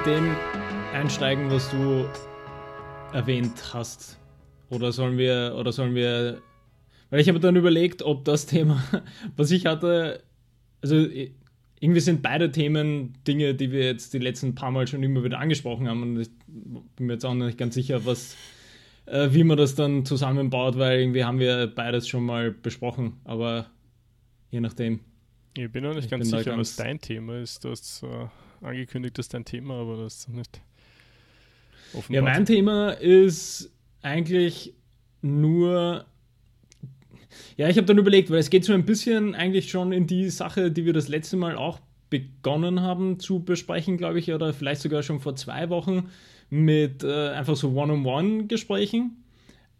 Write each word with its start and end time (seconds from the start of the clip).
mit 0.00 0.06
dem 0.06 0.36
einsteigen, 0.94 1.50
was 1.50 1.70
du 1.70 2.06
erwähnt 3.12 3.74
hast? 3.74 4.18
Oder 4.70 4.92
sollen 4.92 5.18
wir, 5.18 5.56
oder 5.58 5.72
sollen 5.72 5.94
wir, 5.94 6.40
weil 7.10 7.20
ich 7.20 7.28
habe 7.28 7.38
dann 7.38 7.56
überlegt, 7.56 8.02
ob 8.02 8.24
das 8.24 8.46
Thema, 8.46 8.82
was 9.36 9.50
ich 9.50 9.66
hatte, 9.66 10.22
also 10.80 11.06
irgendwie 11.80 12.00
sind 12.00 12.22
beide 12.22 12.50
Themen 12.50 13.12
Dinge, 13.26 13.54
die 13.54 13.72
wir 13.72 13.84
jetzt 13.84 14.14
die 14.14 14.18
letzten 14.18 14.54
paar 14.54 14.70
Mal 14.70 14.86
schon 14.86 15.02
immer 15.02 15.22
wieder 15.22 15.38
angesprochen 15.38 15.86
haben 15.86 16.02
und 16.02 16.20
ich 16.20 16.30
bin 16.46 17.06
mir 17.06 17.14
jetzt 17.14 17.26
auch 17.26 17.34
noch 17.34 17.46
nicht 17.46 17.58
ganz 17.58 17.74
sicher, 17.74 18.06
was, 18.06 18.36
äh, 19.04 19.28
wie 19.32 19.44
man 19.44 19.58
das 19.58 19.74
dann 19.74 20.06
zusammenbaut, 20.06 20.78
weil 20.78 21.00
irgendwie 21.00 21.24
haben 21.24 21.40
wir 21.40 21.66
beides 21.66 22.08
schon 22.08 22.24
mal 22.24 22.52
besprochen, 22.52 23.20
aber 23.24 23.66
je 24.50 24.60
nachdem. 24.60 25.00
Ich 25.58 25.70
bin 25.70 25.84
noch 25.84 25.94
nicht 25.94 26.04
ich 26.04 26.10
ganz 26.10 26.30
sicher, 26.30 26.44
ganz 26.44 26.58
was 26.58 26.76
dein 26.76 27.00
Thema 27.00 27.38
ist. 27.38 27.64
Du 27.64 27.70
hast 27.70 28.02
äh, 28.02 28.28
angekündigt, 28.62 29.18
dass 29.18 29.28
dein 29.28 29.44
Thema, 29.44 29.80
aber 29.80 29.96
das 29.96 30.18
ist 30.18 30.28
nicht 30.28 30.60
offenbart. 31.92 32.10
Ja, 32.10 32.22
mein 32.22 32.44
Thema 32.44 32.90
ist 32.90 33.70
eigentlich 34.02 34.74
nur. 35.22 36.06
Ja, 37.56 37.68
ich 37.68 37.76
habe 37.76 37.86
dann 37.86 37.98
überlegt, 37.98 38.30
weil 38.30 38.38
es 38.38 38.50
geht 38.50 38.64
so 38.64 38.72
ein 38.72 38.84
bisschen 38.84 39.34
eigentlich 39.34 39.70
schon 39.70 39.92
in 39.92 40.06
die 40.06 40.30
Sache, 40.30 40.70
die 40.70 40.84
wir 40.84 40.92
das 40.92 41.08
letzte 41.08 41.36
Mal 41.36 41.56
auch 41.56 41.78
begonnen 42.08 42.80
haben 42.80 43.20
zu 43.20 43.40
besprechen, 43.44 43.96
glaube 43.96 44.18
ich, 44.18 44.32
oder 44.32 44.52
vielleicht 44.52 44.80
sogar 44.80 45.02
schon 45.02 45.20
vor 45.20 45.36
zwei 45.36 45.70
Wochen 45.70 46.10
mit 46.50 47.04
äh, 47.04 47.28
einfach 47.28 47.56
so 47.56 47.72
One-on-One-Gesprächen. 47.72 49.22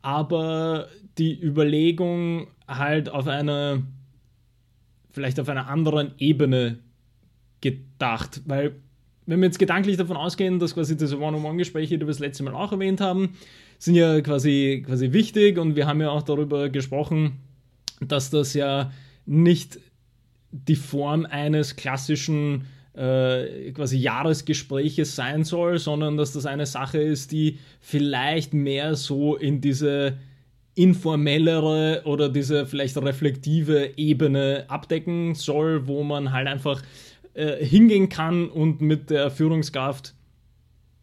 Aber 0.03 0.89
die 1.19 1.39
Überlegung 1.43 2.47
halt 2.69 3.09
auf 3.09 3.27
einer, 3.27 3.83
vielleicht 5.11 5.41
auf 5.41 5.49
einer 5.49 5.69
anderen 5.69 6.13
Ebene 6.19 6.79
gedacht, 7.61 8.43
weil 8.47 8.77
wenn 9.27 9.41
wir 9.41 9.47
jetzt 9.47 9.59
gedanklich 9.59 9.97
davon 9.97 10.17
ausgehen, 10.17 10.59
dass 10.59 10.75
quasi 10.75 10.97
diese 10.97 11.19
One-on-One-Gespräche, 11.19 11.99
die 11.99 12.05
wir 12.05 12.09
das 12.09 12.19
letzte 12.19 12.43
Mal 12.43 12.55
auch 12.55 12.73
erwähnt 12.73 13.01
haben, 13.01 13.35
sind 13.79 13.95
ja 13.95 14.21
quasi, 14.21 14.83
quasi 14.85 15.13
wichtig 15.13 15.59
und 15.59 15.77
wir 15.77 15.87
haben 15.87 16.01
ja 16.01 16.11
auch 16.11 16.23
darüber 16.23 16.69
gesprochen, 16.69 17.39
dass 18.01 18.31
das 18.31 18.55
ja 18.55 18.91
nicht 19.27 19.79
die 20.51 20.77
Form 20.77 21.27
eines 21.27 21.77
klassischen 21.77 22.67
äh, 22.95 23.71
quasi 23.73 23.99
Jahresgespräches 23.99 25.15
sein 25.15 25.45
soll, 25.45 25.79
sondern 25.79 26.17
dass 26.17 26.33
das 26.33 26.45
eine 26.45 26.67
Sache 26.67 26.99
ist, 26.99 27.31
die 27.31 27.59
vielleicht 27.81 28.53
mehr 28.53 28.97
so 28.97 29.37
in 29.37 29.61
diese 29.61 30.19
informellere 30.75 32.03
oder 32.05 32.29
diese 32.29 32.67
vielleicht 32.67 32.97
reflektive 32.97 33.91
Ebene 33.97 34.65
abdecken 34.69 35.35
soll, 35.35 35.87
wo 35.87 36.03
man 36.03 36.33
halt 36.33 36.49
einfach 36.49 36.83
äh, 37.35 37.65
hingehen 37.65 38.09
kann 38.09 38.49
und 38.49 38.81
mit 38.81 39.11
der 39.11 39.31
Führungskraft, 39.31 40.15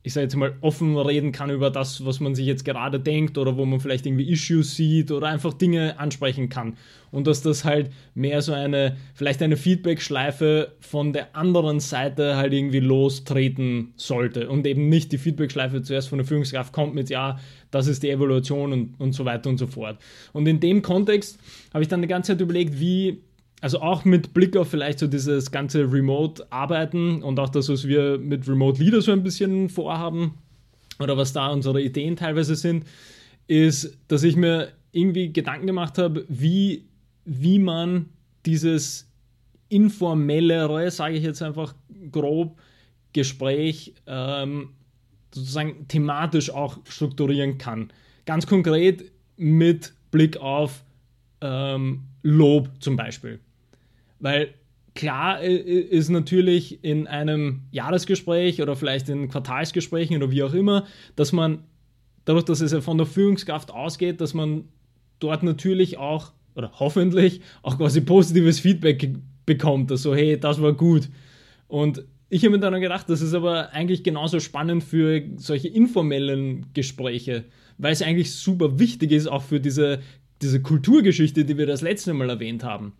ich 0.04 0.14
sage 0.14 0.26
jetzt 0.26 0.36
mal, 0.36 0.56
offen 0.62 0.98
reden 0.98 1.32
kann 1.32 1.50
über 1.50 1.70
das, 1.70 2.06
was 2.06 2.20
man 2.20 2.36
sich 2.36 2.46
jetzt 2.46 2.64
gerade 2.64 3.00
denkt 3.00 3.38
oder 3.38 3.58
wo 3.58 3.66
man 3.66 3.80
vielleicht 3.80 4.06
irgendwie 4.06 4.30
Issues 4.32 4.76
sieht 4.76 5.12
oder 5.12 5.28
einfach 5.28 5.54
Dinge 5.54 6.00
ansprechen 6.00 6.50
kann. 6.50 6.78
Und 7.12 7.28
dass 7.28 7.42
das 7.42 7.64
halt 7.66 7.92
mehr 8.14 8.42
so 8.42 8.54
eine, 8.54 8.98
vielleicht 9.16 9.42
eine 9.42 9.58
Feedback-Schleife 9.58 10.74
von 10.80 11.14
der 11.14 11.36
anderen 11.36 11.80
Seite 11.80 12.38
halt 12.38 12.54
irgendwie 12.54 12.80
lostreten 12.80 13.94
sollte 13.96 14.50
und 14.50 14.66
eben 14.68 14.90
nicht 14.90 15.12
die 15.12 15.18
Feedback-Schleife 15.18 15.82
zuerst 15.82 16.10
von 16.10 16.20
der 16.20 16.28
Führungskraft 16.28 16.74
kommt 16.74 16.94
mit, 16.96 17.10
ja, 17.10 17.40
das 17.72 17.88
ist 17.88 18.04
die 18.04 18.10
Evaluation 18.10 18.74
und, 18.74 19.00
und 19.00 19.14
so 19.14 19.26
weiter 19.26 19.50
und 19.50 19.58
so 19.58 19.68
fort. 19.68 19.98
Und 20.34 20.48
in 20.48 20.60
dem 20.60 20.82
Kontext 20.82 21.40
habe 21.74 21.84
ich 21.84 21.90
dann 21.90 22.02
die 22.02 22.08
ganze 22.08 22.34
Zeit 22.34 22.42
überlegt, 22.42 22.80
wie 22.80 23.22
also 23.62 23.82
auch 23.82 24.06
mit 24.06 24.34
Blick 24.34 24.56
auf 24.56 24.70
vielleicht 24.70 25.00
so 25.00 25.08
dieses 25.08 25.52
ganze 25.52 25.92
Remote-Arbeiten 25.92 27.24
und 27.24 27.40
auch 27.40 27.50
das, 27.50 27.70
was 27.70 27.88
wir 27.88 28.18
mit 28.18 28.48
Remote 28.48 28.82
Leader 28.82 29.02
so 29.02 29.12
ein 29.12 29.24
bisschen 29.24 29.70
vorhaben 29.70 30.36
oder 31.00 31.18
was 31.18 31.34
da 31.34 31.48
unsere 31.48 31.82
Ideen 31.82 32.16
teilweise 32.16 32.56
sind, 32.56 32.86
ist, 33.48 33.98
dass 34.08 34.24
ich 34.24 34.36
mir 34.36 34.70
irgendwie 34.92 35.32
Gedanken 35.32 35.68
gemacht 35.68 35.98
habe, 35.98 36.26
wie, 36.28 36.86
wie 37.26 37.60
man 37.60 38.10
dieses 38.46 39.10
informellere, 39.70 40.90
sage 40.92 41.16
ich 41.16 41.24
jetzt 41.24 41.42
einfach 41.42 41.76
grob, 42.12 42.58
Gespräch 43.14 43.96
ähm, 44.06 44.70
sozusagen 45.34 45.88
thematisch 45.88 46.52
auch 46.52 46.78
strukturieren 46.88 47.58
kann. 47.58 47.92
Ganz 48.26 48.46
konkret 48.46 49.12
mit 49.38 49.94
Blick 50.12 50.38
auf 50.38 50.84
ähm, 51.42 52.04
Lob 52.22 52.70
zum 52.80 52.96
Beispiel. 52.96 53.40
Weil 54.20 54.54
klar 54.96 55.42
ist 55.42 56.10
natürlich 56.10 56.84
in 56.84 57.08
einem 57.08 57.62
Jahresgespräch 57.72 58.62
oder 58.62 58.76
vielleicht 58.76 59.10
in 59.10 59.30
Quartalsgesprächen 59.30 60.18
oder 60.18 60.32
wie 60.32 60.44
auch 60.44 60.54
immer, 60.54 60.86
dass 61.16 61.32
man 61.32 61.64
dadurch, 62.26 62.46
dass 62.46 62.62
es 62.62 62.72
ja 62.72 62.82
von 62.82 62.98
der 62.98 63.06
Führungskraft 63.06 63.72
ausgeht, 63.72 64.20
dass 64.22 64.34
man 64.34 64.66
dort 65.20 65.44
natürlich 65.44 65.98
auch 65.98 66.34
oder 66.56 66.72
hoffentlich 66.80 67.42
auch 67.62 67.78
quasi 67.78 68.02
positives 68.02 68.60
Feedback 68.60 69.16
bekommt, 69.46 69.92
also 69.92 70.16
hey, 70.16 70.40
das 70.40 70.62
war 70.62 70.74
gut. 70.74 71.10
Und 71.68 72.04
ich 72.30 72.44
habe 72.44 72.58
mir 72.58 72.60
dann 72.60 72.82
gedacht, 72.82 73.08
das 73.10 73.22
ist 73.22 73.36
aber 73.36 73.72
eigentlich 73.72 74.04
genauso 74.04 74.40
spannend 74.40 74.84
für 74.84 75.22
solche 75.38 75.70
informellen 75.70 76.66
Gespräche, 76.74 77.46
weil 77.78 77.94
es 77.94 78.02
eigentlich 78.02 78.34
super 78.34 78.80
wichtig 78.80 79.12
ist, 79.12 79.28
auch 79.28 79.44
für 79.44 79.60
diese, 79.60 80.00
diese 80.42 80.62
Kulturgeschichte, 80.62 81.46
die 81.46 81.58
wir 81.58 81.68
das 81.68 81.82
letzte 81.82 82.14
Mal 82.14 82.30
erwähnt 82.30 82.64
haben 82.64 82.94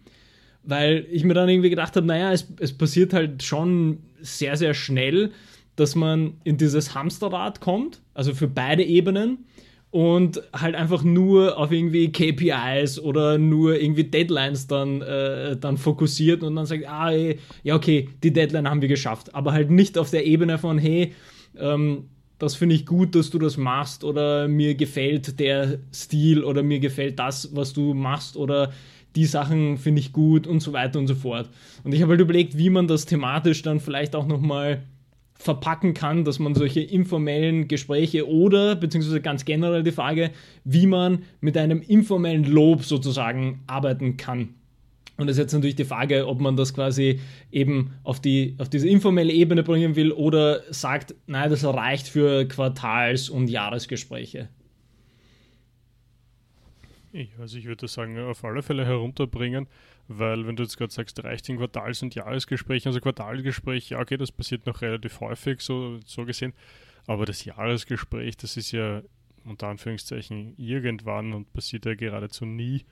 weil 0.68 1.06
ich 1.10 1.24
mir 1.24 1.34
dann 1.34 1.50
irgendwie 1.50 1.70
gedacht 1.70 1.96
habe, 1.96 2.06
naja, 2.06 2.32
es, 2.32 2.46
es 2.60 2.78
passiert 2.78 3.14
halt 3.14 3.42
schon 3.42 4.00
sehr, 4.20 4.58
sehr 4.58 4.74
schnell, 4.74 5.32
dass 5.78 5.96
man 5.96 6.34
in 6.44 6.58
dieses 6.58 6.94
Hamsterrad 6.94 7.62
kommt, 7.62 8.02
also 8.14 8.34
für 8.34 8.48
beide 8.48 8.84
Ebenen 8.84 9.46
und 9.92 10.42
halt 10.54 10.76
einfach 10.76 11.04
nur 11.04 11.58
auf 11.58 11.72
irgendwie 11.72 12.12
KPIs 12.12 13.00
oder 13.00 13.38
nur 13.38 13.80
irgendwie 13.80 14.04
Deadlines 14.04 14.68
dann, 14.68 15.02
äh, 15.02 15.56
dann 15.56 15.78
fokussiert 15.78 16.44
und 16.44 16.56
dann 16.56 16.66
sagt, 16.66 16.86
ah, 16.88 17.12
ey, 17.12 17.40
ja, 17.64 17.76
okay, 17.76 18.10
die 18.22 18.34
Deadline 18.34 18.70
haben 18.70 18.82
wir 18.82 18.90
geschafft, 18.90 19.34
aber 19.34 19.54
halt 19.54 19.72
nicht 19.72 19.98
auf 19.98 20.10
der 20.10 20.26
Ebene 20.26 20.58
von, 20.58 20.78
hey, 20.78 21.14
ähm, 21.58 22.10
das 22.40 22.56
finde 22.56 22.76
ich 22.76 22.86
gut, 22.86 23.16
dass 23.16 23.30
du 23.30 23.40
das 23.40 23.58
machst 23.58 24.04
oder 24.04 24.48
mir 24.48 24.76
gefällt 24.76 25.40
der 25.40 25.80
Stil 25.94 26.44
oder 26.44 26.64
mir 26.64 26.80
gefällt 26.80 27.20
das, 27.20 27.56
was 27.56 27.74
du 27.74 27.94
machst 27.94 28.38
oder 28.38 28.72
die 29.16 29.26
Sachen 29.26 29.78
finde 29.78 30.00
ich 30.00 30.14
gut 30.14 30.46
und 30.46 30.60
so 30.60 30.74
weiter 30.74 31.00
und 31.00 31.08
so 31.08 31.16
fort. 31.16 31.50
Und 31.84 31.94
ich 31.94 32.02
habe 32.02 32.12
halt 32.12 32.22
überlegt, 32.22 32.58
wie 32.58 32.70
man 32.70 32.88
das 32.88 33.06
thematisch 33.06 33.64
dann 33.64 33.80
vielleicht 33.80 34.16
auch 34.16 34.28
nochmal 34.28 34.84
verpacken 35.34 35.94
kann, 35.94 36.24
dass 36.24 36.40
man 36.40 36.56
solche 36.56 36.82
informellen 36.82 37.68
Gespräche 37.68 38.28
oder, 38.28 38.76
beziehungsweise 38.76 39.22
ganz 39.22 39.46
generell 39.46 39.84
die 39.84 39.92
Frage, 39.92 40.32
wie 40.64 40.88
man 40.88 41.24
mit 41.42 41.58
einem 41.58 41.82
informellen 41.82 42.44
Lob 42.44 42.84
sozusagen 42.84 43.62
arbeiten 43.68 44.18
kann. 44.18 44.50
Und 45.18 45.28
das 45.28 45.38
ist 45.38 45.42
jetzt 45.42 45.54
natürlich 45.54 45.76
die 45.76 45.86
Frage, 45.86 46.28
ob 46.28 46.40
man 46.40 46.56
das 46.56 46.74
quasi 46.74 47.20
eben 47.52 47.94
auf, 48.04 48.20
die, 48.20 48.56
auf 48.60 48.70
diese 48.70 48.88
informelle 48.88 49.34
Ebene 49.34 49.64
bringen 49.64 49.96
will 49.96 50.12
oder 50.12 50.62
sagt, 50.72 51.16
nein, 51.26 51.50
das 51.50 51.66
reicht 51.66 52.08
für 52.08 52.46
Quartals- 52.46 53.30
und 53.30 53.50
Jahresgespräche. 53.50 54.50
Also 57.40 57.58
ich 57.58 57.66
würde 57.66 57.88
sagen, 57.88 58.20
auf 58.20 58.44
alle 58.46 58.62
Fälle 58.62 58.86
herunterbringen, 58.86 59.68
weil 60.08 60.46
wenn 60.46 60.56
du 60.56 60.64
jetzt 60.64 60.78
gerade 60.78 60.94
sagst, 60.94 61.24
reicht 61.24 61.50
in 61.50 61.58
Quartals- 61.58 62.04
und 62.04 62.14
Jahresgesprächen, 62.14 62.90
also 62.90 63.00
Quartalgespräch, 63.00 63.90
ja 63.90 64.00
okay, 64.00 64.18
das 64.18 64.32
passiert 64.32 64.68
noch 64.68 64.82
relativ 64.82 65.20
häufig, 65.20 65.62
so, 65.62 66.00
so 66.06 66.26
gesehen, 66.26 66.54
aber 67.08 67.26
das 67.26 67.44
Jahresgespräch, 67.44 68.38
das 68.38 68.56
ist 68.56 68.72
ja 68.72 69.02
unter 69.46 69.68
Anführungszeichen 69.68 70.54
irgendwann 70.58 71.34
und 71.34 71.52
passiert 71.54 71.86
ja 71.86 71.96
geradezu 71.96 72.46
nie. 72.46 72.84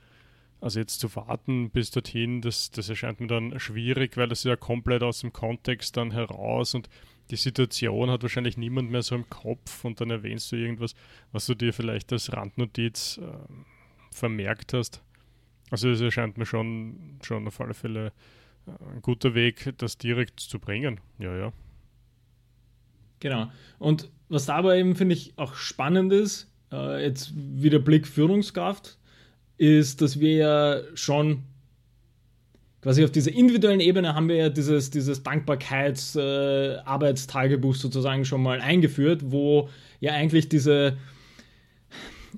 Also 0.66 0.80
jetzt 0.80 1.00
zu 1.00 1.16
warten 1.16 1.70
bis 1.70 1.92
dorthin, 1.92 2.42
das, 2.42 2.72
das 2.72 2.90
erscheint 2.90 3.20
mir 3.20 3.28
dann 3.28 3.60
schwierig, 3.60 4.18
weil 4.18 4.28
das 4.28 4.44
ja 4.44 4.56
komplett 4.56 5.04
aus 5.04 5.20
dem 5.20 5.32
Kontext 5.32 5.96
dann 5.96 6.10
heraus 6.10 6.74
und 6.74 6.90
die 7.30 7.36
Situation 7.36 8.10
hat 8.10 8.24
wahrscheinlich 8.24 8.58
niemand 8.58 8.90
mehr 8.90 9.04
so 9.04 9.14
im 9.14 9.30
Kopf 9.30 9.86
und 9.86 10.02
dann 10.02 10.10
erwähnst 10.10 10.52
du 10.52 10.56
irgendwas, 10.56 10.96
was 11.32 11.46
du 11.46 11.54
dir 11.54 11.72
vielleicht 11.72 12.12
als 12.12 12.34
Randnotiz 12.34 13.20
äh, 13.20 13.28
vermerkt 14.10 14.74
hast. 14.74 15.04
Also 15.70 15.88
es 15.92 16.02
erscheint 16.02 16.40
mir 16.40 16.48
schon, 16.48 17.20
schon 17.22 17.48
auf 17.48 17.62
alle 17.62 17.76
Fälle 17.76 18.12
äh, 18.66 18.72
ein 18.96 19.04
guter 19.04 19.36
Weg, 19.36 19.72
das 19.78 20.00
direkt 20.00 20.40
zu 20.40 20.58
bringen. 20.58 21.00
Ja, 21.20 21.38
ja. 21.38 21.54
Genau. 23.20 23.52
Und 23.78 24.10
was 24.30 24.48
dabei 24.48 24.80
eben, 24.80 24.96
finde 24.96 25.14
ich, 25.14 25.38
auch 25.38 25.54
spannend 25.54 26.12
ist, 26.12 26.52
äh, 26.72 27.04
jetzt 27.06 27.34
wieder 27.36 27.78
Blick 27.78 28.08
Führungskraft, 28.08 28.98
ist, 29.58 30.02
dass 30.02 30.20
wir 30.20 30.36
ja 30.36 30.82
schon 30.96 31.44
quasi 32.82 33.04
auf 33.04 33.12
dieser 33.12 33.34
individuellen 33.34 33.80
Ebene 33.80 34.14
haben 34.14 34.28
wir 34.30 34.36
ja 34.36 34.50
dieses, 34.50 34.92
dieses 34.92 35.24
Dankbarkeits-Arbeitstagebuch 35.24 37.74
äh, 37.74 37.78
sozusagen 37.78 38.26
schon 38.26 38.44
mal 38.44 38.62
eingeführt, 38.62 39.22
wo 39.26 39.70
ja 40.00 40.14
eigentlich 40.14 40.50
diese 40.50 40.98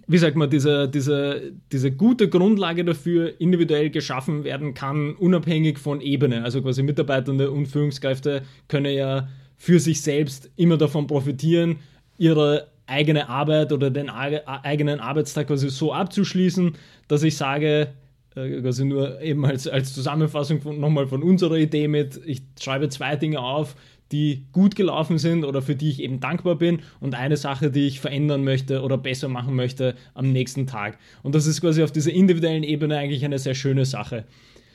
wie 0.07 0.17
sagt 0.17 0.37
man, 0.37 0.49
diese, 0.49 0.87
diese, 0.87 1.53
diese 1.71 1.91
gute 1.91 2.29
Grundlage 2.29 2.85
dafür 2.85 3.39
individuell 3.41 3.89
geschaffen 3.89 4.43
werden 4.43 4.73
kann, 4.73 5.15
unabhängig 5.15 5.79
von 5.79 6.01
Ebene. 6.01 6.43
Also 6.43 6.61
quasi 6.61 6.83
Mitarbeitende 6.83 7.51
und 7.51 7.67
Führungskräfte 7.67 8.43
können 8.67 8.93
ja 8.93 9.27
für 9.57 9.79
sich 9.79 10.01
selbst 10.01 10.51
immer 10.55 10.77
davon 10.77 11.07
profitieren, 11.07 11.77
ihre 12.17 12.67
eigene 12.87 13.29
Arbeit 13.29 13.71
oder 13.71 13.91
den 13.91 14.09
eigenen 14.09 14.99
Arbeitstag 14.99 15.47
quasi 15.47 15.69
so 15.69 15.93
abzuschließen, 15.93 16.73
dass 17.07 17.23
ich 17.23 17.37
sage, 17.37 17.89
äh, 18.35 18.61
quasi 18.61 18.85
nur 18.85 19.21
eben 19.21 19.45
als, 19.45 19.67
als 19.67 19.93
Zusammenfassung 19.93 20.61
von, 20.61 20.79
nochmal 20.79 21.07
von 21.07 21.21
unserer 21.21 21.57
Idee 21.57 21.87
mit, 21.87 22.19
ich 22.25 22.41
schreibe 22.59 22.89
zwei 22.89 23.15
Dinge 23.15 23.39
auf, 23.39 23.75
die 24.11 24.45
gut 24.53 24.75
gelaufen 24.75 25.17
sind 25.17 25.43
oder 25.43 25.61
für 25.61 25.75
die 25.75 25.89
ich 25.89 26.01
eben 26.01 26.19
dankbar 26.19 26.55
bin 26.55 26.79
und 27.01 27.15
eine 27.15 27.35
Sache, 27.35 27.71
die 27.71 27.87
ich 27.87 27.99
verändern 27.99 28.43
möchte 28.43 28.81
oder 28.81 28.97
besser 28.97 29.27
machen 29.27 29.55
möchte 29.55 29.95
am 30.13 30.31
nächsten 30.31 30.65
Tag. 30.65 30.97
Und 31.23 31.35
das 31.35 31.45
ist 31.45 31.61
quasi 31.61 31.83
auf 31.83 31.91
dieser 31.91 32.13
individuellen 32.13 32.63
Ebene 32.63 32.97
eigentlich 32.97 33.25
eine 33.25 33.39
sehr 33.39 33.55
schöne 33.55 33.85
Sache. 33.85 34.23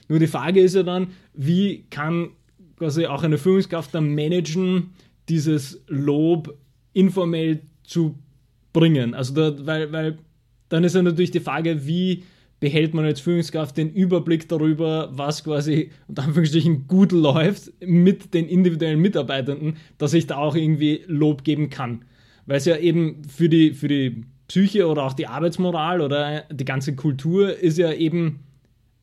Nur 0.09 0.19
die 0.19 0.27
Frage 0.27 0.61
ist 0.61 0.75
ja 0.75 0.83
dann, 0.83 1.09
wie 1.33 1.87
kann 1.89 2.31
quasi 2.77 3.07
auch 3.07 3.23
eine 3.23 3.39
Führungskraft 3.39 3.95
dann 3.95 4.15
managen, 4.15 4.91
dieses 5.29 5.83
Lob 5.87 6.59
informell 6.93 7.63
zu 7.85 8.19
bringen. 8.73 9.15
Also 9.15 9.35
da, 9.35 9.67
weil, 9.67 9.93
weil 9.93 10.19
dann 10.69 10.85
ist 10.85 10.95
ja 10.95 11.03
natürlich 11.03 11.31
die 11.31 11.41
Frage, 11.41 11.87
wie 11.87 12.25
behält 12.63 12.95
man 12.95 13.05
als 13.05 13.21
Führungskraft 13.21 13.77
den 13.77 13.91
Überblick 13.91 14.49
darüber, 14.49 15.11
was 15.13 15.43
quasi 15.43 15.91
unter 16.07 16.23
Anführungsstrichen 16.23 16.87
gut 16.87 17.11
läuft 17.11 17.73
mit 17.81 18.35
den 18.35 18.47
individuellen 18.47 19.01
Mitarbeitenden, 19.01 19.79
dass 19.99 20.15
ich 20.15 20.29
da 20.29 20.37
auch 20.37 20.55
irgendwie 20.55 21.03
Lob 21.09 21.43
geben 21.43 21.71
kann. 21.71 22.05
Weil 22.47 22.59
es 22.59 22.65
ja 22.65 22.77
eben 22.77 23.25
für 23.25 23.49
die, 23.49 23.73
für 23.73 23.89
die 23.89 24.25
Psyche 24.47 24.87
oder 24.87 25.03
auch 25.03 25.13
die 25.13 25.27
Arbeitsmoral 25.27 26.01
oder 26.01 26.43
die 26.53 26.65
ganze 26.65 26.95
Kultur 26.95 27.59
ist 27.59 27.79
ja 27.79 27.93
eben 27.93 28.41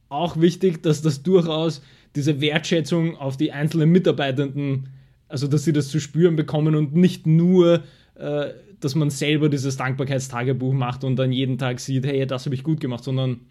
auch 0.08 0.40
wichtig, 0.40 0.82
dass 0.82 1.02
das 1.02 1.24
durchaus 1.24 1.82
diese 2.16 2.40
Wertschätzung 2.40 3.18
auf 3.18 3.36
die 3.36 3.52
einzelnen 3.52 3.90
Mitarbeitenden, 3.92 4.88
also 5.28 5.48
dass 5.48 5.66
sie 5.66 5.74
das 5.74 5.90
zu 5.90 6.00
spüren 6.00 6.36
bekommen 6.36 6.76
und 6.76 6.96
nicht 6.96 7.28
nur 7.28 7.84
äh, 8.16 8.52
dass 8.80 8.96
man 8.96 9.10
selber 9.10 9.50
dieses 9.50 9.78
Dankbarkeitstagebuch 9.78 10.74
macht 10.74 11.04
und 11.04 11.16
dann 11.16 11.32
jeden 11.32 11.58
Tag 11.58 11.80
sieht, 11.80 12.06
hey, 12.06 12.26
das 12.26 12.46
habe 12.46 12.56
ich 12.56 12.64
gut 12.64 12.80
gemacht, 12.80 13.04
sondern 13.04 13.42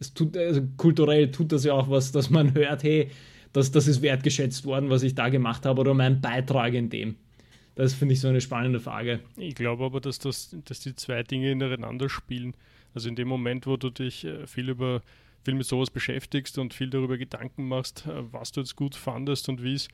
es 0.00 0.14
tut, 0.14 0.36
also 0.36 0.62
kulturell 0.76 1.30
tut 1.30 1.52
das 1.52 1.64
ja 1.64 1.74
auch 1.74 1.90
was, 1.90 2.12
dass 2.12 2.30
man 2.30 2.54
hört, 2.54 2.82
hey, 2.82 3.10
das, 3.52 3.70
das 3.70 3.88
ist 3.88 4.02
wertgeschätzt 4.02 4.64
worden, 4.64 4.90
was 4.90 5.02
ich 5.02 5.14
da 5.14 5.28
gemacht 5.28 5.66
habe 5.66 5.80
oder 5.80 5.94
mein 5.94 6.20
Beitrag 6.20 6.74
in 6.74 6.90
dem. 6.90 7.16
Das 7.74 7.94
finde 7.94 8.14
ich 8.14 8.20
so 8.20 8.28
eine 8.28 8.40
spannende 8.40 8.80
Frage. 8.80 9.20
Ich 9.36 9.54
glaube 9.54 9.84
aber, 9.84 10.00
dass, 10.00 10.18
das, 10.18 10.56
dass 10.64 10.80
die 10.80 10.94
zwei 10.94 11.22
Dinge 11.22 11.50
ineinander 11.52 12.08
spielen. 12.08 12.54
Also 12.94 13.08
in 13.08 13.16
dem 13.16 13.28
Moment, 13.28 13.66
wo 13.66 13.76
du 13.76 13.90
dich 13.90 14.24
äh, 14.24 14.46
viel 14.46 14.68
über 14.68 15.02
viel 15.44 15.54
mit 15.54 15.66
sowas 15.66 15.90
beschäftigst 15.90 16.58
und 16.58 16.74
viel 16.74 16.90
darüber 16.90 17.16
Gedanken 17.16 17.68
machst, 17.68 18.06
äh, 18.06 18.32
was 18.32 18.52
du 18.52 18.60
jetzt 18.60 18.76
gut 18.76 18.94
fandest 18.94 19.48
und 19.48 19.62
wie 19.62 19.74
es, 19.74 19.88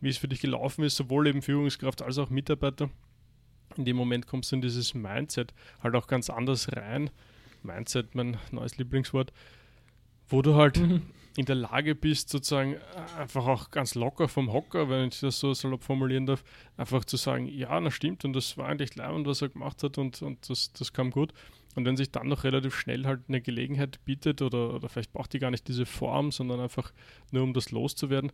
wie 0.00 0.08
es 0.08 0.18
für 0.18 0.28
dich 0.28 0.40
gelaufen 0.40 0.84
ist, 0.84 0.96
sowohl 0.96 1.26
eben 1.28 1.42
Führungskraft 1.42 2.02
als 2.02 2.18
auch 2.18 2.30
Mitarbeiter, 2.30 2.90
in 3.76 3.84
dem 3.84 3.96
Moment 3.96 4.26
kommst 4.26 4.52
du 4.52 4.56
in 4.56 4.62
dieses 4.62 4.94
Mindset 4.94 5.54
halt 5.82 5.94
auch 5.94 6.06
ganz 6.06 6.30
anders 6.30 6.68
rein. 6.74 7.10
Mindset, 7.62 8.14
mein 8.14 8.36
neues 8.50 8.76
Lieblingswort, 8.78 9.32
wo 10.28 10.42
du 10.42 10.54
halt 10.54 10.78
mhm. 10.78 11.02
in 11.36 11.46
der 11.46 11.56
Lage 11.56 11.94
bist, 11.94 12.28
sozusagen 12.28 12.74
äh, 12.74 12.78
einfach 13.18 13.46
auch 13.46 13.70
ganz 13.70 13.94
locker 13.94 14.28
vom 14.28 14.52
Hocker, 14.52 14.88
wenn 14.88 15.08
ich 15.08 15.20
das 15.20 15.40
so 15.40 15.54
salopp 15.54 15.84
formulieren 15.84 16.26
darf, 16.26 16.44
einfach 16.76 17.04
zu 17.04 17.16
sagen, 17.16 17.46
ja, 17.46 17.80
das 17.80 17.94
stimmt 17.94 18.24
und 18.24 18.32
das 18.32 18.56
war 18.56 18.68
eigentlich 18.68 18.94
leibend, 18.96 19.26
was 19.26 19.42
er 19.42 19.48
gemacht 19.48 19.82
hat 19.82 19.98
und, 19.98 20.22
und 20.22 20.48
das, 20.48 20.72
das 20.72 20.92
kam 20.92 21.10
gut. 21.10 21.32
Und 21.74 21.84
wenn 21.84 21.96
sich 21.96 22.10
dann 22.10 22.28
noch 22.28 22.44
relativ 22.44 22.74
schnell 22.74 23.04
halt 23.04 23.20
eine 23.28 23.40
Gelegenheit 23.40 24.04
bietet 24.04 24.42
oder, 24.42 24.74
oder 24.74 24.88
vielleicht 24.88 25.12
braucht 25.12 25.32
die 25.32 25.38
gar 25.38 25.50
nicht 25.50 25.68
diese 25.68 25.86
Form, 25.86 26.32
sondern 26.32 26.60
einfach 26.60 26.92
nur 27.30 27.44
um 27.44 27.52
das 27.52 27.70
loszuwerden, 27.70 28.32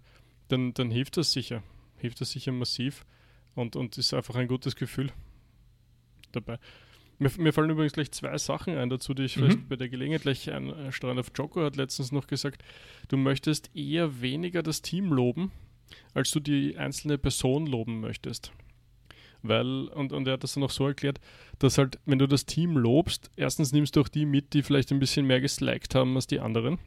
dann, 0.49 0.73
dann 0.73 0.91
hilft 0.91 1.17
das 1.17 1.33
sicher. 1.33 1.63
Hilft 1.97 2.21
das 2.21 2.31
sicher 2.31 2.53
massiv 2.53 3.05
und, 3.55 3.77
und 3.77 3.97
ist 3.99 4.15
einfach 4.15 4.37
ein 4.37 4.49
gutes 4.49 4.77
Gefühl 4.77 5.11
dabei. 6.33 6.59
Mir, 7.19 7.31
mir, 7.39 7.53
fallen 7.53 7.71
übrigens 7.71 7.93
gleich 7.93 8.11
zwei 8.11 8.37
Sachen 8.39 8.77
ein 8.77 8.91
dazu, 8.91 9.15
die 9.15 9.25
ich 9.25 9.37
mhm. 9.37 9.41
vielleicht 9.41 9.69
bei 9.69 9.77
der 9.77 9.89
Gelegenheit 9.89 10.23
gleich 10.23 10.51
einstreuen 10.51 11.19
auf 11.19 11.31
Joko 11.37 11.63
hat 11.63 11.77
letztens 11.77 12.11
noch 12.11 12.27
gesagt, 12.27 12.63
du 13.09 13.17
möchtest 13.17 13.71
eher 13.75 14.21
weniger 14.21 14.63
das 14.63 14.83
Team 14.83 15.13
loben, 15.13 15.53
als 16.13 16.31
du 16.33 16.41
die 16.41 16.77
einzelne 16.77 17.19
Person 17.19 17.67
loben 17.67 18.01
möchtest. 18.01 18.53
Weil, 19.43 19.89
und, 19.89 20.13
und 20.13 20.27
er 20.27 20.35
hat 20.35 20.43
das 20.43 20.55
dann 20.55 20.65
auch 20.65 20.71
so 20.71 20.87
erklärt, 20.87 21.21
dass 21.59 21.79
halt, 21.79 21.99
wenn 22.07 22.19
du 22.19 22.27
das 22.27 22.47
Team 22.47 22.77
lobst, 22.79 23.31
erstens 23.37 23.73
nimmst 23.73 23.95
du 23.95 24.01
auch 24.01 24.09
die 24.09 24.25
mit, 24.25 24.55
die 24.55 24.63
vielleicht 24.63 24.91
ein 24.91 24.99
bisschen 24.99 25.27
mehr 25.27 25.41
geslackt 25.41 25.95
haben 25.95 26.17
als 26.17 26.27
die 26.27 26.41
anderen. 26.41 26.79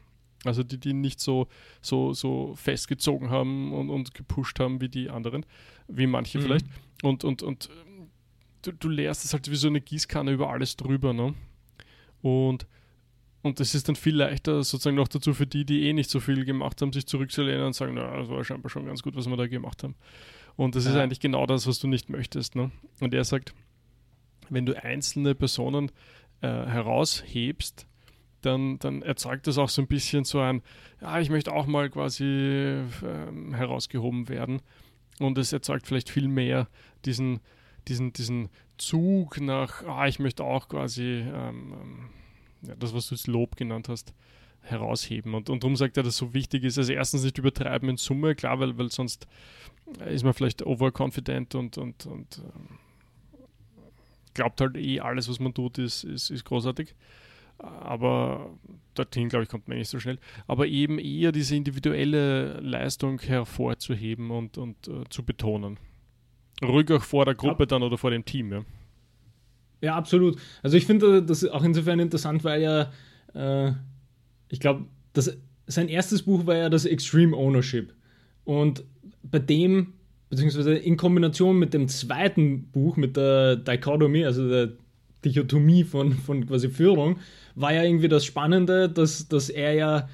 Also 0.48 0.62
die, 0.62 0.78
die 0.78 0.92
nicht 0.92 1.20
so, 1.20 1.48
so, 1.80 2.12
so 2.12 2.54
festgezogen 2.56 3.30
haben 3.30 3.72
und, 3.72 3.90
und 3.90 4.14
gepusht 4.14 4.58
haben 4.58 4.80
wie 4.80 4.88
die 4.88 5.10
anderen, 5.10 5.46
wie 5.86 6.06
manche 6.06 6.38
mhm. 6.38 6.42
vielleicht. 6.42 6.66
Und, 7.02 7.24
und, 7.24 7.42
und 7.42 7.70
du, 8.62 8.72
du 8.72 8.88
leerst 8.88 9.24
es 9.24 9.32
halt 9.32 9.50
wie 9.50 9.56
so 9.56 9.68
eine 9.68 9.80
Gießkanne 9.80 10.32
über 10.32 10.50
alles 10.50 10.76
drüber, 10.76 11.12
ne? 11.12 11.34
Und 12.20 12.66
und 13.42 13.60
das 13.60 13.74
ist 13.74 13.88
dann 13.88 13.96
viel 13.96 14.16
leichter 14.16 14.62
sozusagen 14.64 14.96
noch 14.96 15.08
dazu 15.08 15.32
für 15.32 15.46
die, 15.46 15.64
die 15.64 15.84
eh 15.84 15.92
nicht 15.92 16.10
so 16.10 16.20
viel 16.20 16.44
gemacht 16.44 16.82
haben, 16.82 16.92
sich 16.92 17.06
zurückzulehnen 17.06 17.66
und 17.66 17.72
sagen, 17.72 17.94
naja, 17.94 18.16
das 18.16 18.28
war 18.28 18.44
scheinbar 18.44 18.68
schon 18.70 18.86
ganz 18.86 19.02
gut, 19.02 19.16
was 19.16 19.28
wir 19.28 19.36
da 19.36 19.46
gemacht 19.46 19.82
haben. 19.84 19.94
Und 20.56 20.74
das 20.74 20.84
ja. 20.84 20.90
ist 20.90 20.96
eigentlich 20.96 21.20
genau 21.20 21.46
das, 21.46 21.66
was 21.66 21.78
du 21.78 21.86
nicht 21.86 22.08
möchtest. 22.08 22.56
Ne? 22.56 22.70
Und 23.00 23.14
er 23.14 23.24
sagt, 23.24 23.54
wenn 24.50 24.66
du 24.66 24.82
einzelne 24.82 25.34
Personen 25.34 25.92
äh, 26.40 26.48
heraushebst, 26.48 27.86
dann, 28.48 28.78
dann 28.78 29.02
erzeugt 29.02 29.46
das 29.46 29.58
auch 29.58 29.68
so 29.68 29.82
ein 29.82 29.86
bisschen 29.86 30.24
so 30.24 30.40
ein, 30.40 30.62
ja, 31.00 31.20
ich 31.20 31.30
möchte 31.30 31.52
auch 31.52 31.66
mal 31.66 31.90
quasi 31.90 32.24
äh, 32.24 32.84
herausgehoben 33.52 34.28
werden. 34.28 34.60
Und 35.20 35.36
es 35.38 35.52
erzeugt 35.52 35.86
vielleicht 35.86 36.10
viel 36.10 36.28
mehr 36.28 36.68
diesen, 37.04 37.40
diesen, 37.88 38.12
diesen 38.12 38.48
Zug 38.78 39.40
nach, 39.40 39.84
ah, 39.84 40.06
ich 40.06 40.18
möchte 40.18 40.44
auch 40.44 40.68
quasi 40.68 41.24
ähm, 41.26 41.74
ähm, 41.80 42.08
ja, 42.62 42.74
das, 42.76 42.94
was 42.94 43.08
du 43.08 43.14
jetzt 43.14 43.26
Lob 43.26 43.56
genannt 43.56 43.88
hast, 43.88 44.14
herausheben. 44.62 45.34
Und, 45.34 45.50
und 45.50 45.62
darum 45.62 45.76
sagt 45.76 45.96
er, 45.96 46.02
dass 46.02 46.14
es 46.14 46.18
so 46.18 46.34
wichtig 46.34 46.64
ist. 46.64 46.78
Also 46.78 46.92
erstens 46.92 47.24
nicht 47.24 47.38
übertreiben 47.38 47.88
in 47.88 47.96
Summe, 47.96 48.34
klar, 48.34 48.60
weil, 48.60 48.78
weil 48.78 48.90
sonst 48.90 49.26
ist 50.08 50.24
man 50.24 50.34
vielleicht 50.34 50.64
overconfident 50.64 51.54
und, 51.54 51.78
und, 51.78 52.06
und 52.06 52.38
ähm, 52.38 52.78
glaubt 54.34 54.60
halt 54.60 54.76
eh, 54.76 55.00
alles, 55.00 55.28
was 55.28 55.40
man 55.40 55.54
tut, 55.54 55.78
ist, 55.78 56.04
ist, 56.04 56.30
ist 56.30 56.44
großartig. 56.44 56.94
Aber 57.58 58.50
dorthin, 58.94 59.28
glaube 59.28 59.44
ich, 59.44 59.48
kommt 59.48 59.68
man 59.68 59.78
nicht 59.78 59.88
so 59.88 59.98
schnell. 59.98 60.18
Aber 60.46 60.66
eben 60.66 60.98
eher 60.98 61.32
diese 61.32 61.56
individuelle 61.56 62.60
Leistung 62.60 63.20
hervorzuheben 63.20 64.30
und, 64.30 64.58
und 64.58 64.88
uh, 64.88 65.04
zu 65.08 65.24
betonen. 65.24 65.78
Ruhig 66.62 66.90
auch 66.90 67.02
vor 67.02 67.24
der 67.24 67.34
Gruppe 67.34 67.66
dann 67.66 67.82
oder 67.82 67.98
vor 67.98 68.10
dem 68.10 68.24
Team, 68.24 68.52
ja. 68.52 68.64
Ja, 69.80 69.96
absolut. 69.96 70.40
Also 70.62 70.76
ich 70.76 70.86
finde 70.86 71.22
das 71.22 71.44
auch 71.44 71.62
insofern 71.62 72.00
interessant, 72.00 72.42
weil 72.42 72.62
ja, 72.62 72.90
äh, 73.34 73.72
ich 74.48 74.58
glaube, 74.58 74.86
sein 75.66 75.88
erstes 75.88 76.22
Buch 76.22 76.46
war 76.46 76.56
ja 76.56 76.68
das 76.68 76.84
Extreme 76.84 77.36
Ownership. 77.36 77.94
Und 78.44 78.82
bei 79.22 79.38
dem, 79.38 79.92
beziehungsweise 80.30 80.74
in 80.74 80.96
Kombination 80.96 81.58
mit 81.58 81.74
dem 81.74 81.86
zweiten 81.86 82.64
Buch, 82.70 82.96
mit 82.96 83.16
der 83.16 83.56
Dichotomie, 83.56 84.24
also 84.24 84.48
der 84.48 84.72
Dichotomie 85.24 85.84
von, 85.84 86.12
von 86.12 86.46
quasi 86.46 86.68
Führung, 86.68 87.18
war 87.54 87.72
ja 87.72 87.82
irgendwie 87.82 88.08
das 88.08 88.24
Spannende, 88.24 88.88
dass, 88.88 89.28
dass 89.28 89.50
er 89.50 89.72
ja 89.74 90.08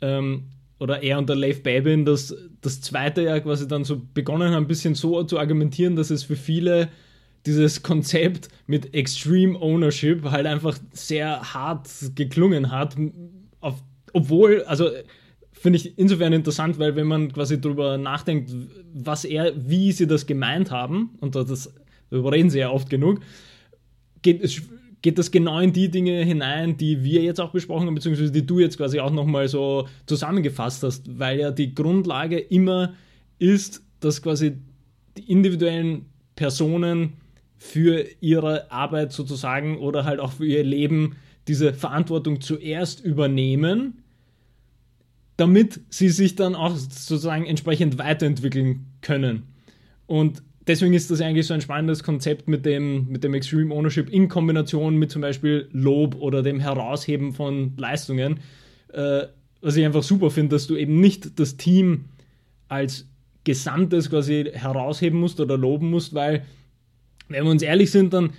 ähm, 0.00 0.44
oder 0.78 1.02
er 1.02 1.18
und 1.18 1.28
der 1.28 1.36
Leif 1.36 1.62
Babin 1.62 2.04
das, 2.04 2.34
das 2.60 2.80
zweite 2.80 3.22
ja 3.22 3.40
quasi 3.40 3.66
dann 3.66 3.84
so 3.84 4.02
begonnen 4.14 4.52
haben, 4.52 4.64
ein 4.64 4.68
bisschen 4.68 4.94
so 4.94 5.22
zu 5.24 5.38
argumentieren, 5.38 5.96
dass 5.96 6.10
es 6.10 6.24
für 6.24 6.36
viele 6.36 6.88
dieses 7.46 7.82
Konzept 7.82 8.48
mit 8.66 8.92
Extreme 8.92 9.58
Ownership 9.60 10.24
halt 10.24 10.46
einfach 10.46 10.78
sehr 10.92 11.54
hart 11.54 11.88
geklungen 12.14 12.72
hat, 12.72 12.96
auf, 13.60 13.82
obwohl, 14.12 14.64
also 14.64 14.90
finde 15.52 15.78
ich 15.78 15.96
insofern 15.96 16.32
interessant, 16.32 16.78
weil 16.78 16.96
wenn 16.96 17.06
man 17.06 17.32
quasi 17.32 17.60
darüber 17.60 17.98
nachdenkt, 17.98 18.50
was 18.92 19.24
er, 19.24 19.52
wie 19.56 19.92
sie 19.92 20.06
das 20.06 20.26
gemeint 20.26 20.70
haben, 20.70 21.10
und 21.20 21.34
das, 21.36 21.72
darüber 22.10 22.32
reden 22.32 22.50
sie 22.50 22.58
ja 22.58 22.70
oft 22.70 22.90
genug, 22.90 23.20
geht 24.22 24.42
es 24.42 24.62
geht 25.02 25.18
das 25.18 25.30
genau 25.30 25.60
in 25.60 25.72
die 25.72 25.88
Dinge 25.88 26.24
hinein, 26.24 26.76
die 26.76 27.04
wir 27.04 27.22
jetzt 27.22 27.40
auch 27.40 27.52
besprochen 27.52 27.86
haben, 27.86 27.94
beziehungsweise 27.94 28.32
die 28.32 28.44
du 28.44 28.58
jetzt 28.58 28.76
quasi 28.76 28.98
auch 28.98 29.12
nochmal 29.12 29.46
so 29.46 29.86
zusammengefasst 30.06 30.82
hast, 30.82 31.18
weil 31.18 31.38
ja 31.38 31.52
die 31.52 31.74
Grundlage 31.74 32.38
immer 32.38 32.94
ist, 33.38 33.84
dass 34.00 34.20
quasi 34.20 34.56
die 35.16 35.30
individuellen 35.30 36.06
Personen 36.34 37.14
für 37.56 38.04
ihre 38.20 38.70
Arbeit 38.70 39.12
sozusagen 39.12 39.78
oder 39.78 40.04
halt 40.04 40.20
auch 40.20 40.32
für 40.32 40.46
ihr 40.46 40.64
Leben 40.64 41.16
diese 41.48 41.72
Verantwortung 41.72 42.40
zuerst 42.40 43.00
übernehmen, 43.00 44.02
damit 45.36 45.80
sie 45.88 46.08
sich 46.08 46.34
dann 46.34 46.54
auch 46.54 46.74
sozusagen 46.76 47.46
entsprechend 47.46 47.98
weiterentwickeln 47.98 48.86
können. 49.00 49.44
Und 50.06 50.42
deswegen 50.66 50.94
ist 50.94 51.10
das 51.10 51.20
eigentlich 51.20 51.46
so 51.46 51.54
ein 51.54 51.60
spannendes 51.60 52.02
Konzept 52.02 52.48
mit 52.48 52.66
dem, 52.66 53.08
mit 53.08 53.24
dem 53.24 53.34
Extreme 53.34 53.74
Ownership 53.74 54.10
in 54.10 54.28
Kombination 54.28 54.96
mit 54.96 55.10
zum 55.10 55.22
Beispiel 55.22 55.68
Lob 55.72 56.16
oder 56.16 56.42
dem 56.42 56.60
Herausheben 56.60 57.32
von 57.32 57.76
Leistungen. 57.76 58.40
Äh, 58.92 59.26
was 59.60 59.76
ich 59.76 59.84
einfach 59.84 60.02
super 60.02 60.30
finde, 60.30 60.56
dass 60.56 60.66
du 60.66 60.76
eben 60.76 61.00
nicht 61.00 61.38
das 61.38 61.56
Team 61.56 62.06
als 62.68 63.08
Gesamtes 63.44 64.10
quasi 64.10 64.50
herausheben 64.52 65.20
musst 65.20 65.40
oder 65.40 65.56
loben 65.56 65.90
musst, 65.90 66.14
weil, 66.14 66.44
wenn 67.28 67.44
wir 67.44 67.50
uns 67.50 67.62
ehrlich 67.62 67.90
sind, 67.90 68.12
dann 68.12 68.32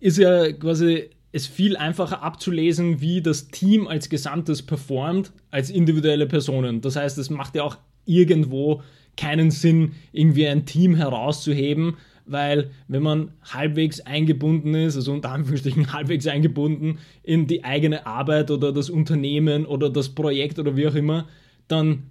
ist 0.00 0.18
ja 0.18 0.52
quasi 0.52 1.10
es 1.30 1.46
viel 1.46 1.76
einfacher 1.76 2.22
abzulesen, 2.22 3.00
wie 3.00 3.22
das 3.22 3.48
Team 3.48 3.88
als 3.88 4.08
Gesamtes 4.08 4.62
performt, 4.62 5.32
als 5.50 5.70
individuelle 5.70 6.26
Personen. 6.26 6.80
Das 6.80 6.96
heißt, 6.96 7.16
es 7.18 7.30
macht 7.30 7.54
ja 7.54 7.62
auch 7.62 7.78
irgendwo 8.04 8.82
keinen 9.16 9.50
Sinn, 9.50 9.92
irgendwie 10.12 10.46
ein 10.46 10.64
Team 10.64 10.94
herauszuheben, 10.94 11.96
weil 12.24 12.70
wenn 12.88 13.02
man 13.02 13.32
halbwegs 13.42 14.00
eingebunden 14.00 14.74
ist, 14.74 14.96
also 14.96 15.12
unter 15.12 15.30
Anführungsstrichen 15.30 15.92
halbwegs 15.92 16.26
eingebunden 16.26 16.98
in 17.22 17.46
die 17.46 17.64
eigene 17.64 18.06
Arbeit 18.06 18.50
oder 18.50 18.72
das 18.72 18.90
Unternehmen 18.90 19.66
oder 19.66 19.90
das 19.90 20.08
Projekt 20.10 20.58
oder 20.58 20.76
wie 20.76 20.86
auch 20.86 20.94
immer, 20.94 21.26
dann 21.68 22.04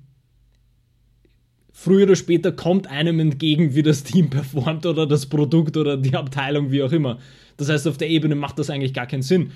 früher 1.71 2.03
oder 2.03 2.15
später 2.15 2.51
kommt 2.51 2.87
einem 2.87 3.19
entgegen, 3.19 3.73
wie 3.73 3.83
das 3.83 4.03
Team 4.03 4.29
performt 4.29 4.85
oder 4.85 5.07
das 5.07 5.25
Produkt 5.25 5.77
oder 5.77 5.97
die 5.97 6.15
Abteilung, 6.15 6.71
wie 6.71 6.83
auch 6.83 6.91
immer. 6.91 7.17
Das 7.57 7.69
heißt, 7.69 7.87
auf 7.87 7.97
der 7.97 8.09
Ebene 8.09 8.35
macht 8.35 8.59
das 8.59 8.69
eigentlich 8.69 8.93
gar 8.93 9.07
keinen 9.07 9.23
Sinn. 9.23 9.51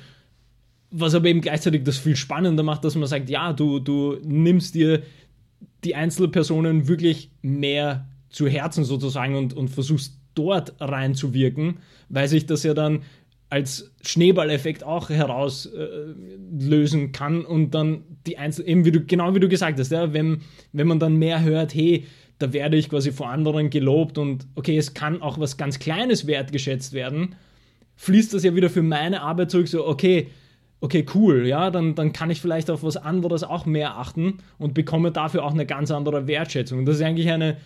Was 0.92 1.14
aber 1.14 1.28
eben 1.28 1.42
gleichzeitig 1.42 1.84
das 1.84 1.98
viel 1.98 2.16
spannender 2.16 2.64
macht, 2.64 2.86
dass 2.86 2.96
man 2.96 3.08
sagt, 3.08 3.30
ja, 3.30 3.52
du, 3.52 3.80
du 3.80 4.18
nimmst 4.24 4.76
dir 4.76 5.02
die 5.84 5.96
Einzelpersonen 5.96 6.88
wirklich 6.88 7.32
mehr 7.42 8.08
zu 8.30 8.48
Herzen 8.48 8.84
sozusagen 8.84 9.36
und, 9.36 9.54
und 9.54 9.70
versuchst 9.70 10.20
dort 10.34 10.76
reinzuwirken, 10.80 11.78
weil 12.10 12.28
sich 12.28 12.46
das 12.46 12.64
ja 12.64 12.74
dann 12.74 13.04
als 13.50 13.94
Schneeballeffekt 14.02 14.84
auch 14.84 15.10
herauslösen 15.10 17.06
äh, 17.06 17.08
kann 17.10 17.46
und 17.46 17.72
dann 17.72 18.04
die 18.26 18.38
Einzel 18.38 18.68
eben 18.68 18.86
wie 18.86 18.92
du 18.92 19.06
genau 19.06 19.34
wie 19.36 19.40
du 19.40 19.48
gesagt 19.48 19.80
hast, 19.80 19.92
ja, 19.92 20.14
wenn, 20.14 20.42
wenn 20.74 20.88
man 20.88 21.00
dann 21.00 21.16
mehr 21.18 21.44
hört, 21.44 21.74
hey, 21.74 22.06
da 22.40 22.52
werde 22.52 22.76
ich 22.76 22.90
quasi 22.90 23.12
vor 23.12 23.30
anderen 23.30 23.70
gelobt 23.70 24.18
und 24.18 24.48
okay, 24.56 24.78
es 24.78 24.94
kann 24.94 25.22
auch 25.22 25.40
was 25.40 25.58
ganz 25.58 25.80
Kleines 25.80 26.28
wertgeschätzt 26.28 26.94
werden, 26.94 27.36
fließt 27.96 28.34
das 28.34 28.44
ja 28.44 28.56
wieder 28.56 28.70
für 28.70 28.84
meine 28.84 29.22
Arbeit 29.22 29.52
zurück, 29.52 29.68
so 29.68 29.88
okay, 29.88 30.28
okay, 30.82 31.06
cool, 31.16 31.48
ja, 31.48 31.72
dann, 31.72 31.96
dann 31.96 32.14
kann 32.14 32.30
ich 32.30 32.42
vielleicht 32.42 32.70
auf 32.70 32.84
was 32.84 32.98
anderes 32.98 33.44
auch 33.44 33.66
mehr 33.66 33.98
achten 33.98 34.40
und 34.58 34.74
bekomme 34.74 35.12
dafür 35.12 35.44
auch 35.44 35.54
eine 35.54 35.66
ganz 35.66 35.92
andere 35.92 36.28
Wertschätzung. 36.28 36.86
Das 36.86 36.98
ist 36.98 37.02
eigentlich 37.02 37.32
eine, 37.32 37.58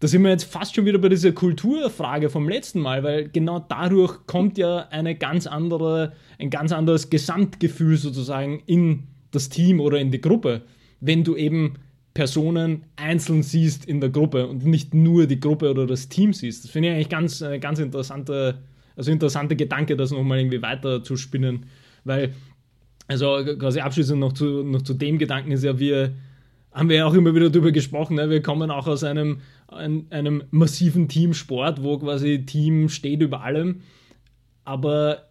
da 0.00 0.08
sind 0.08 0.22
wir 0.22 0.30
jetzt 0.30 0.44
fast 0.44 0.74
schon 0.74 0.84
wieder 0.84 0.98
bei 0.98 1.08
dieser 1.08 1.32
Kulturfrage 1.32 2.30
vom 2.30 2.48
letzten 2.48 2.80
Mal, 2.80 3.02
weil 3.02 3.28
genau 3.28 3.60
dadurch 3.60 4.26
kommt 4.26 4.58
ja 4.58 4.88
eine 4.90 5.14
ganz 5.14 5.46
andere, 5.46 6.12
ein 6.38 6.50
ganz 6.50 6.72
anderes 6.72 7.10
Gesamtgefühl 7.10 7.96
sozusagen 7.96 8.62
in 8.66 9.04
das 9.30 9.48
Team 9.48 9.80
oder 9.80 9.98
in 9.98 10.10
die 10.10 10.20
Gruppe, 10.20 10.62
wenn 11.00 11.24
du 11.24 11.36
eben 11.36 11.74
Personen 12.14 12.84
einzeln 12.96 13.42
siehst 13.42 13.84
in 13.84 14.00
der 14.00 14.10
Gruppe 14.10 14.46
und 14.46 14.64
nicht 14.64 14.94
nur 14.94 15.26
die 15.26 15.40
Gruppe 15.40 15.70
oder 15.70 15.86
das 15.86 16.08
Team 16.08 16.32
siehst. 16.32 16.64
Das 16.64 16.70
finde 16.70 16.88
ich 16.88 16.94
eigentlich 16.94 17.08
ganz, 17.08 17.42
eine 17.42 17.58
ganz 17.58 17.80
interessante, 17.80 18.62
also 18.96 19.10
interessante 19.10 19.56
Gedanke, 19.56 19.96
das 19.96 20.12
nochmal 20.12 20.38
irgendwie 20.38 20.62
weiter 20.62 21.02
zu 21.02 21.16
spinnen, 21.16 21.66
weil 22.04 22.32
also 23.06 23.44
quasi 23.58 23.80
abschließend 23.80 24.18
noch 24.18 24.32
zu, 24.32 24.62
noch 24.62 24.82
zu 24.82 24.94
dem 24.94 25.18
Gedanken 25.18 25.50
ist 25.50 25.64
ja, 25.64 25.78
wir 25.78 26.14
haben 26.72 26.88
wir 26.88 26.96
ja 26.96 27.06
auch 27.06 27.14
immer 27.14 27.34
wieder 27.34 27.50
darüber 27.50 27.70
gesprochen, 27.70 28.16
ne? 28.16 28.30
wir 28.30 28.42
kommen 28.42 28.70
auch 28.70 28.86
aus 28.86 29.04
einem, 29.04 29.40
ein, 29.68 30.06
einem 30.10 30.44
massiven 30.50 31.08
Teamsport, 31.08 31.82
wo 31.82 31.98
quasi 31.98 32.44
Team 32.44 32.88
steht 32.88 33.20
über 33.20 33.42
allem, 33.42 33.82
aber 34.64 35.28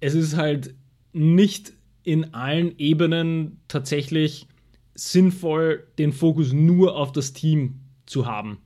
es 0.00 0.14
ist 0.14 0.36
halt 0.36 0.74
nicht 1.12 1.72
in 2.02 2.34
allen 2.34 2.78
Ebenen 2.78 3.60
tatsächlich 3.68 4.46
sinnvoll, 4.94 5.84
den 5.98 6.12
Fokus 6.12 6.52
nur 6.52 6.96
auf 6.96 7.12
das 7.12 7.32
Team 7.32 7.80
zu 8.04 8.26
haben. 8.26 8.58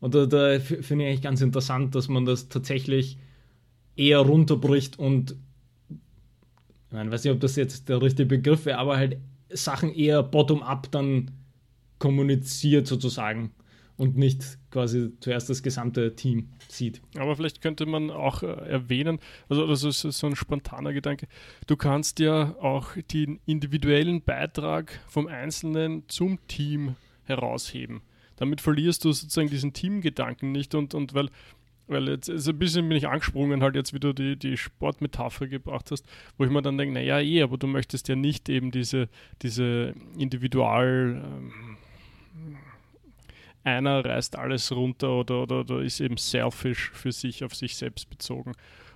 Und 0.00 0.14
da, 0.14 0.26
da 0.26 0.58
finde 0.58 1.04
ich 1.04 1.10
eigentlich 1.10 1.22
ganz 1.22 1.42
interessant, 1.42 1.94
dass 1.94 2.08
man 2.08 2.24
das 2.24 2.48
tatsächlich 2.48 3.18
eher 3.94 4.20
runterbricht 4.20 4.98
und 4.98 5.36
ich 6.92 7.10
weiß 7.10 7.24
nicht, 7.24 7.32
ob 7.32 7.40
das 7.40 7.56
jetzt 7.56 7.88
der 7.88 8.02
richtige 8.02 8.26
Begriff 8.26 8.66
wäre, 8.66 8.78
aber 8.78 8.96
halt 8.96 9.18
Sachen 9.50 9.94
eher 9.94 10.22
bottom-up 10.22 10.90
dann 10.90 11.30
kommuniziert 11.98 12.86
sozusagen 12.86 13.52
und 13.96 14.16
nicht 14.16 14.58
quasi 14.70 15.12
zuerst 15.20 15.48
das 15.50 15.62
gesamte 15.62 16.16
Team 16.16 16.48
sieht. 16.68 17.00
Aber 17.16 17.36
vielleicht 17.36 17.60
könnte 17.60 17.86
man 17.86 18.10
auch 18.10 18.42
äh, 18.42 18.46
erwähnen, 18.46 19.18
also 19.48 19.66
das 19.66 19.84
ist 19.84 20.00
so 20.02 20.26
ein 20.26 20.36
spontaner 20.36 20.92
Gedanke, 20.92 21.28
du 21.66 21.76
kannst 21.76 22.18
ja 22.18 22.56
auch 22.60 22.96
den 23.12 23.38
individuellen 23.46 24.22
Beitrag 24.22 24.98
vom 25.06 25.28
Einzelnen 25.28 26.04
zum 26.08 26.44
Team 26.48 26.96
herausheben. 27.24 28.02
Damit 28.36 28.60
verlierst 28.60 29.04
du 29.04 29.12
sozusagen 29.12 29.50
diesen 29.50 29.72
Teamgedanken 29.72 30.50
nicht 30.50 30.74
und, 30.74 30.94
und 30.94 31.14
weil 31.14 31.28
weil 31.92 32.08
jetzt 32.08 32.28
ist 32.28 32.48
ein 32.48 32.58
bisschen 32.58 32.88
bin 32.88 32.96
ich 32.96 33.08
angesprungen, 33.08 33.62
halt 33.62 33.76
jetzt, 33.76 33.94
wie 33.94 34.00
du 34.00 34.12
die, 34.12 34.36
die 34.36 34.56
Sportmetapher 34.56 35.46
gebracht 35.46 35.90
hast, 35.90 36.06
wo 36.36 36.44
ich 36.44 36.50
mir 36.50 36.62
dann 36.62 36.78
denke, 36.78 36.94
naja, 36.94 37.20
eh, 37.20 37.42
aber 37.42 37.58
du 37.58 37.66
möchtest 37.66 38.08
ja 38.08 38.16
nicht 38.16 38.48
eben 38.48 38.70
diese, 38.70 39.08
diese 39.42 39.94
Individual, 40.18 41.22
ähm, 41.24 41.52
einer 43.64 44.04
reißt 44.04 44.36
alles 44.36 44.72
runter 44.72 45.12
oder, 45.12 45.42
oder, 45.42 45.60
oder 45.60 45.80
ist 45.82 46.00
eben 46.00 46.16
selfish 46.16 46.90
für 46.90 47.12
sich, 47.12 47.44
auf 47.44 47.54
sich 47.54 47.76
selbst 47.76 48.10
bezogen. 48.10 48.52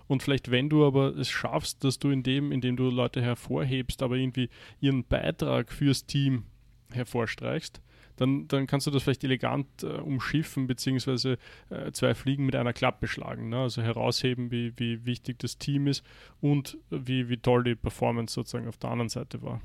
Und 0.08 0.22
vielleicht, 0.22 0.50
wenn 0.50 0.68
du 0.68 0.86
aber 0.86 1.16
es 1.16 1.28
schaffst, 1.28 1.82
dass 1.84 1.98
du 1.98 2.10
in 2.10 2.22
dem, 2.22 2.52
indem 2.52 2.76
du 2.76 2.90
Leute 2.90 3.22
hervorhebst, 3.22 4.02
aber 4.02 4.16
irgendwie 4.16 4.48
ihren 4.80 5.04
Beitrag 5.04 5.72
fürs 5.72 6.06
Team 6.06 6.44
hervorstreichst, 6.90 7.80
dann, 8.16 8.48
dann 8.48 8.66
kannst 8.66 8.86
du 8.86 8.90
das 8.90 9.02
vielleicht 9.02 9.24
elegant 9.24 9.66
äh, 9.82 9.86
umschiffen, 9.86 10.66
beziehungsweise 10.66 11.38
äh, 11.70 11.92
zwei 11.92 12.14
Fliegen 12.14 12.46
mit 12.46 12.56
einer 12.56 12.72
Klappe 12.72 13.06
schlagen. 13.06 13.48
Ne? 13.48 13.58
Also 13.58 13.82
herausheben, 13.82 14.50
wie, 14.50 14.72
wie 14.76 15.04
wichtig 15.04 15.38
das 15.38 15.58
Team 15.58 15.86
ist 15.86 16.04
und 16.40 16.78
wie, 16.90 17.28
wie 17.28 17.36
toll 17.36 17.64
die 17.64 17.74
Performance 17.74 18.34
sozusagen 18.34 18.68
auf 18.68 18.78
der 18.78 18.90
anderen 18.90 19.08
Seite 19.08 19.42
war. 19.42 19.60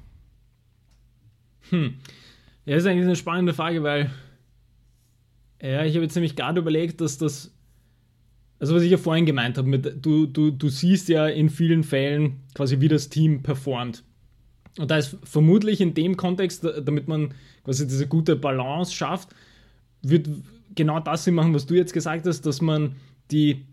Hm. 1.69 1.95
Ja, 2.65 2.75
ist 2.77 2.85
eigentlich 2.85 3.05
eine 3.05 3.15
spannende 3.15 3.53
Frage, 3.53 3.83
weil 3.83 4.11
ja, 5.61 5.85
ich 5.85 5.93
habe 5.95 6.03
jetzt 6.03 6.15
nämlich 6.15 6.35
gerade 6.35 6.59
überlegt, 6.59 7.01
dass 7.01 7.17
das, 7.17 7.53
also 8.59 8.75
was 8.75 8.83
ich 8.83 8.91
ja 8.91 8.97
vorhin 8.97 9.25
gemeint 9.25 9.57
habe, 9.57 9.67
mit, 9.67 10.05
du, 10.05 10.25
du, 10.25 10.51
du 10.51 10.69
siehst 10.69 11.07
ja 11.07 11.27
in 11.27 11.49
vielen 11.49 11.83
Fällen 11.83 12.41
quasi, 12.53 12.79
wie 12.81 12.87
das 12.87 13.09
Team 13.09 13.43
performt. 13.43 14.03
Und 14.77 14.89
da 14.89 14.97
ist 14.97 15.17
vermutlich 15.23 15.81
in 15.81 15.93
dem 15.93 16.17
Kontext, 16.17 16.63
damit 16.63 17.07
man 17.07 17.33
quasi 17.63 17.87
diese 17.87 18.07
gute 18.07 18.35
Balance 18.35 18.93
schafft, 18.93 19.29
wird 20.01 20.29
genau 20.75 20.99
das 20.99 21.25
Sinn 21.25 21.35
machen, 21.35 21.53
was 21.53 21.65
du 21.65 21.75
jetzt 21.75 21.93
gesagt 21.93 22.25
hast, 22.25 22.45
dass 22.45 22.61
man 22.61 22.95
die 23.31 23.65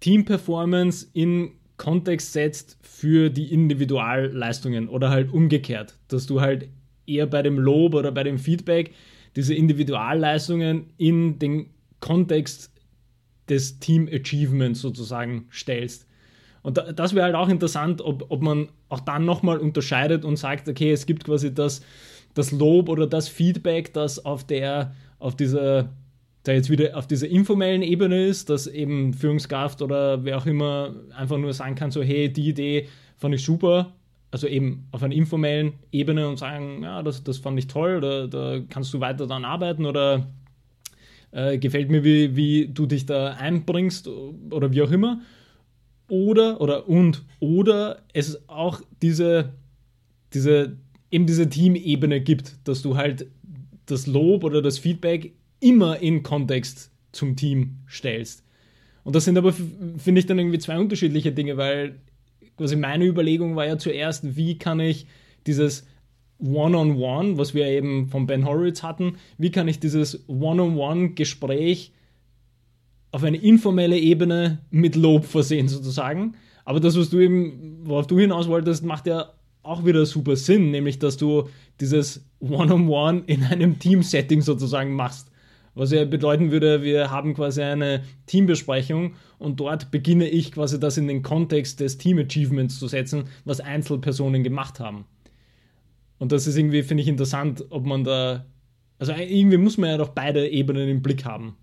Team-Performance 0.00 1.06
in 1.12 1.52
Kontext 1.76 2.32
setzt 2.32 2.78
für 2.80 3.28
die 3.28 3.52
Individualleistungen 3.52 4.88
oder 4.88 5.10
halt 5.10 5.30
umgekehrt, 5.30 5.98
dass 6.08 6.26
du 6.26 6.40
halt 6.40 6.68
eher 7.06 7.26
bei 7.26 7.42
dem 7.42 7.58
Lob 7.58 7.94
oder 7.94 8.12
bei 8.12 8.22
dem 8.22 8.38
Feedback 8.38 8.94
diese 9.36 9.54
Individualleistungen 9.54 10.86
in 10.96 11.38
den 11.38 11.70
Kontext 12.00 12.72
des 13.48 13.78
Team 13.78 14.08
Achievements 14.10 14.80
sozusagen 14.80 15.46
stellst. 15.52 16.05
Und 16.66 16.82
das 16.96 17.14
wäre 17.14 17.26
halt 17.26 17.36
auch 17.36 17.48
interessant, 17.48 18.02
ob, 18.02 18.26
ob 18.28 18.42
man 18.42 18.70
auch 18.88 18.98
dann 18.98 19.24
nochmal 19.24 19.58
unterscheidet 19.58 20.24
und 20.24 20.34
sagt, 20.34 20.68
okay, 20.68 20.90
es 20.90 21.06
gibt 21.06 21.22
quasi 21.22 21.54
das, 21.54 21.80
das 22.34 22.50
Lob 22.50 22.88
oder 22.88 23.06
das 23.06 23.28
Feedback, 23.28 23.94
das 23.94 24.24
auf 24.24 24.42
der, 24.42 24.92
auf 25.20 25.36
dieser, 25.36 25.90
da 26.42 26.50
jetzt 26.50 26.68
wieder 26.68 26.96
auf 26.98 27.06
dieser 27.06 27.28
informellen 27.28 27.82
Ebene 27.82 28.26
ist, 28.26 28.50
dass 28.50 28.66
eben 28.66 29.14
Führungskraft 29.14 29.80
oder 29.80 30.24
wer 30.24 30.38
auch 30.38 30.46
immer 30.46 30.96
einfach 31.16 31.38
nur 31.38 31.52
sagen 31.52 31.76
kann, 31.76 31.92
so, 31.92 32.02
hey, 32.02 32.32
die 32.32 32.48
Idee 32.48 32.88
fand 33.16 33.36
ich 33.36 33.44
super, 33.44 33.92
also 34.32 34.48
eben 34.48 34.88
auf 34.90 35.04
einer 35.04 35.14
informellen 35.14 35.74
Ebene 35.92 36.28
und 36.28 36.36
sagen, 36.36 36.82
ja, 36.82 37.00
das, 37.04 37.22
das 37.22 37.38
fand 37.38 37.60
ich 37.60 37.68
toll, 37.68 38.00
da, 38.00 38.26
da 38.26 38.58
kannst 38.68 38.92
du 38.92 38.98
weiter 38.98 39.28
daran 39.28 39.44
arbeiten 39.44 39.86
oder 39.86 40.26
äh, 41.30 41.58
gefällt 41.58 41.92
mir, 41.92 42.02
wie, 42.02 42.34
wie 42.34 42.66
du 42.66 42.86
dich 42.86 43.06
da 43.06 43.34
einbringst 43.34 44.08
oder 44.50 44.72
wie 44.72 44.82
auch 44.82 44.90
immer. 44.90 45.20
Oder, 46.08 46.60
oder 46.60 46.88
und, 46.88 47.24
oder 47.40 48.02
es 48.12 48.48
auch 48.48 48.80
diese, 49.02 49.52
diese, 50.32 50.76
eben 51.10 51.26
diese 51.26 51.48
Teamebene 51.48 52.20
gibt, 52.20 52.56
dass 52.64 52.82
du 52.82 52.96
halt 52.96 53.26
das 53.86 54.06
Lob 54.06 54.44
oder 54.44 54.62
das 54.62 54.78
Feedback 54.78 55.32
immer 55.60 56.00
in 56.00 56.22
Kontext 56.22 56.90
zum 57.12 57.36
Team 57.36 57.78
stellst. 57.88 58.44
Und 59.04 59.14
das 59.14 59.24
sind 59.24 59.38
aber, 59.38 59.52
finde 59.52 60.18
ich, 60.18 60.26
dann 60.26 60.38
irgendwie 60.38 60.58
zwei 60.58 60.78
unterschiedliche 60.78 61.32
Dinge, 61.32 61.56
weil 61.56 62.00
quasi 62.56 62.76
meine 62.76 63.06
Überlegung 63.06 63.56
war 63.56 63.66
ja 63.66 63.78
zuerst, 63.78 64.36
wie 64.36 64.58
kann 64.58 64.80
ich 64.80 65.06
dieses 65.46 65.86
One-on-One, 66.38 66.94
-on 66.94 67.32
-One, 67.32 67.38
was 67.38 67.54
wir 67.54 67.66
eben 67.66 68.08
von 68.08 68.26
Ben 68.26 68.44
Horowitz 68.44 68.82
hatten, 68.82 69.16
wie 69.38 69.50
kann 69.50 69.68
ich 69.68 69.80
dieses 69.80 70.28
One-on-One-Gespräch 70.28 71.92
auf 73.12 73.22
eine 73.22 73.36
informelle 73.38 73.98
Ebene 73.98 74.58
mit 74.70 74.96
Lob 74.96 75.24
versehen 75.24 75.68
sozusagen. 75.68 76.34
Aber 76.64 76.80
das, 76.80 76.98
was 76.98 77.10
du 77.10 77.20
eben, 77.20 77.80
worauf 77.84 78.06
du 78.06 78.18
hinaus 78.18 78.48
wolltest, 78.48 78.84
macht 78.84 79.06
ja 79.06 79.32
auch 79.62 79.84
wieder 79.84 80.04
super 80.06 80.36
Sinn, 80.36 80.70
nämlich 80.70 80.98
dass 80.98 81.16
du 81.16 81.48
dieses 81.80 82.24
One-on-One 82.40 82.78
-on 82.78 82.88
-One 82.88 83.22
in 83.26 83.42
einem 83.44 83.78
Team-Setting 83.78 84.42
sozusagen 84.42 84.94
machst. 84.94 85.30
Was 85.74 85.92
ja 85.92 86.06
bedeuten 86.06 86.50
würde, 86.52 86.82
wir 86.82 87.10
haben 87.10 87.34
quasi 87.34 87.60
eine 87.62 88.02
Teambesprechung 88.24 89.14
und 89.38 89.60
dort 89.60 89.90
beginne 89.90 90.26
ich 90.26 90.52
quasi 90.52 90.80
das 90.80 90.96
in 90.96 91.06
den 91.06 91.22
Kontext 91.22 91.80
des 91.80 91.98
Team 91.98 92.18
Achievements 92.18 92.78
zu 92.78 92.88
setzen, 92.88 93.24
was 93.44 93.60
Einzelpersonen 93.60 94.42
gemacht 94.42 94.80
haben. 94.80 95.04
Und 96.18 96.32
das 96.32 96.46
ist 96.46 96.56
irgendwie, 96.56 96.82
finde 96.82 97.02
ich, 97.02 97.08
interessant, 97.08 97.66
ob 97.68 97.84
man 97.84 98.04
da. 98.04 98.46
Also 98.98 99.12
irgendwie 99.12 99.58
muss 99.58 99.76
man 99.76 99.90
ja 99.90 99.98
doch 99.98 100.08
beide 100.08 100.48
Ebenen 100.48 100.88
im 100.88 101.02
Blick 101.02 101.26
haben. 101.26 101.56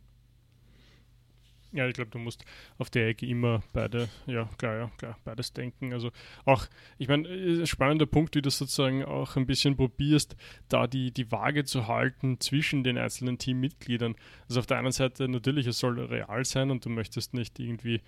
Ja, 1.73 1.87
ich 1.87 1.95
glaube, 1.95 2.11
du 2.11 2.19
musst 2.19 2.45
auf 2.77 2.91
der 2.91 3.07
Ecke 3.07 3.25
immer 3.25 3.63
beide, 3.73 4.07
ja, 4.27 4.47
klar, 4.59 4.77
ja, 4.77 4.91
klar, 4.97 5.17
beides 5.25 5.53
denken. 5.53 5.91
Also 5.91 6.11
auch, 6.45 6.67
ich 6.99 7.07
meine, 7.07 7.27
äh, 7.27 7.65
spannender 7.65 8.05
Punkt, 8.05 8.35
wie 8.35 8.43
du 8.43 8.51
sozusagen 8.51 9.03
auch 9.03 9.35
ein 9.37 9.47
bisschen 9.47 9.75
probierst, 9.75 10.35
da 10.69 10.85
die, 10.85 11.11
die 11.11 11.31
Waage 11.31 11.65
zu 11.65 11.87
halten 11.87 12.39
zwischen 12.39 12.83
den 12.83 12.99
einzelnen 12.99 13.39
Teammitgliedern. 13.39 14.15
Also 14.47 14.59
auf 14.59 14.67
der 14.67 14.77
einen 14.77 14.91
Seite 14.91 15.27
natürlich, 15.27 15.65
es 15.65 15.79
soll 15.79 15.99
real 15.99 16.45
sein 16.45 16.69
und 16.69 16.85
du 16.85 16.89
möchtest 16.89 17.33
nicht 17.33 17.59
irgendwie 17.59 18.01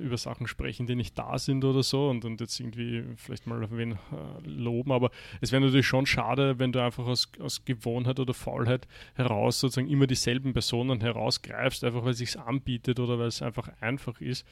über 0.00 0.16
Sachen 0.16 0.46
sprechen, 0.46 0.86
die 0.86 0.94
nicht 0.94 1.18
da 1.18 1.38
sind 1.38 1.64
oder 1.64 1.82
so 1.82 2.08
und, 2.08 2.24
und 2.24 2.40
jetzt 2.40 2.58
irgendwie 2.60 3.04
vielleicht 3.16 3.46
mal 3.46 3.66
wen 3.70 3.92
äh, 3.92 3.96
loben, 4.44 4.92
aber 4.92 5.10
es 5.40 5.52
wäre 5.52 5.62
natürlich 5.62 5.86
schon 5.86 6.06
schade, 6.06 6.58
wenn 6.58 6.72
du 6.72 6.82
einfach 6.82 7.06
aus, 7.06 7.30
aus 7.40 7.64
Gewohnheit 7.64 8.20
oder 8.20 8.34
Faulheit 8.34 8.86
heraus 9.14 9.60
sozusagen 9.60 9.88
immer 9.88 10.06
dieselben 10.06 10.52
Personen 10.52 11.00
herausgreifst, 11.00 11.84
einfach 11.84 12.04
weil 12.04 12.12
es 12.12 12.18
sich 12.18 12.38
anbietet 12.38 13.00
oder 13.00 13.18
weil 13.18 13.28
es 13.28 13.42
einfach 13.42 13.68
einfach 13.80 14.20
ist 14.20 14.46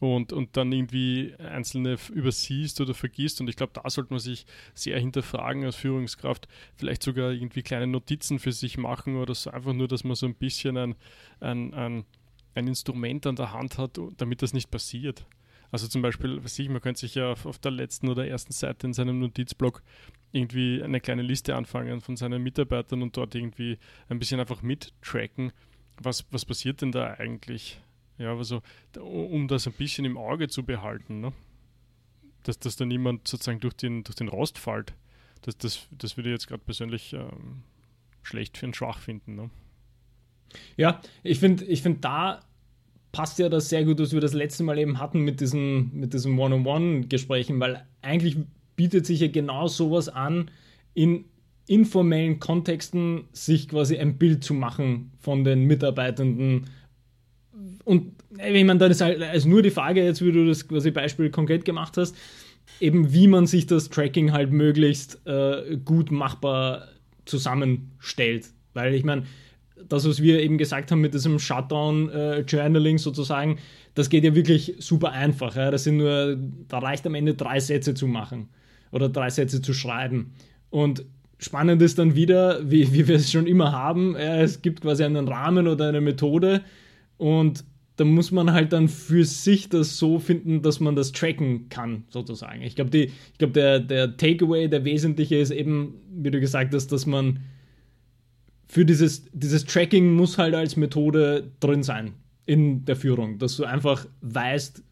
und, 0.00 0.32
und 0.32 0.56
dann 0.56 0.70
irgendwie 0.72 1.34
einzelne 1.38 1.96
übersiehst 2.12 2.80
oder 2.80 2.94
vergisst. 2.94 3.40
Und 3.40 3.48
ich 3.48 3.56
glaube, 3.56 3.72
da 3.74 3.88
sollte 3.88 4.12
man 4.12 4.20
sich 4.20 4.46
sehr 4.74 4.98
hinterfragen 4.98 5.64
als 5.64 5.76
Führungskraft, 5.76 6.48
vielleicht 6.76 7.02
sogar 7.02 7.32
irgendwie 7.32 7.62
kleine 7.62 7.86
Notizen 7.86 8.38
für 8.38 8.52
sich 8.52 8.78
machen 8.78 9.16
oder 9.16 9.34
so 9.34 9.50
einfach 9.50 9.72
nur, 9.72 9.88
dass 9.88 10.04
man 10.04 10.14
so 10.14 10.26
ein 10.26 10.34
bisschen 10.34 10.76
ein, 10.76 10.94
ein, 11.40 11.74
ein 11.74 12.04
ein 12.58 12.66
Instrument 12.66 13.26
an 13.26 13.36
der 13.36 13.52
Hand 13.52 13.78
hat, 13.78 13.98
damit 14.16 14.42
das 14.42 14.52
nicht 14.52 14.70
passiert. 14.70 15.26
Also 15.70 15.86
zum 15.86 16.02
Beispiel, 16.02 16.42
was 16.42 16.58
ich, 16.58 16.68
man 16.68 16.80
könnte 16.80 17.00
sich 17.00 17.14
ja 17.14 17.32
auf, 17.32 17.44
auf, 17.44 17.58
der 17.58 17.70
letzten 17.70 18.08
oder 18.08 18.26
ersten 18.26 18.52
Seite 18.52 18.86
in 18.86 18.94
seinem 18.94 19.18
Notizblock 19.18 19.82
irgendwie 20.32 20.82
eine 20.82 21.00
kleine 21.00 21.22
Liste 21.22 21.56
anfangen 21.56 22.00
von 22.00 22.16
seinen 22.16 22.42
Mitarbeitern 22.42 23.02
und 23.02 23.16
dort 23.16 23.34
irgendwie 23.34 23.78
ein 24.08 24.18
bisschen 24.18 24.40
einfach 24.40 24.62
mittracken, 24.62 25.52
was, 26.00 26.24
was 26.30 26.44
passiert 26.44 26.80
denn 26.80 26.92
da 26.92 27.14
eigentlich? 27.14 27.80
Ja, 28.18 28.34
also 28.34 28.62
um 28.98 29.46
das 29.46 29.66
ein 29.66 29.72
bisschen 29.74 30.04
im 30.04 30.16
Auge 30.16 30.48
zu 30.48 30.64
behalten, 30.64 31.20
ne? 31.20 31.32
dass, 32.44 32.58
dass 32.58 32.76
da 32.76 32.84
niemand 32.84 33.28
sozusagen 33.28 33.60
durch 33.60 33.74
den, 33.74 34.04
durch 34.04 34.16
den 34.16 34.28
Rost 34.28 34.58
fällt. 34.58 34.94
Das, 35.42 35.56
das, 35.58 35.86
das 35.90 36.16
würde 36.16 36.30
ich 36.30 36.34
jetzt 36.34 36.48
gerade 36.48 36.62
persönlich 36.64 37.12
ähm, 37.12 37.62
schlecht 38.22 38.56
für 38.56 38.66
einen 38.66 38.74
Schwach 38.74 39.00
finden. 39.00 39.34
Ne? 39.34 39.50
Ja, 40.76 41.00
ich 41.22 41.40
finde, 41.40 41.64
ich 41.64 41.82
find, 41.82 42.04
da 42.04 42.40
passt 43.12 43.38
ja 43.38 43.48
das 43.48 43.68
sehr 43.68 43.84
gut, 43.84 43.98
was 44.00 44.12
wir 44.12 44.20
das 44.20 44.34
letzte 44.34 44.62
Mal 44.64 44.78
eben 44.78 44.98
hatten 44.98 45.20
mit 45.20 45.40
diesen, 45.40 45.90
mit 45.94 46.14
diesen 46.14 46.38
One-on-One-Gesprächen, 46.38 47.58
weil 47.60 47.84
eigentlich 48.02 48.36
bietet 48.76 49.06
sich 49.06 49.20
ja 49.20 49.28
genau 49.28 49.66
sowas 49.66 50.08
an, 50.08 50.50
in 50.94 51.24
informellen 51.66 52.40
Kontexten 52.40 53.24
sich 53.32 53.68
quasi 53.68 53.98
ein 53.98 54.16
Bild 54.18 54.42
zu 54.42 54.54
machen 54.54 55.12
von 55.20 55.44
den 55.44 55.64
Mitarbeitenden. 55.64 56.64
Und 57.84 58.12
ich 58.32 58.64
meine, 58.64 58.78
dann 58.78 58.90
ist 58.90 59.00
halt 59.00 59.22
also 59.22 59.48
nur 59.48 59.62
die 59.62 59.70
Frage, 59.70 60.02
jetzt 60.02 60.24
wie 60.24 60.32
du 60.32 60.46
das 60.46 60.66
quasi 60.66 60.90
Beispiel 60.90 61.30
konkret 61.30 61.64
gemacht 61.64 61.96
hast, 61.96 62.16
eben 62.80 63.12
wie 63.12 63.26
man 63.26 63.46
sich 63.46 63.66
das 63.66 63.90
Tracking 63.90 64.32
halt 64.32 64.50
möglichst 64.50 65.20
äh, 65.26 65.76
gut 65.84 66.10
machbar 66.10 66.88
zusammenstellt. 67.26 68.48
Weil 68.74 68.94
ich 68.94 69.04
meine, 69.04 69.24
das, 69.88 70.08
was 70.08 70.22
wir 70.22 70.40
eben 70.40 70.58
gesagt 70.58 70.90
haben 70.90 71.00
mit 71.00 71.14
diesem 71.14 71.38
Shutdown-Journaling 71.38 72.96
äh, 72.96 72.98
sozusagen, 72.98 73.58
das 73.94 74.10
geht 74.10 74.24
ja 74.24 74.34
wirklich 74.34 74.74
super 74.78 75.12
einfach. 75.12 75.56
Ja? 75.56 75.70
Das 75.70 75.84
sind 75.84 75.98
nur, 75.98 76.38
da 76.68 76.78
reicht 76.78 77.06
am 77.06 77.14
Ende 77.14 77.34
drei 77.34 77.60
Sätze 77.60 77.94
zu 77.94 78.06
machen 78.06 78.48
oder 78.92 79.08
drei 79.08 79.30
Sätze 79.30 79.60
zu 79.62 79.72
schreiben. 79.72 80.32
Und 80.70 81.04
spannend 81.38 81.82
ist 81.82 81.98
dann 81.98 82.14
wieder, 82.14 82.60
wie, 82.70 82.92
wie 82.92 83.08
wir 83.08 83.16
es 83.16 83.30
schon 83.30 83.46
immer 83.46 83.72
haben, 83.72 84.14
ja, 84.14 84.40
es 84.40 84.62
gibt 84.62 84.82
quasi 84.82 85.04
einen 85.04 85.28
Rahmen 85.28 85.68
oder 85.68 85.88
eine 85.88 86.00
Methode 86.00 86.62
und 87.16 87.64
da 87.96 88.04
muss 88.04 88.30
man 88.30 88.52
halt 88.52 88.72
dann 88.72 88.88
für 88.88 89.24
sich 89.24 89.68
das 89.68 89.98
so 89.98 90.20
finden, 90.20 90.62
dass 90.62 90.78
man 90.78 90.94
das 90.94 91.10
tracken 91.10 91.68
kann, 91.68 92.04
sozusagen. 92.10 92.62
Ich 92.62 92.76
glaube, 92.76 93.08
glaub, 93.38 93.52
der, 93.52 93.80
der 93.80 94.16
Takeaway, 94.16 94.68
der 94.68 94.84
wesentliche 94.84 95.36
ist 95.36 95.50
eben, 95.50 95.94
wie 96.12 96.30
du 96.30 96.38
gesagt 96.38 96.74
hast, 96.74 96.92
dass 96.92 97.06
man 97.06 97.40
für 98.68 98.84
dieses, 98.84 99.24
dieses 99.32 99.64
Tracking 99.64 100.14
muss 100.14 100.38
halt 100.38 100.54
als 100.54 100.76
Methode 100.76 101.50
drin 101.60 101.82
sein 101.82 102.14
in 102.44 102.84
der 102.84 102.96
Führung, 102.96 103.38
dass 103.38 103.56
du 103.56 103.64
einfach 103.64 104.06
weißt, 104.20 104.82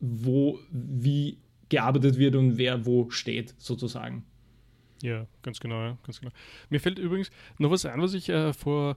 wo, 0.00 0.58
wie 0.70 1.38
gearbeitet 1.68 2.18
wird 2.18 2.36
und 2.36 2.58
wer 2.58 2.86
wo 2.86 3.10
steht, 3.10 3.54
sozusagen. 3.58 4.24
Ja, 5.02 5.26
ganz 5.42 5.60
genau, 5.60 5.98
ganz 6.04 6.20
genau. 6.20 6.32
Mir 6.70 6.80
fällt 6.80 6.98
übrigens 6.98 7.30
noch 7.58 7.70
was 7.70 7.84
ein, 7.84 8.00
was 8.00 8.14
ich 8.14 8.28
äh, 8.28 8.52
vor 8.52 8.96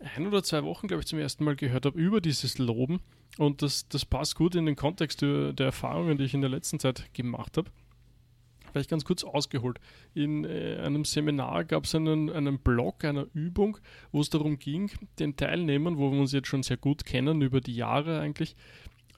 ein 0.00 0.26
oder 0.26 0.42
zwei 0.42 0.64
Wochen, 0.64 0.88
glaube 0.88 1.02
ich, 1.02 1.06
zum 1.06 1.18
ersten 1.18 1.44
Mal 1.44 1.56
gehört 1.56 1.86
habe 1.86 1.98
über 1.98 2.20
dieses 2.20 2.58
Loben. 2.58 3.00
Und 3.38 3.62
das, 3.62 3.88
das 3.88 4.04
passt 4.04 4.34
gut 4.34 4.54
in 4.54 4.66
den 4.66 4.76
Kontext 4.76 5.22
der, 5.22 5.52
der 5.52 5.66
Erfahrungen, 5.66 6.18
die 6.18 6.24
ich 6.24 6.34
in 6.34 6.40
der 6.40 6.50
letzten 6.50 6.80
Zeit 6.80 7.12
gemacht 7.14 7.56
habe 7.56 7.70
vielleicht 8.70 8.90
ganz 8.90 9.04
kurz 9.04 9.24
ausgeholt. 9.24 9.78
In 10.14 10.44
äh, 10.44 10.78
einem 10.82 11.04
Seminar 11.04 11.64
gab 11.64 11.84
es 11.84 11.94
einen, 11.94 12.30
einen 12.30 12.58
Blog 12.58 13.04
einer 13.04 13.26
Übung, 13.34 13.78
wo 14.12 14.20
es 14.20 14.30
darum 14.30 14.58
ging, 14.58 14.90
den 15.18 15.36
Teilnehmern, 15.36 15.98
wo 15.98 16.12
wir 16.12 16.20
uns 16.20 16.32
jetzt 16.32 16.48
schon 16.48 16.62
sehr 16.62 16.76
gut 16.76 17.04
kennen, 17.04 17.42
über 17.42 17.60
die 17.60 17.74
Jahre 17.74 18.20
eigentlich, 18.20 18.56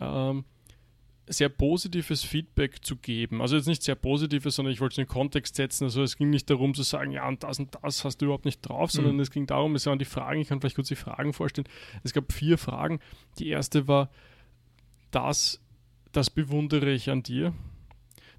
ähm, 0.01 0.45
sehr 1.29 1.49
positives 1.49 2.25
Feedback 2.25 2.85
zu 2.85 2.97
geben. 2.97 3.41
Also 3.41 3.57
jetzt 3.57 3.67
nicht 3.67 3.83
sehr 3.83 3.95
positives, 3.95 4.57
sondern 4.57 4.73
ich 4.73 4.81
wollte 4.81 4.95
es 4.95 4.99
in 4.99 5.05
den 5.05 5.11
Kontext 5.11 5.55
setzen. 5.55 5.85
Also 5.85 6.03
es 6.03 6.17
ging 6.17 6.31
nicht 6.31 6.51
darum 6.51 6.75
zu 6.75 6.83
sagen, 6.83 7.13
ja, 7.13 7.27
und 7.29 7.43
das 7.43 7.59
und 7.59 7.77
das 7.81 8.05
hast 8.05 8.19
du 8.19 8.27
überhaupt 8.27 8.45
nicht 8.45 8.61
drauf, 8.61 8.91
sondern 8.91 9.15
mhm. 9.15 9.21
es 9.21 9.31
ging 9.31 9.47
darum, 9.47 9.75
es 9.75 9.87
waren 9.87 9.99
die 9.99 10.05
Fragen, 10.05 10.41
ich 10.41 10.49
kann 10.49 10.61
vielleicht 10.61 10.77
kurz 10.77 10.89
die 10.89 10.97
Fragen 10.97 11.33
vorstellen. 11.33 11.69
Es 12.03 12.13
gab 12.13 12.33
vier 12.33 12.59
Fragen. 12.59 12.99
Die 13.39 13.49
erste 13.49 13.87
war, 13.89 14.11
das, 15.11 15.61
das 16.11 16.29
bewundere 16.31 16.91
ich 16.91 17.11
an 17.11 17.23
dir 17.23 17.55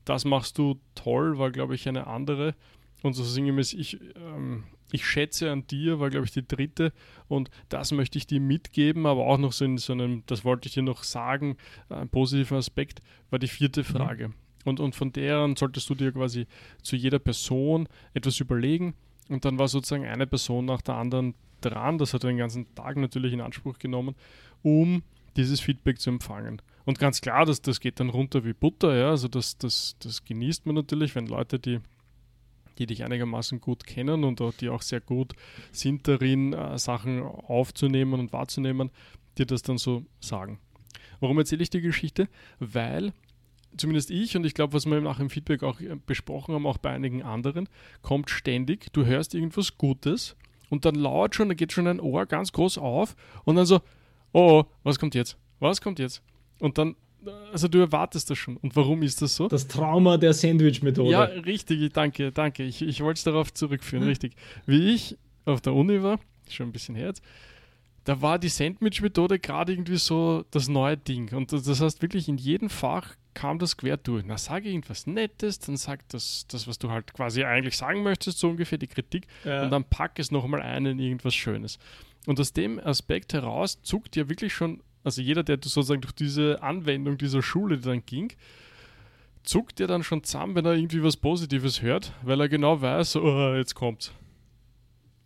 das 0.06 0.26
machst 0.26 0.58
du 0.58 0.80
toll, 0.96 1.38
war, 1.38 1.52
glaube 1.52 1.76
ich, 1.76 1.88
eine 1.88 2.08
andere. 2.08 2.56
Und 3.02 3.14
so 3.14 3.24
sinngemäß, 3.24 3.74
ich, 3.74 4.00
ähm, 4.16 4.64
ich 4.92 5.06
schätze 5.06 5.52
an 5.52 5.68
dir, 5.68 6.00
war, 6.00 6.10
glaube 6.10 6.26
ich, 6.26 6.32
die 6.32 6.48
dritte. 6.48 6.94
Und 7.28 7.50
das 7.70 7.92
möchte 7.92 8.18
ich 8.18 8.28
dir 8.28 8.40
mitgeben, 8.40 9.06
aber 9.06 9.26
auch 9.26 9.38
noch 9.38 9.52
so 9.52 9.66
in 9.66 9.78
so 9.78 9.94
einem, 9.94 10.24
das 10.28 10.46
wollte 10.46 10.68
ich 10.68 10.74
dir 10.74 10.84
noch 10.84 11.04
sagen, 11.04 11.58
ein 11.90 12.10
positiver 12.10 12.58
Aspekt, 12.58 13.02
war 13.30 13.40
die 13.40 13.48
vierte 13.48 13.82
mhm. 13.82 13.86
Frage. 13.86 14.28
Mhm. 14.30 14.34
Und, 14.66 14.80
und 14.80 14.96
von 14.96 15.12
deren 15.12 15.56
solltest 15.56 15.90
du 15.90 15.96
dir 15.96 16.12
quasi 16.12 16.48
zu 16.82 16.96
jeder 16.96 17.20
Person 17.20 17.88
etwas 18.14 18.40
überlegen. 18.40 18.94
Und 19.30 19.46
dann 19.46 19.58
war 19.58 19.68
sozusagen 19.68 20.06
eine 20.06 20.28
Person 20.28 20.66
nach 20.66 20.82
der 20.82 20.96
anderen 20.96 21.34
dran. 21.62 21.98
Das 21.98 22.14
hat 22.14 22.24
den 22.24 22.38
ganzen 22.38 22.74
Tag 22.76 22.98
natürlich 22.98 23.34
in 23.34 23.42
Anspruch 23.42 23.80
genommen, 23.80 24.16
um 24.62 25.04
dieses 25.38 25.60
Feedback 25.60 26.00
zu 26.00 26.10
empfangen. 26.10 26.62
Und 26.86 27.00
ganz 27.00 27.22
klar, 27.22 27.46
das, 27.46 27.62
das 27.62 27.80
geht 27.80 28.00
dann 28.00 28.10
runter 28.10 28.44
wie 28.44 28.54
Butter, 28.54 28.96
ja. 28.96 29.10
Also 29.10 29.28
das, 29.28 29.58
das, 29.58 29.96
das 30.00 30.26
genießt 30.26 30.66
man 30.66 30.76
natürlich, 30.76 31.16
wenn 31.16 31.28
Leute, 31.28 31.60
die, 31.60 31.80
die 32.78 32.86
dich 32.86 33.04
einigermaßen 33.04 33.62
gut 33.62 33.86
kennen 33.86 34.24
und 34.24 34.42
auch, 34.42 34.54
die 34.54 34.70
auch 34.70 34.82
sehr 34.82 35.02
gut 35.02 35.34
sind 35.72 36.08
darin, 36.08 36.54
äh, 36.54 36.78
Sachen 36.78 37.22
aufzunehmen 37.22 38.20
und 38.20 38.34
wahrzunehmen, 38.34 38.92
dir 39.38 39.46
das 39.46 39.62
dann 39.62 39.78
so 39.78 40.06
sagen. 40.20 40.60
Warum 41.20 41.38
erzähle 41.38 41.64
ich 41.64 41.70
die 41.70 41.82
Geschichte? 41.82 42.28
Weil 42.60 43.14
zumindest 43.78 44.12
ich 44.12 44.36
und 44.36 44.46
ich 44.46 44.54
glaube, 44.54 44.74
was 44.74 44.86
wir 44.86 45.00
nach 45.02 45.18
dem 45.18 45.30
Feedback 45.30 45.64
auch 45.64 45.80
äh, 45.80 45.96
besprochen 46.06 46.54
haben, 46.54 46.68
auch 46.68 46.78
bei 46.78 46.92
einigen 46.92 47.24
anderen, 47.24 47.70
kommt 48.02 48.30
ständig, 48.30 48.92
du 48.94 49.06
hörst 49.06 49.34
irgendwas 49.34 49.78
Gutes 49.78 50.36
und 50.70 50.86
dann 50.86 50.96
laut 50.96 51.36
schon, 51.36 51.48
da 51.48 51.56
geht 51.56 51.72
schon 51.72 51.88
ein 51.88 52.00
Ohr 52.00 52.26
ganz 52.26 52.52
groß 52.52 52.78
auf 52.78 53.16
und 53.46 53.56
dann 53.56 53.66
so, 53.66 53.82
oh, 54.34 54.60
oh 54.60 54.66
was 54.84 55.00
kommt 55.00 55.16
jetzt? 55.16 55.38
Was 55.60 55.82
kommt 55.82 56.00
jetzt? 56.00 56.22
Und 56.60 56.78
dann, 56.78 56.96
also 57.52 57.68
du 57.68 57.80
erwartest 57.80 58.30
das 58.30 58.38
schon. 58.38 58.58
Und 58.58 58.76
warum 58.76 59.02
ist 59.04 59.22
das 59.22 59.36
so? 59.36 59.48
Das 59.48 59.68
Trauma 59.68 60.18
der 60.18 60.34
Sandwich-Methode. 60.34 61.10
Ja, 61.10 61.24
richtig, 61.24 61.94
danke, 61.94 62.32
danke. 62.32 62.64
Ich, 62.64 62.82
ich 62.82 63.02
wollte 63.02 63.20
es 63.20 63.24
darauf 63.24 63.54
zurückführen, 63.54 64.04
hm. 64.04 64.10
richtig. 64.10 64.36
Wie 64.66 64.94
ich 64.94 65.18
auf 65.46 65.62
der 65.62 65.74
Uni 65.74 66.04
war, 66.04 66.20
schon 66.50 66.68
ein 66.68 66.72
bisschen 66.72 66.96
her 66.96 67.08
jetzt, 67.08 67.24
da 68.04 68.22
war 68.22 68.38
die 68.40 68.50
Sandwich-Methode 68.50 69.40
gerade 69.40 69.72
irgendwie 69.72 69.98
so 69.98 70.44
das 70.52 70.68
neue 70.68 70.98
Ding. 70.98 71.34
Und 71.34 71.54
das 71.54 71.80
heißt 71.80 72.02
wirklich, 72.02 72.28
in 72.28 72.38
jedem 72.38 72.70
Fach 72.70 73.16
kam 73.34 73.60
das 73.60 73.78
quer 73.78 73.98
durch. 73.98 74.24
Na, 74.26 74.38
sage 74.38 74.70
irgendwas 74.70 75.08
Nettes, 75.08 75.60
dann 75.60 75.78
sag 75.78 76.08
das, 76.10 76.46
das, 76.48 76.68
was 76.68 76.78
du 76.78 76.92
halt 76.92 77.14
quasi 77.14 77.44
eigentlich 77.44 77.78
sagen 77.78 78.04
möchtest, 78.04 78.40
so 78.40 78.50
ungefähr 78.50 78.78
die 78.78 78.88
Kritik, 78.88 79.28
ja. 79.44 79.64
und 79.64 79.72
dann 79.72 79.84
pack 79.84 80.20
es 80.20 80.32
nochmal 80.32 80.62
ein 80.62 80.86
in 80.86 81.00
irgendwas 81.00 81.34
Schönes. 81.34 81.80
Und 82.26 82.40
aus 82.40 82.54
dem 82.54 82.80
Aspekt 82.80 83.34
heraus 83.34 83.82
zuckt 83.82 84.16
ja 84.16 84.30
wirklich 84.30 84.54
schon 84.54 84.82
also 85.04 85.22
jeder, 85.22 85.44
der 85.44 85.58
sozusagen 85.58 86.02
durch 86.02 86.14
diese 86.14 86.62
Anwendung 86.64 87.18
dieser 87.18 87.42
Schule 87.42 87.78
dann 87.78 88.06
ging, 88.06 88.34
zuckt 89.44 89.80
ja 89.80 89.88
dann 89.88 90.04
schon 90.04 90.24
zusammen, 90.24 90.56
wenn 90.56 90.66
er 90.66 90.74
irgendwie 90.74 91.04
was 91.04 91.18
Positives 91.18 91.82
hört, 91.82 92.14
weil 92.24 92.40
er 92.40 92.50
genau 92.50 92.82
weiß, 92.82 93.18
oh, 93.18 93.54
jetzt 93.56 93.76
kommt's. 93.76 94.14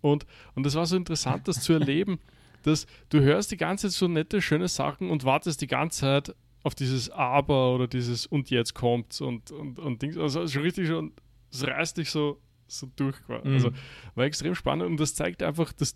Und, 0.02 0.26
und 0.56 0.66
das 0.66 0.76
war 0.76 0.86
so 0.86 0.96
interessant, 0.96 1.48
das 1.48 1.62
zu 1.62 1.74
erleben, 1.74 2.20
dass 2.64 2.88
du 3.10 3.20
hörst 3.22 3.52
die 3.52 3.58
ganze 3.58 3.90
Zeit 3.90 3.98
so 3.98 4.08
nette, 4.08 4.42
schöne 4.42 4.68
Sachen 4.68 5.10
und 5.10 5.24
wartest 5.24 5.62
die 5.62 5.68
ganze 5.68 6.02
Zeit 6.02 6.36
auf 6.64 6.74
dieses 6.74 7.10
Aber 7.12 7.76
oder 7.76 7.88
dieses 7.88 8.26
und 8.26 8.50
jetzt 8.50 8.74
kommt's 8.74 9.22
und, 9.22 9.52
und, 9.52 9.80
und 9.80 10.02
Dings. 10.02 10.18
Also 10.18 10.48
schon 10.48 10.64
richtig 10.64 10.88
schon, 10.88 11.14
es 11.52 11.66
reißt 11.66 11.98
dich 11.98 12.10
so, 12.10 12.42
so 12.68 12.90
durch. 12.96 13.16
Mhm. 13.28 13.54
Also 13.54 13.72
war 14.16 14.26
extrem 14.26 14.56
spannend 14.56 14.88
und 14.88 15.00
das 15.00 15.14
zeigt 15.14 15.44
einfach, 15.44 15.72
dass 15.72 15.96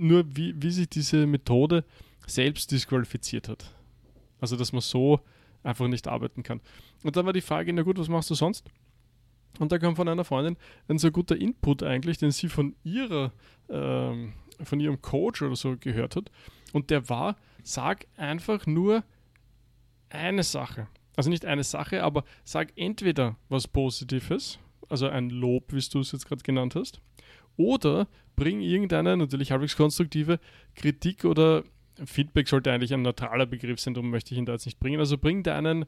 nur 0.00 0.24
wie, 0.36 0.54
wie 0.60 0.70
sich 0.70 0.88
diese 0.88 1.26
Methode 1.26 1.84
selbst 2.26 2.70
disqualifiziert 2.70 3.48
hat. 3.48 3.74
Also 4.40 4.56
dass 4.56 4.72
man 4.72 4.80
so 4.80 5.20
einfach 5.62 5.88
nicht 5.88 6.08
arbeiten 6.08 6.42
kann. 6.42 6.60
Und 7.02 7.16
dann 7.16 7.26
war 7.26 7.32
die 7.32 7.40
Frage, 7.40 7.72
na 7.72 7.82
gut, 7.82 7.98
was 7.98 8.08
machst 8.08 8.30
du 8.30 8.34
sonst? 8.34 8.64
Und 9.58 9.72
da 9.72 9.78
kam 9.78 9.96
von 9.96 10.08
einer 10.08 10.24
Freundin 10.24 10.56
ein 10.88 10.98
so 10.98 11.10
guter 11.10 11.36
Input 11.36 11.82
eigentlich, 11.82 12.18
den 12.18 12.30
sie 12.30 12.48
von 12.48 12.74
ihrer, 12.84 13.32
ähm, 13.68 14.32
von 14.62 14.80
ihrem 14.80 15.02
Coach 15.02 15.42
oder 15.42 15.56
so 15.56 15.76
gehört 15.78 16.16
hat. 16.16 16.30
Und 16.72 16.90
der 16.90 17.08
war, 17.08 17.36
sag 17.62 18.06
einfach 18.16 18.66
nur 18.66 19.04
eine 20.08 20.44
Sache. 20.44 20.88
Also 21.16 21.30
nicht 21.30 21.44
eine 21.44 21.64
Sache, 21.64 22.02
aber 22.02 22.24
sag 22.44 22.72
entweder 22.76 23.36
was 23.48 23.68
Positives, 23.68 24.58
also 24.88 25.08
ein 25.08 25.30
Lob, 25.30 25.72
wie 25.72 25.80
du 25.80 26.00
es 26.00 26.12
jetzt 26.12 26.26
gerade 26.26 26.42
genannt 26.42 26.74
hast, 26.74 27.00
oder 27.56 28.08
bring 28.36 28.60
irgendeine 28.60 29.16
natürlich 29.16 29.52
halbwegs 29.52 29.76
konstruktive 29.76 30.40
Kritik 30.74 31.24
oder 31.24 31.64
Feedback 32.04 32.48
sollte 32.48 32.72
eigentlich 32.72 32.94
ein 32.94 33.02
neutraler 33.02 33.46
Begriff 33.46 33.80
sein, 33.80 33.94
darum 33.94 34.10
möchte 34.10 34.32
ich 34.32 34.38
ihn 34.38 34.46
da 34.46 34.52
jetzt 34.52 34.66
nicht 34.66 34.80
bringen. 34.80 35.00
Also 35.00 35.18
bring 35.18 35.42
deinen, 35.42 35.84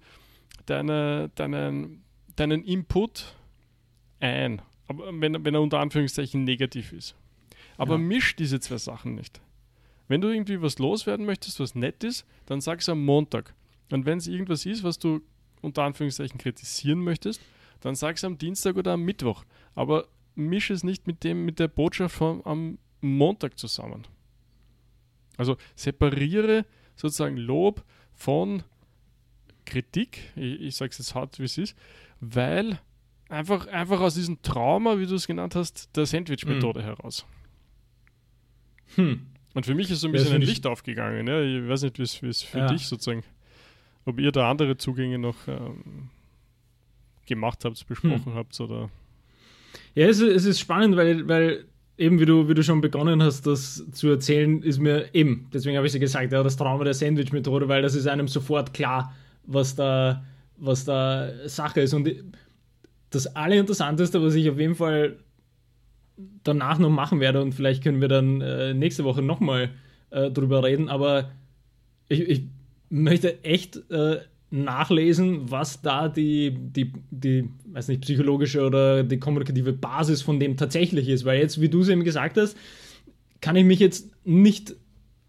deine, 0.66 1.30
deinen, 1.34 2.04
deinen 2.36 2.64
Input 2.64 3.34
ein, 4.20 4.62
aber 4.88 5.06
wenn, 5.20 5.44
wenn 5.44 5.54
er 5.54 5.62
unter 5.62 5.80
Anführungszeichen 5.80 6.44
negativ 6.44 6.92
ist. 6.92 7.16
Aber 7.76 7.94
ja. 7.94 7.98
misch 7.98 8.36
diese 8.36 8.60
zwei 8.60 8.78
Sachen 8.78 9.14
nicht. 9.14 9.40
Wenn 10.08 10.20
du 10.20 10.28
irgendwie 10.28 10.60
was 10.60 10.78
loswerden 10.78 11.24
möchtest, 11.24 11.58
was 11.60 11.74
nett 11.74 12.04
ist, 12.04 12.26
dann 12.46 12.60
sag 12.60 12.80
es 12.80 12.88
am 12.88 13.04
Montag. 13.04 13.54
Und 13.90 14.04
wenn 14.04 14.18
es 14.18 14.26
irgendwas 14.26 14.66
ist, 14.66 14.84
was 14.84 14.98
du 14.98 15.22
unter 15.62 15.84
Anführungszeichen 15.84 16.38
kritisieren 16.38 17.00
möchtest, 17.00 17.40
dann 17.80 17.94
sag 17.94 18.16
es 18.16 18.24
am 18.24 18.36
Dienstag 18.36 18.76
oder 18.76 18.92
am 18.92 19.02
Mittwoch. 19.02 19.44
Aber 19.74 20.08
misch 20.34 20.70
es 20.70 20.84
nicht 20.84 21.06
mit, 21.06 21.24
dem, 21.24 21.44
mit 21.44 21.58
der 21.58 21.68
Botschaft 21.68 22.16
vom, 22.16 22.42
am 22.42 22.78
Montag 23.00 23.58
zusammen. 23.58 24.06
Also 25.36 25.56
separiere 25.74 26.64
sozusagen 26.96 27.36
Lob 27.36 27.84
von 28.14 28.62
Kritik, 29.64 30.18
ich, 30.36 30.60
ich 30.60 30.76
sage 30.76 30.90
es 30.90 30.98
jetzt 30.98 31.14
hart, 31.14 31.38
wie 31.38 31.44
es 31.44 31.58
ist, 31.58 31.76
weil 32.20 32.78
einfach, 33.28 33.66
einfach 33.68 34.00
aus 34.00 34.14
diesem 34.14 34.42
Trauma, 34.42 34.98
wie 34.98 35.06
du 35.06 35.14
es 35.14 35.26
genannt 35.26 35.54
hast, 35.54 35.96
der 35.96 36.06
Sandwich-Methode 36.06 36.80
hm. 36.80 36.86
heraus. 36.86 37.26
Hm. 38.96 39.26
Und 39.54 39.66
für 39.66 39.74
mich 39.74 39.90
ist 39.90 40.00
so 40.00 40.08
ein 40.08 40.12
bisschen 40.12 40.34
ein 40.34 40.42
Licht 40.42 40.66
aufgegangen. 40.66 41.26
Ja? 41.26 41.42
Ich 41.42 41.68
weiß 41.68 41.82
nicht, 41.82 41.98
wie 41.98 42.28
es 42.28 42.42
für 42.42 42.58
ja. 42.58 42.66
dich 42.66 42.86
sozusagen, 42.86 43.22
ob 44.04 44.18
ihr 44.18 44.32
da 44.32 44.50
andere 44.50 44.76
Zugänge 44.76 45.18
noch 45.18 45.36
ähm, 45.46 46.10
gemacht 47.26 47.64
habt, 47.64 47.86
besprochen 47.86 48.26
hm. 48.26 48.34
habt 48.34 48.58
oder. 48.60 48.90
Ja, 49.94 50.06
es, 50.06 50.20
es 50.20 50.44
ist 50.44 50.60
spannend, 50.60 50.96
weil, 50.96 51.28
weil 51.28 51.64
eben 51.98 52.18
wie 52.18 52.26
du, 52.26 52.48
wie 52.48 52.54
du 52.54 52.62
schon 52.62 52.80
begonnen 52.80 53.22
hast, 53.22 53.46
das 53.46 53.84
zu 53.92 54.08
erzählen, 54.08 54.62
ist 54.62 54.78
mir 54.78 55.14
eben, 55.14 55.48
deswegen 55.52 55.76
habe 55.76 55.86
ich 55.86 55.92
sie 55.92 56.00
gesagt, 56.00 56.32
ja, 56.32 56.42
das 56.42 56.56
Trauma 56.56 56.84
der 56.84 56.94
Sandwich-Methode, 56.94 57.68
weil 57.68 57.82
das 57.82 57.94
ist 57.94 58.06
einem 58.06 58.28
sofort 58.28 58.72
klar, 58.72 59.14
was 59.44 59.74
da, 59.74 60.24
was 60.56 60.84
da 60.84 61.30
Sache 61.46 61.82
ist. 61.82 61.94
Und 61.94 62.10
das 63.10 63.36
Allerinteressanteste, 63.36 64.22
was 64.22 64.34
ich 64.34 64.48
auf 64.50 64.58
jeden 64.58 64.74
Fall 64.74 65.18
danach 66.42 66.78
noch 66.78 66.90
machen 66.90 67.20
werde, 67.20 67.42
und 67.42 67.52
vielleicht 67.52 67.82
können 67.82 68.00
wir 68.00 68.08
dann 68.08 68.40
äh, 68.40 68.74
nächste 68.74 69.04
Woche 69.04 69.22
nochmal 69.22 69.70
äh, 70.10 70.30
drüber 70.30 70.62
reden, 70.64 70.88
aber 70.88 71.30
ich, 72.08 72.20
ich 72.20 72.42
möchte 72.88 73.42
echt 73.44 73.76
äh, 73.90 74.18
nachlesen, 74.52 75.50
was 75.50 75.80
da 75.80 76.08
die, 76.08 76.54
die, 76.54 76.92
die, 77.10 77.48
weiß 77.64 77.88
nicht, 77.88 78.02
psychologische 78.02 78.64
oder 78.64 79.02
die 79.02 79.18
kommunikative 79.18 79.72
Basis 79.72 80.20
von 80.20 80.38
dem 80.38 80.56
tatsächlich 80.56 81.08
ist. 81.08 81.24
Weil 81.24 81.40
jetzt, 81.40 81.60
wie 81.60 81.70
du 81.70 81.80
es 81.80 81.88
eben 81.88 82.04
gesagt 82.04 82.36
hast, 82.36 82.56
kann 83.40 83.56
ich 83.56 83.64
mich 83.64 83.80
jetzt 83.80 84.10
nicht 84.24 84.76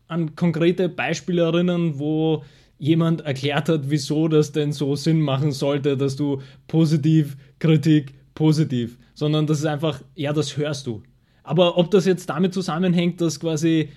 an 0.08 0.36
konkrete 0.36 0.90
Beispiele 0.90 1.44
erinnern, 1.44 2.00
wo 2.00 2.44
jemand 2.78 3.22
erklärt 3.22 3.70
hat, 3.70 3.90
wieso 3.90 4.28
das 4.28 4.52
denn 4.52 4.74
so 4.74 4.96
Sinn 4.98 5.22
machen 5.22 5.54
sollte, 5.54 5.96
dass 5.96 6.18
du 6.18 6.42
positiv, 6.68 7.38
Kritik, 7.60 8.14
positiv, 8.36 8.98
sondern 9.14 9.48
das 9.48 9.60
ist 9.60 9.66
einfach, 9.66 10.02
ja, 10.16 10.34
das 10.34 10.58
hörst 10.58 10.86
du. 10.86 11.02
Aber 11.44 11.78
ob 11.78 11.92
das 11.92 12.06
jetzt 12.06 12.30
damit 12.30 12.54
zusammenhängt, 12.54 13.22
dass 13.22 13.40
quasi 13.40 13.90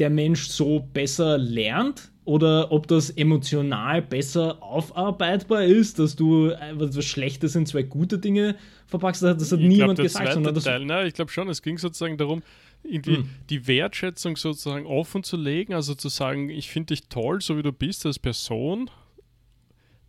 der 0.00 0.10
Mensch 0.10 0.48
so 0.48 0.80
besser 0.92 1.38
lernt, 1.38 2.10
oder 2.24 2.72
ob 2.72 2.86
das 2.88 3.10
emotional 3.10 4.00
besser 4.00 4.62
aufarbeitbar 4.62 5.64
ist, 5.64 5.98
dass 5.98 6.16
du 6.16 6.48
etwas 6.48 7.04
Schlechtes 7.04 7.54
in 7.54 7.66
zwei 7.66 7.82
gute 7.82 8.18
Dinge 8.18 8.56
verpackst. 8.86 9.22
Das 9.22 9.52
hat 9.52 9.60
ich 9.60 9.66
niemand 9.66 9.96
glaub, 9.96 10.06
gesagt. 10.06 10.32
Sondern 10.32 10.54
das 10.54 10.64
Teil, 10.64 10.84
na, 10.86 11.04
ich 11.04 11.14
glaube 11.14 11.30
schon, 11.30 11.48
es 11.48 11.60
ging 11.60 11.76
sozusagen 11.76 12.16
darum, 12.16 12.42
irgendwie 12.82 13.16
hm. 13.16 13.28
die 13.50 13.66
Wertschätzung 13.66 14.36
sozusagen 14.36 14.86
offen 14.86 15.22
zu 15.22 15.36
legen, 15.36 15.74
also 15.74 15.94
zu 15.94 16.08
sagen, 16.08 16.48
ich 16.48 16.70
finde 16.70 16.94
dich 16.94 17.08
toll, 17.08 17.40
so 17.40 17.58
wie 17.58 17.62
du 17.62 17.72
bist 17.72 18.06
als 18.06 18.18
Person, 18.18 18.90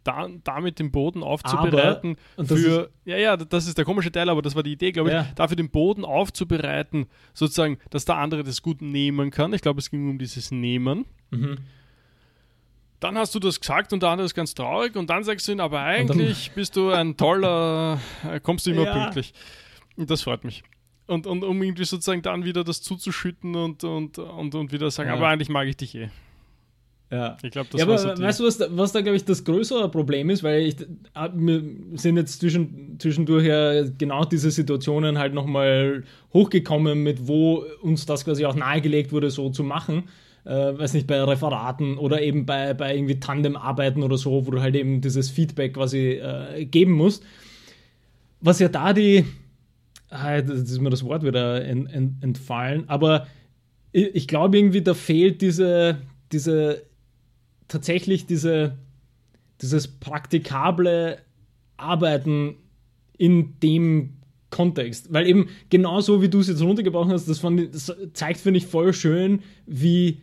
da, 0.03 0.29
damit 0.43 0.79
den 0.79 0.91
Boden 0.91 1.23
aufzubereiten 1.23 2.15
aber, 2.37 2.57
für, 2.57 2.91
ja, 3.05 3.17
ja, 3.17 3.37
das 3.37 3.67
ist 3.67 3.77
der 3.77 3.85
komische 3.85 4.11
Teil, 4.11 4.29
aber 4.29 4.41
das 4.41 4.55
war 4.55 4.61
die 4.61 4.73
Idee, 4.73 4.91
glaube 4.91 5.09
ich, 5.09 5.15
ja. 5.15 5.27
dafür 5.35 5.55
den 5.55 5.71
Boden 5.71 6.05
aufzubereiten, 6.05 7.07
sozusagen, 7.33 7.79
dass 7.89 8.05
der 8.05 8.17
andere 8.17 8.43
das 8.43 8.61
gut 8.61 8.81
nehmen 8.81 9.31
kann. 9.31 9.51
Ich 9.53 9.61
glaube, 9.61 9.79
es 9.79 9.89
ging 9.89 10.09
um 10.09 10.19
dieses 10.19 10.51
Nehmen. 10.51 11.05
Mhm 11.31 11.57
dann 12.99 13.17
hast 13.17 13.35
du 13.35 13.39
das 13.39 13.59
gesagt 13.59 13.93
und 13.93 14.01
der 14.03 14.09
andere 14.09 14.25
ist 14.25 14.35
ganz 14.35 14.53
traurig 14.53 14.95
und 14.95 15.09
dann 15.09 15.23
sagst 15.23 15.47
du 15.47 15.51
ihn, 15.51 15.59
aber 15.59 15.81
eigentlich 15.81 16.51
bist 16.51 16.75
du 16.75 16.89
ein 16.89 17.17
toller, 17.17 17.99
äh, 18.31 18.39
kommst 18.39 18.65
du 18.65 18.71
immer 18.71 18.85
ja. 18.85 18.93
pünktlich. 18.93 19.33
Und 19.95 20.09
das 20.09 20.23
freut 20.23 20.43
mich. 20.43 20.63
Und, 21.07 21.27
und 21.27 21.43
um 21.43 21.61
irgendwie 21.61 21.85
sozusagen 21.85 22.21
dann 22.21 22.45
wieder 22.45 22.63
das 22.63 22.81
zuzuschütten 22.81 23.55
und, 23.55 23.83
und, 23.83 24.17
und, 24.17 24.55
und 24.55 24.71
wieder 24.71 24.89
sagen, 24.89 25.09
ja. 25.09 25.15
aber 25.15 25.27
eigentlich 25.27 25.49
mag 25.49 25.67
ich 25.67 25.77
dich 25.77 25.95
eh. 25.95 26.09
Ja, 27.11 27.37
ich 27.43 27.51
glaube, 27.51 27.69
das 27.71 27.79
ja, 27.79 27.85
aber 27.85 27.97
so 27.99 28.07
weißt 28.09 28.39
du, 28.39 28.45
was 28.45 28.57
da, 28.57 28.67
was 28.71 28.91
da 28.91 29.01
glaube 29.01 29.15
ich, 29.15 29.23
das 29.23 29.43
größere 29.43 29.89
Problem 29.89 30.31
ist, 30.31 30.41
weil 30.41 30.63
ich, 30.63 30.75
ah, 31.13 31.29
wir 31.31 31.63
sind 31.93 32.17
jetzt 32.17 32.39
zwischen, 32.39 32.99
zwischendurch 32.99 33.45
ja 33.45 33.83
genau 33.83 34.25
diese 34.25 34.49
Situationen 34.49 35.19
halt 35.19 35.35
nochmal 35.35 36.03
hochgekommen, 36.33 37.03
mit 37.03 37.27
wo 37.27 37.63
uns 37.83 38.07
das 38.07 38.25
quasi 38.25 38.45
auch 38.45 38.55
nahegelegt 38.55 39.11
wurde, 39.11 39.29
so 39.29 39.51
zu 39.51 39.63
machen 39.63 40.05
äh, 40.45 40.77
weiß 40.77 40.93
nicht, 40.93 41.07
bei 41.07 41.21
Referaten 41.21 41.97
oder 41.97 42.21
eben 42.21 42.45
bei, 42.45 42.73
bei 42.73 42.95
irgendwie 42.95 43.19
Tandemarbeiten 43.19 44.03
oder 44.03 44.17
so, 44.17 44.45
wo 44.45 44.51
du 44.51 44.61
halt 44.61 44.75
eben 44.75 45.01
dieses 45.01 45.29
Feedback 45.29 45.73
quasi 45.73 46.11
äh, 46.11 46.65
geben 46.65 46.93
musst. 46.93 47.23
Was 48.41 48.59
ja 48.59 48.69
da 48.69 48.93
die, 48.93 49.25
ah, 50.09 50.35
jetzt 50.35 50.49
ist 50.49 50.79
mir 50.79 50.91
das 50.91 51.03
Wort 51.03 51.23
wieder 51.23 51.65
ent, 51.65 51.91
ent, 51.91 52.23
entfallen, 52.23 52.87
aber 52.87 53.27
ich, 53.91 54.13
ich 54.13 54.27
glaube 54.27 54.57
irgendwie, 54.57 54.81
da 54.81 54.93
fehlt 54.93 55.41
diese, 55.41 55.97
diese, 56.31 56.83
tatsächlich 57.67 58.27
diese, 58.27 58.77
dieses 59.61 59.87
praktikable 59.87 61.17
Arbeiten 61.77 62.55
in 63.17 63.59
dem 63.61 64.13
Kontext. 64.49 65.11
Weil 65.11 65.27
eben 65.27 65.49
genauso 65.69 66.21
wie 66.21 66.29
du 66.29 66.39
es 66.39 66.47
jetzt 66.47 66.61
runtergebrochen 66.61 67.11
hast, 67.11 67.27
das, 67.27 67.39
fand, 67.39 67.73
das 67.73 67.91
zeigt, 68.13 68.39
finde 68.39 68.59
ich, 68.59 68.67
voll 68.67 68.93
schön, 68.93 69.41
wie 69.65 70.19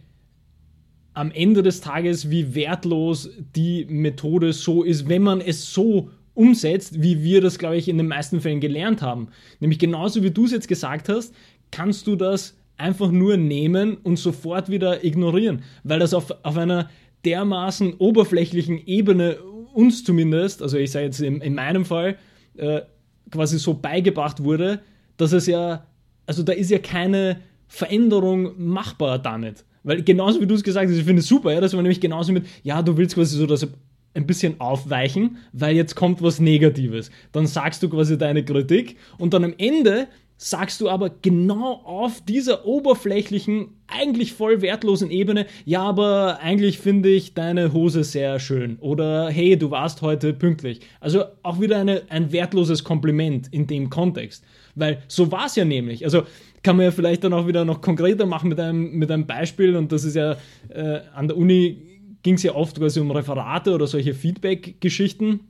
am 1.14 1.30
Ende 1.30 1.62
des 1.62 1.80
Tages, 1.80 2.30
wie 2.30 2.54
wertlos 2.54 3.30
die 3.54 3.86
Methode 3.86 4.52
so 4.52 4.82
ist, 4.82 5.08
wenn 5.08 5.22
man 5.22 5.40
es 5.40 5.72
so 5.72 6.10
umsetzt, 6.34 7.02
wie 7.02 7.22
wir 7.22 7.40
das, 7.40 7.58
glaube 7.58 7.76
ich, 7.76 7.88
in 7.88 7.98
den 7.98 8.08
meisten 8.08 8.40
Fällen 8.40 8.60
gelernt 8.60 9.02
haben. 9.02 9.28
Nämlich 9.60 9.78
genauso 9.78 10.22
wie 10.22 10.30
du 10.30 10.46
es 10.46 10.52
jetzt 10.52 10.68
gesagt 10.68 11.08
hast, 11.08 11.34
kannst 11.70 12.06
du 12.06 12.16
das 12.16 12.56
einfach 12.78 13.10
nur 13.10 13.36
nehmen 13.36 13.96
und 13.98 14.18
sofort 14.18 14.70
wieder 14.70 15.04
ignorieren, 15.04 15.62
weil 15.84 15.98
das 15.98 16.14
auf, 16.14 16.34
auf 16.42 16.56
einer 16.56 16.88
dermaßen 17.24 17.94
oberflächlichen 17.94 18.86
Ebene 18.86 19.38
uns 19.74 20.04
zumindest, 20.04 20.62
also 20.62 20.76
ich 20.78 20.90
sage 20.90 21.06
jetzt 21.06 21.20
in, 21.20 21.40
in 21.40 21.54
meinem 21.54 21.84
Fall, 21.84 22.16
äh, 22.56 22.82
quasi 23.30 23.58
so 23.58 23.74
beigebracht 23.74 24.42
wurde, 24.42 24.80
dass 25.16 25.32
es 25.32 25.46
ja, 25.46 25.86
also 26.26 26.42
da 26.42 26.52
ist 26.52 26.70
ja 26.70 26.78
keine 26.78 27.40
Veränderung 27.68 28.52
machbar 28.56 29.18
damit. 29.18 29.64
Weil 29.84 30.02
genauso 30.02 30.40
wie 30.40 30.46
du 30.46 30.54
es 30.54 30.62
gesagt 30.62 30.88
hast, 30.88 30.96
ich 30.96 31.04
finde 31.04 31.20
es 31.20 31.28
super, 31.28 31.52
ja, 31.52 31.60
dass 31.60 31.72
man 31.72 31.82
nämlich 31.82 32.00
genauso 32.00 32.32
mit, 32.32 32.46
ja, 32.62 32.82
du 32.82 32.96
willst 32.96 33.14
quasi 33.14 33.36
so 33.36 33.46
das 33.46 33.66
ein 34.14 34.26
bisschen 34.26 34.60
aufweichen, 34.60 35.38
weil 35.52 35.74
jetzt 35.74 35.94
kommt 35.94 36.22
was 36.22 36.38
Negatives. 36.38 37.10
Dann 37.32 37.46
sagst 37.46 37.82
du 37.82 37.88
quasi 37.88 38.18
deine 38.18 38.44
Kritik 38.44 38.96
und 39.18 39.32
dann 39.34 39.44
am 39.44 39.54
Ende 39.56 40.08
sagst 40.36 40.80
du 40.80 40.88
aber 40.88 41.10
genau 41.22 41.82
auf 41.84 42.20
dieser 42.24 42.66
oberflächlichen, 42.66 43.68
eigentlich 43.86 44.32
voll 44.32 44.60
wertlosen 44.60 45.10
Ebene, 45.10 45.46
ja, 45.64 45.82
aber 45.82 46.40
eigentlich 46.40 46.78
finde 46.78 47.10
ich 47.10 47.34
deine 47.34 47.72
Hose 47.72 48.02
sehr 48.02 48.40
schön 48.40 48.76
oder 48.80 49.30
hey, 49.30 49.56
du 49.56 49.70
warst 49.70 50.02
heute 50.02 50.32
pünktlich. 50.32 50.80
Also 50.98 51.24
auch 51.42 51.60
wieder 51.60 51.78
eine, 51.78 52.02
ein 52.08 52.32
wertloses 52.32 52.82
Kompliment 52.82 53.48
in 53.52 53.68
dem 53.68 53.88
Kontext. 53.88 54.44
Weil 54.74 55.02
so 55.06 55.30
war 55.30 55.46
es 55.46 55.54
ja 55.54 55.64
nämlich. 55.64 56.04
Also 56.04 56.22
kann 56.62 56.76
man 56.76 56.84
ja 56.84 56.90
vielleicht 56.90 57.24
dann 57.24 57.32
auch 57.32 57.46
wieder 57.46 57.64
noch 57.64 57.80
konkreter 57.80 58.26
machen 58.26 58.48
mit 58.48 58.60
einem, 58.60 58.92
mit 58.92 59.10
einem 59.10 59.26
Beispiel. 59.26 59.76
Und 59.76 59.92
das 59.92 60.04
ist 60.04 60.16
ja 60.16 60.36
äh, 60.68 61.00
an 61.14 61.28
der 61.28 61.36
Uni 61.36 61.76
ging 62.22 62.34
es 62.34 62.42
ja 62.42 62.54
oft 62.54 62.78
quasi 62.78 63.00
um 63.00 63.10
Referate 63.10 63.72
oder 63.72 63.86
solche 63.86 64.14
Feedback-Geschichten 64.14 65.40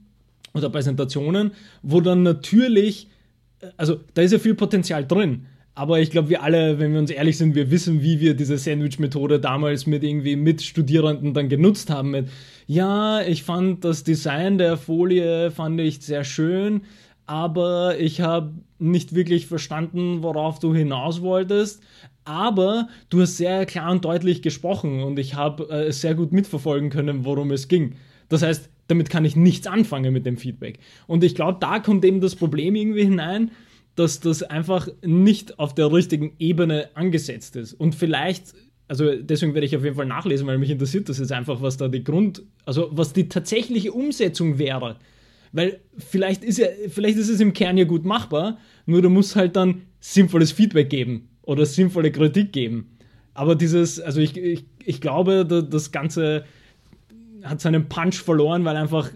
oder 0.55 0.71
Präsentationen, 0.71 1.53
wo 1.83 2.01
dann 2.01 2.23
natürlich, 2.23 3.09
äh, 3.61 3.67
also 3.77 4.01
da 4.15 4.23
ist 4.23 4.33
ja 4.33 4.39
viel 4.39 4.55
Potenzial 4.55 5.07
drin. 5.07 5.47
Aber 5.75 6.01
ich 6.01 6.11
glaube, 6.11 6.29
wir 6.29 6.43
alle, 6.43 6.79
wenn 6.79 6.93
wir 6.93 6.99
uns 6.99 7.11
ehrlich 7.11 7.39
sind, 7.39 7.55
wir 7.55 7.71
wissen, 7.71 8.03
wie 8.03 8.21
wir 8.21 8.35
diese 8.35 8.59
Sandwich-Methode 8.59 9.41
damals 9.41 9.87
mit 9.87 10.05
irgendwie 10.05 10.37
Mitstudierenden 10.37 11.33
dann 11.33 11.49
genutzt 11.49 11.89
haben. 11.89 12.11
Mit, 12.11 12.29
ja, 12.67 13.23
ich 13.23 13.43
fand 13.43 13.83
das 13.83 14.05
Design 14.05 14.59
der 14.59 14.77
Folie 14.77 15.51
fand 15.51 15.81
ich 15.81 16.03
sehr 16.03 16.25
schön, 16.25 16.83
aber 17.25 17.99
ich 17.99 18.21
habe 18.21 18.53
nicht 18.83 19.15
wirklich 19.15 19.47
verstanden, 19.47 20.23
worauf 20.23 20.59
du 20.59 20.75
hinaus 20.75 21.23
wolltest. 21.23 21.83
Aber 22.25 22.89
du 23.11 23.23
hast 23.23 23.37
sehr 23.37 23.67
klar 23.67 23.91
und 23.91 24.05
deutlich 24.05 24.43
gesprochen 24.43 25.03
und 25.03 25.19
ich 25.19 25.35
habe 25.35 25.69
äh, 25.71 25.93
sehr 25.93 26.15
gut 26.15 26.33
mitverfolgen 26.33 26.91
können, 26.91 27.25
worum 27.25 27.51
es 27.51 27.69
ging. 27.69 27.97
Das 28.29 28.43
heißt, 28.43 28.71
damit 28.89 29.11
kann 29.11 29.25
ich 29.25 29.37
nichts 29.37 29.67
anfangen 29.67 30.13
mit 30.13 30.27
dem 30.27 30.37
Feedback. 30.37 30.79
Und 31.07 31.25
ich 31.25 31.35
glaube, 31.35 31.59
da 31.61 31.81
kommt 31.81 32.05
eben 32.05 32.21
das 32.21 32.37
Problem 32.37 32.75
irgendwie 32.75 33.05
hinein, 33.05 33.51
dass 33.95 34.21
das 34.21 34.43
einfach 34.43 34.89
nicht 35.05 35.59
auf 35.59 35.75
der 35.75 35.93
richtigen 35.93 36.35
Ebene 36.39 36.89
angesetzt 36.95 37.57
ist. 37.57 37.75
Und 37.75 37.95
vielleicht, 37.95 38.55
also 38.89 39.15
deswegen 39.17 39.55
werde 39.55 39.67
ich 39.67 39.77
auf 39.77 39.85
jeden 39.85 39.97
Fall 39.97 40.07
nachlesen, 40.07 40.47
weil 40.47 40.59
mich 40.59 40.71
interessiert 40.71 41.09
das 41.09 41.19
jetzt 41.19 41.33
einfach, 41.33 41.61
was 41.61 41.77
da 41.77 41.89
die 41.89 42.05
Grund, 42.05 42.43
also 42.65 42.89
was 42.93 43.13
die 43.13 43.29
tatsächliche 43.29 43.93
Umsetzung 43.93 44.59
wäre. 44.59 44.97
Weil 45.53 45.81
vielleicht 45.99 46.45
ist 46.45 46.59
ja, 46.59 46.67
vielleicht 46.89 47.19
ist 47.19 47.29
es 47.29 47.41
im 47.41 47.53
Kern 47.53 47.77
ja 47.77 47.85
gut 47.85 48.05
machbar, 48.05 48.59
nur 48.87 49.03
du 49.03 49.11
musst 49.11 49.37
halt 49.37 49.55
dann 49.57 49.83
sinnvolles 50.01 50.51
Feedback 50.53 50.91
geben 50.91 51.29
oder 51.43 51.67
sinnvolle 51.67 52.11
Kritik 52.11 52.53
geben. 52.53 52.97
Aber 53.35 53.55
dieses, 53.55 54.01
also 54.01 54.21
ich, 54.21 54.37
ich, 54.37 54.65
ich 54.85 55.01
glaube, 55.01 55.47
das 55.47 55.93
Ganze 55.93 56.45
hat 57.43 57.61
seinen 57.61 57.89
Punch 57.89 58.17
verloren, 58.17 58.65
weil 58.65 58.77
einfach 58.77 59.11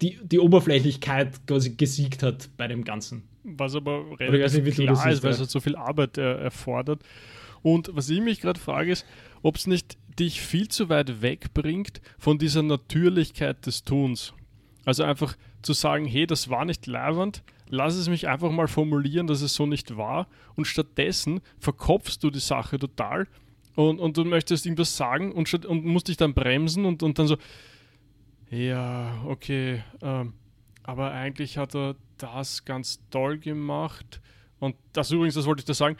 die, 0.00 0.18
die 0.22 0.38
Oberflächlichkeit 0.38 1.46
quasi 1.46 1.74
gesiegt 1.74 2.22
hat 2.22 2.48
bei 2.56 2.68
dem 2.68 2.84
Ganzen. 2.84 3.24
Was 3.42 3.74
aber 3.74 4.04
relativ 4.18 4.64
nicht, 4.64 4.76
klar 4.76 5.10
ist, 5.10 5.22
weil 5.22 5.32
es 5.32 5.38
halt 5.38 5.50
so 5.50 5.60
viel 5.60 5.76
Arbeit 5.76 6.18
äh, 6.18 6.34
erfordert. 6.42 7.02
Und 7.62 7.90
was 7.92 8.08
ich 8.08 8.20
mich 8.20 8.40
gerade 8.40 8.60
frage, 8.60 8.92
ist, 8.92 9.06
ob 9.42 9.56
es 9.56 9.66
nicht 9.66 9.96
dich 10.18 10.40
viel 10.40 10.68
zu 10.68 10.88
weit 10.88 11.22
wegbringt 11.22 12.00
von 12.18 12.38
dieser 12.38 12.62
Natürlichkeit 12.62 13.66
des 13.66 13.84
Tuns. 13.84 14.34
Also 14.88 15.04
einfach 15.04 15.36
zu 15.60 15.74
sagen, 15.74 16.06
hey, 16.06 16.26
das 16.26 16.48
war 16.48 16.64
nicht 16.64 16.86
leibend, 16.86 17.42
lass 17.68 17.94
es 17.94 18.08
mich 18.08 18.26
einfach 18.26 18.50
mal 18.50 18.68
formulieren, 18.68 19.26
dass 19.26 19.42
es 19.42 19.52
so 19.52 19.66
nicht 19.66 19.98
war. 19.98 20.28
Und 20.56 20.64
stattdessen 20.64 21.42
verkopfst 21.58 22.20
du 22.22 22.30
die 22.30 22.38
Sache 22.38 22.78
total 22.78 23.28
und, 23.74 24.00
und 24.00 24.16
du 24.16 24.24
möchtest 24.24 24.64
irgendwas 24.64 24.96
sagen 24.96 25.32
und, 25.32 25.66
und 25.66 25.84
musst 25.84 26.08
dich 26.08 26.16
dann 26.16 26.32
bremsen 26.32 26.86
und, 26.86 27.02
und 27.02 27.18
dann 27.18 27.26
so, 27.26 27.36
ja, 28.48 29.22
okay, 29.26 29.84
ähm, 30.00 30.32
aber 30.84 31.12
eigentlich 31.12 31.58
hat 31.58 31.74
er 31.74 31.94
das 32.16 32.64
ganz 32.64 32.98
toll 33.10 33.36
gemacht. 33.36 34.22
Und 34.58 34.74
das 34.94 35.10
übrigens, 35.10 35.34
das 35.34 35.44
wollte 35.44 35.60
ich 35.60 35.66
da 35.66 35.74
sagen. 35.74 35.98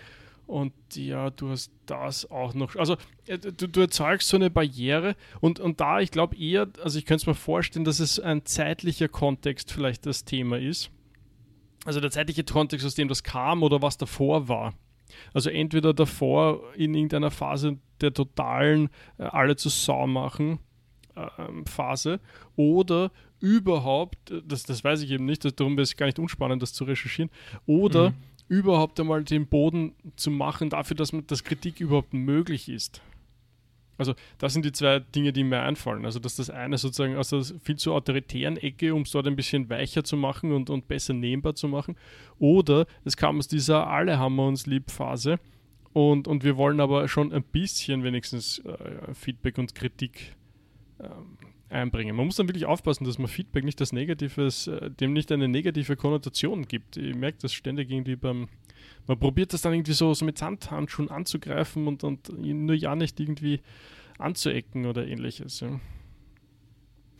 Und 0.48 0.72
ja, 0.94 1.28
du 1.28 1.50
hast 1.50 1.70
das 1.84 2.30
auch 2.30 2.54
noch. 2.54 2.74
Also, 2.76 2.96
äh, 3.26 3.36
du, 3.36 3.68
du 3.68 3.80
erzeugst 3.80 4.28
so 4.28 4.38
eine 4.38 4.48
Barriere. 4.48 5.14
Und, 5.40 5.60
und 5.60 5.78
da, 5.78 6.00
ich 6.00 6.10
glaube 6.10 6.36
eher, 6.36 6.68
also 6.82 6.98
ich 6.98 7.04
könnte 7.04 7.20
es 7.22 7.26
mir 7.26 7.34
vorstellen, 7.34 7.84
dass 7.84 8.00
es 8.00 8.18
ein 8.18 8.46
zeitlicher 8.46 9.08
Kontext 9.08 9.70
vielleicht 9.70 10.06
das 10.06 10.24
Thema 10.24 10.58
ist. 10.58 10.90
Also 11.84 12.00
der 12.00 12.10
zeitliche 12.10 12.44
Kontext, 12.44 12.86
aus 12.86 12.94
dem 12.94 13.08
das 13.08 13.22
kam 13.22 13.62
oder 13.62 13.82
was 13.82 13.98
davor 13.98 14.48
war. 14.48 14.72
Also 15.34 15.50
entweder 15.50 15.92
davor 15.92 16.62
in 16.74 16.94
irgendeiner 16.94 17.30
Phase 17.30 17.76
der 18.00 18.14
totalen 18.14 18.88
äh, 19.18 19.24
alle 19.24 19.56
zu 19.56 19.68
Sau 19.68 20.06
machen 20.06 20.60
ähm, 21.38 21.66
Phase 21.66 22.20
oder 22.56 23.10
überhaupt, 23.40 24.32
das, 24.46 24.62
das 24.62 24.82
weiß 24.82 25.02
ich 25.02 25.10
eben 25.10 25.26
nicht, 25.26 25.44
darum 25.60 25.76
wäre 25.76 25.82
es 25.82 25.94
gar 25.94 26.06
nicht 26.06 26.18
unspannend, 26.18 26.62
das 26.62 26.72
zu 26.72 26.84
recherchieren, 26.84 27.30
oder 27.66 28.10
mhm. 28.10 28.14
Überhaupt 28.48 28.98
einmal 28.98 29.24
den 29.24 29.46
Boden 29.46 29.94
zu 30.16 30.30
machen 30.30 30.70
dafür, 30.70 30.96
dass, 30.96 31.12
man, 31.12 31.26
dass 31.26 31.44
Kritik 31.44 31.80
überhaupt 31.80 32.14
möglich 32.14 32.68
ist. 32.68 33.02
Also 33.98 34.14
das 34.38 34.52
sind 34.52 34.64
die 34.64 34.72
zwei 34.72 35.00
Dinge, 35.00 35.32
die 35.32 35.42
mir 35.42 35.60
einfallen. 35.60 36.04
Also 36.04 36.20
dass 36.20 36.36
das 36.36 36.50
eine 36.50 36.78
sozusagen 36.78 37.16
aus 37.16 37.30
der 37.30 37.42
viel 37.42 37.76
zu 37.76 37.92
autoritären 37.92 38.56
Ecke, 38.56 38.94
um 38.94 39.02
es 39.02 39.10
dort 39.10 39.26
ein 39.26 39.36
bisschen 39.36 39.68
weicher 39.68 40.04
zu 40.04 40.16
machen 40.16 40.52
und, 40.52 40.70
und 40.70 40.86
besser 40.86 41.14
nehmbar 41.14 41.56
zu 41.56 41.68
machen. 41.68 41.96
Oder 42.38 42.86
es 43.04 43.16
kam 43.16 43.38
aus 43.38 43.48
dieser 43.48 43.88
Alle 43.88 44.18
haben 44.18 44.36
wir 44.36 44.46
uns 44.46 44.66
lieb 44.66 44.90
Phase 44.90 45.40
und, 45.92 46.28
und 46.28 46.44
wir 46.44 46.56
wollen 46.56 46.80
aber 46.80 47.08
schon 47.08 47.32
ein 47.32 47.42
bisschen 47.42 48.04
wenigstens 48.04 48.60
äh, 48.60 49.14
Feedback 49.14 49.58
und 49.58 49.74
Kritik 49.74 50.36
ähm, 51.00 51.38
einbringen. 51.70 52.16
Man 52.16 52.26
muss 52.26 52.36
dann 52.36 52.48
wirklich 52.48 52.66
aufpassen, 52.66 53.04
dass 53.04 53.18
man 53.18 53.28
Feedback 53.28 53.64
nicht 53.64 53.80
als 53.80 53.92
negatives, 53.92 54.66
äh, 54.66 54.90
dem 54.90 55.12
nicht 55.12 55.30
eine 55.32 55.48
negative 55.48 55.96
Konnotation 55.96 56.66
gibt. 56.66 56.96
Ich 56.96 57.14
merke 57.14 57.38
das 57.42 57.52
ständig 57.52 57.90
irgendwie 57.90 58.16
beim, 58.16 58.48
man 59.06 59.18
probiert 59.18 59.52
das 59.52 59.62
dann 59.62 59.74
irgendwie 59.74 59.92
so, 59.92 60.14
so 60.14 60.24
mit 60.24 60.38
Sandhandschuhen 60.38 61.10
anzugreifen 61.10 61.86
und, 61.86 62.04
und 62.04 62.28
nur 62.38 62.74
ja 62.74 62.94
nicht 62.96 63.20
irgendwie 63.20 63.60
anzuecken 64.18 64.86
oder 64.86 65.06
ähnliches. 65.06 65.60
Ja. 65.60 65.80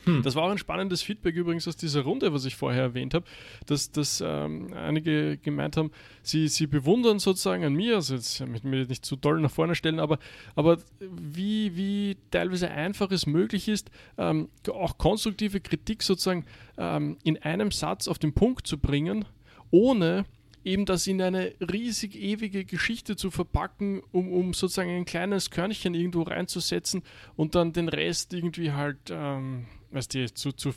Hm. 0.05 0.23
Das 0.23 0.35
war 0.35 0.45
auch 0.45 0.51
ein 0.51 0.59
spannendes 0.59 1.03
Feedback 1.03 1.35
übrigens 1.35 1.67
aus 1.67 1.77
dieser 1.77 2.03
Runde, 2.03 2.33
was 2.33 2.45
ich 2.45 2.57
vorher 2.57 2.83
erwähnt 2.83 3.15
habe, 3.15 3.25
dass, 3.67 3.91
dass 3.91 4.23
ähm, 4.25 4.73
einige 4.75 5.39
gemeint 5.39 5.77
haben, 5.77 5.91
sie, 6.23 6.49
sie 6.49 6.67
bewundern 6.67 7.19
sozusagen 7.19 7.65
an 7.65 7.75
mir, 7.75 7.97
also 7.97 8.15
jetzt 8.15 8.41
ich 8.41 8.65
mich 8.65 8.89
nicht 8.89 9.05
zu 9.05 9.17
doll 9.17 9.41
nach 9.41 9.51
vorne 9.51 9.75
stellen, 9.75 10.01
aber, 10.01 10.19
aber 10.55 10.79
wie, 11.01 11.77
wie 11.77 12.17
teilweise 12.31 12.71
einfach 12.71 13.11
es 13.11 13.27
möglich 13.27 13.69
ist, 13.69 13.91
ähm, 14.17 14.49
auch 14.69 14.99
konstruktive 14.99 15.61
Kritik 15.61 16.03
sozusagen 16.03 16.45
ähm, 16.77 17.17
in 17.25 17.39
einem 17.39 17.71
Satz 17.71 18.09
auf 18.09 18.19
den 18.19 18.33
Punkt 18.33 18.67
zu 18.67 18.79
bringen, 18.79 19.25
ohne 19.71 20.25
eben 20.65 20.85
das 20.85 21.07
in 21.07 21.23
eine 21.23 21.55
riesig 21.61 22.15
ewige 22.15 22.65
Geschichte 22.65 23.17
zu 23.17 23.31
verpacken, 23.31 24.03
um, 24.13 24.33
um 24.33 24.55
sozusagen 24.55 24.91
ein 24.91 25.05
kleines 25.05 25.51
Körnchen 25.51 25.95
irgendwo 25.95 26.23
reinzusetzen 26.23 27.03
und 27.37 27.55
dann 27.55 27.73
den 27.73 27.89
Rest 27.89 28.35
irgendwie 28.35 28.73
halt 28.73 28.99
ähm, 29.11 29.67
weißt 29.91 30.15
du, 30.15 30.33
zu, 30.35 30.53
zu, 30.53 30.73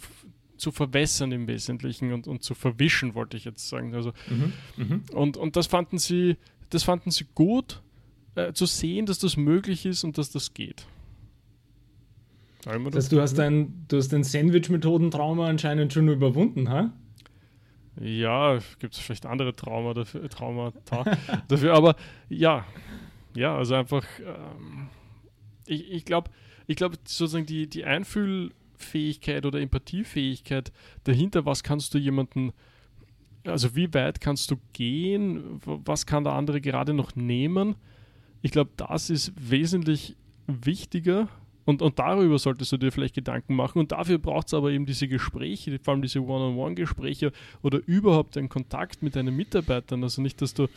zu 0.57 0.71
verwässern 0.71 1.31
im 1.31 1.47
Wesentlichen 1.47 2.13
und, 2.13 2.27
und 2.27 2.43
zu 2.43 2.53
verwischen, 2.53 3.15
wollte 3.15 3.35
ich 3.37 3.45
jetzt 3.45 3.67
sagen. 3.67 3.95
Also, 3.95 4.13
mhm, 4.29 4.53
mhm. 4.77 5.03
und, 5.13 5.37
und 5.37 5.55
das 5.55 5.67
fanden 5.67 5.97
sie, 5.97 6.37
das 6.69 6.83
fanden 6.83 7.11
sie 7.11 7.25
gut, 7.33 7.81
äh, 8.35 8.53
zu 8.53 8.65
sehen, 8.65 9.05
dass 9.05 9.19
das 9.19 9.37
möglich 9.37 9.85
ist 9.85 10.03
und 10.03 10.17
dass 10.17 10.31
das 10.31 10.53
geht. 10.53 10.85
Das 12.63 12.95
heißt, 12.95 13.11
du 13.11 13.19
hast 13.19 13.39
dein, 13.39 13.85
du 13.87 13.97
hast 13.97 14.11
den 14.11 14.23
Sandwich-Methoden-Trauma 14.23 15.47
anscheinend 15.47 15.93
schon 15.93 16.07
überwunden, 16.09 16.69
ha? 16.69 16.93
Ja, 17.99 18.59
gibt 18.79 18.93
es 18.93 18.99
vielleicht 18.99 19.25
andere 19.25 19.55
Trauma 19.55 19.93
dafür, 19.93 20.29
Traumata 20.29 21.03
dafür, 21.47 21.73
aber 21.73 21.95
ja, 22.29 22.65
ja, 23.35 23.57
also 23.57 23.75
einfach, 23.75 24.05
ähm, 24.19 24.89
ich, 25.65 25.91
ich 25.91 26.05
glaube, 26.05 26.29
ich 26.67 26.75
glaube 26.75 26.97
sozusagen 27.03 27.47
die, 27.47 27.67
die 27.67 27.83
Einfühl- 27.83 28.51
Fähigkeit 28.81 29.45
oder 29.45 29.59
Empathiefähigkeit 29.59 30.71
dahinter, 31.03 31.45
was 31.45 31.63
kannst 31.63 31.93
du 31.93 31.97
jemanden, 31.97 32.51
also 33.45 33.75
wie 33.75 33.93
weit 33.93 34.21
kannst 34.21 34.51
du 34.51 34.57
gehen, 34.73 35.59
was 35.65 36.05
kann 36.05 36.23
der 36.23 36.33
andere 36.33 36.61
gerade 36.61 36.93
noch 36.93 37.15
nehmen. 37.15 37.75
Ich 38.41 38.51
glaube, 38.51 38.71
das 38.77 39.09
ist 39.09 39.33
wesentlich 39.37 40.15
wichtiger 40.47 41.27
und, 41.65 41.81
und 41.81 41.99
darüber 41.99 42.37
solltest 42.39 42.71
du 42.71 42.77
dir 42.77 42.91
vielleicht 42.91 43.15
Gedanken 43.15 43.55
machen. 43.55 43.79
Und 43.79 43.91
dafür 43.91 44.17
braucht 44.17 44.47
es 44.47 44.53
aber 44.53 44.71
eben 44.71 44.85
diese 44.85 45.07
Gespräche, 45.07 45.77
vor 45.79 45.93
allem 45.93 46.01
diese 46.01 46.21
One-on-One-Gespräche 46.21 47.31
oder 47.61 47.79
überhaupt 47.85 48.37
einen 48.37 48.49
Kontakt 48.49 49.03
mit 49.03 49.15
deinen 49.15 49.35
Mitarbeitern. 49.35 50.03
Also 50.03 50.21
nicht, 50.21 50.41
dass 50.41 50.53
du 50.53 50.67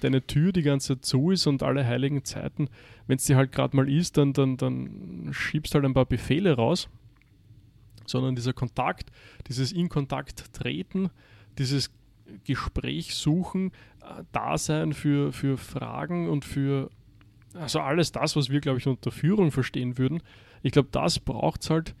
deine 0.00 0.26
Tür 0.26 0.52
die 0.52 0.62
ganze 0.62 0.96
Zeit 0.96 1.04
zu 1.04 1.30
ist 1.30 1.46
und 1.46 1.62
alle 1.62 1.86
heiligen 1.86 2.24
Zeiten, 2.24 2.68
wenn 3.06 3.16
es 3.16 3.24
dir 3.24 3.36
halt 3.36 3.52
gerade 3.52 3.76
mal 3.76 3.88
ist, 3.88 4.16
dann, 4.16 4.32
dann, 4.32 4.56
dann 4.56 5.28
schiebst 5.30 5.74
halt 5.74 5.84
ein 5.84 5.94
paar 5.94 6.06
Befehle 6.06 6.54
raus 6.54 6.88
sondern 8.12 8.36
dieser 8.36 8.52
Kontakt, 8.52 9.10
dieses 9.48 9.72
in 9.72 9.88
Kontakt 9.88 10.52
treten, 10.54 11.10
dieses 11.58 11.90
Gespräch 12.44 13.14
suchen, 13.14 13.72
äh, 14.02 14.22
Dasein 14.32 14.92
für, 14.92 15.32
für 15.32 15.58
Fragen 15.58 16.28
und 16.28 16.44
für 16.44 16.90
also 17.54 17.80
alles 17.80 18.12
das, 18.12 18.34
was 18.36 18.50
wir, 18.50 18.60
glaube 18.60 18.78
ich, 18.78 18.86
unter 18.86 19.10
Führung 19.10 19.50
verstehen 19.50 19.98
würden. 19.98 20.22
Ich 20.62 20.72
glaube, 20.72 20.88
das 20.90 21.18
braucht 21.18 21.62
es 21.62 21.70
halt, 21.70 21.94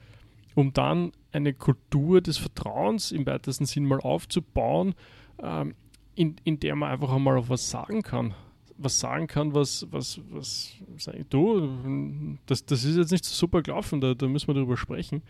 um 0.54 0.72
dann 0.72 1.12
eine 1.32 1.52
Kultur 1.52 2.20
des 2.20 2.38
Vertrauens 2.38 3.12
im 3.12 3.26
weitesten 3.26 3.66
Sinn 3.66 3.84
mal 3.84 4.00
aufzubauen, 4.00 4.94
ähm, 5.42 5.74
in, 6.14 6.36
in 6.44 6.60
der 6.60 6.74
man 6.74 6.90
einfach 6.90 7.12
einmal 7.12 7.38
auf 7.38 7.48
was 7.48 7.70
sagen 7.70 8.02
kann. 8.02 8.34
Was 8.78 8.98
sagen 8.98 9.26
kann, 9.26 9.54
was, 9.54 9.86
was, 9.90 10.20
was, 10.30 10.72
sag 10.96 11.14
ich, 11.14 11.26
du, 11.28 12.38
das, 12.46 12.64
das 12.64 12.84
ist 12.84 12.96
jetzt 12.96 13.12
nicht 13.12 13.24
so 13.24 13.34
super 13.34 13.62
gelaufen, 13.62 14.00
da, 14.00 14.14
da 14.14 14.26
müssen 14.26 14.48
wir 14.48 14.54
darüber 14.54 14.76
sprechen 14.76 15.22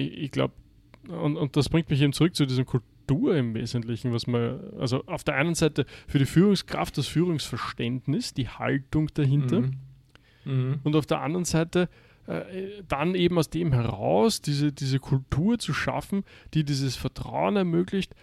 ich, 0.00 0.18
ich 0.18 0.30
glaube, 0.30 0.54
und, 1.08 1.36
und 1.36 1.56
das 1.56 1.68
bringt 1.68 1.90
mich 1.90 2.00
eben 2.00 2.12
zurück 2.12 2.34
zu 2.34 2.46
diesem 2.46 2.66
Kultur 2.66 3.36
im 3.36 3.54
Wesentlichen, 3.54 4.12
was 4.12 4.26
man, 4.26 4.60
also 4.78 5.04
auf 5.06 5.24
der 5.24 5.34
einen 5.34 5.54
Seite 5.54 5.86
für 6.06 6.18
die 6.18 6.26
Führungskraft 6.26 6.96
das 6.98 7.06
Führungsverständnis, 7.06 8.34
die 8.34 8.48
Haltung 8.48 9.08
dahinter 9.14 9.62
mhm. 9.62 9.76
Mhm. 10.44 10.80
und 10.84 10.96
auf 10.96 11.06
der 11.06 11.20
anderen 11.20 11.44
Seite 11.44 11.88
äh, 12.26 12.82
dann 12.86 13.14
eben 13.14 13.38
aus 13.38 13.50
dem 13.50 13.72
heraus 13.72 14.40
diese, 14.40 14.72
diese 14.72 15.00
Kultur 15.00 15.58
zu 15.58 15.72
schaffen, 15.72 16.24
die 16.54 16.64
dieses 16.64 16.96
Vertrauen 16.96 17.56
ermöglicht, 17.56 18.14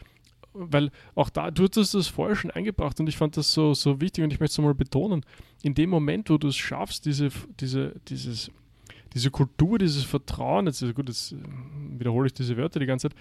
weil 0.54 0.92
auch 1.16 1.30
da, 1.30 1.52
du 1.52 1.68
hast 1.68 1.94
das 1.94 2.08
vorher 2.08 2.36
schon 2.36 2.52
eingebracht 2.52 3.00
und 3.00 3.08
ich 3.10 3.18
fand 3.18 3.38
das 3.38 3.54
so, 3.54 3.74
so 3.74 4.00
wichtig 4.02 4.24
und 4.24 4.32
ich 4.32 4.40
möchte 4.40 4.54
es 4.54 4.58
nochmal 4.58 4.76
betonen, 4.76 5.26
in 5.64 5.74
dem 5.74 5.90
Moment, 5.90 6.30
wo 6.30 6.38
du 6.38 6.48
es 6.48 6.56
schaffst, 6.56 7.06
diese, 7.06 7.30
diese, 7.60 7.96
dieses, 8.08 8.52
diese 9.14 9.32
Kultur, 9.32 9.78
dieses 9.78 10.04
Vertrauen, 10.04 10.68
jetzt, 10.68 10.82
gut, 10.96 11.08
jetzt 11.08 11.34
äh, 11.34 11.38
wiederhole 11.98 12.28
ich 12.28 12.34
diese 12.34 12.58
Wörter 12.58 12.80
die 12.80 12.86
ganze 12.86 13.10
Zeit, 13.10 13.18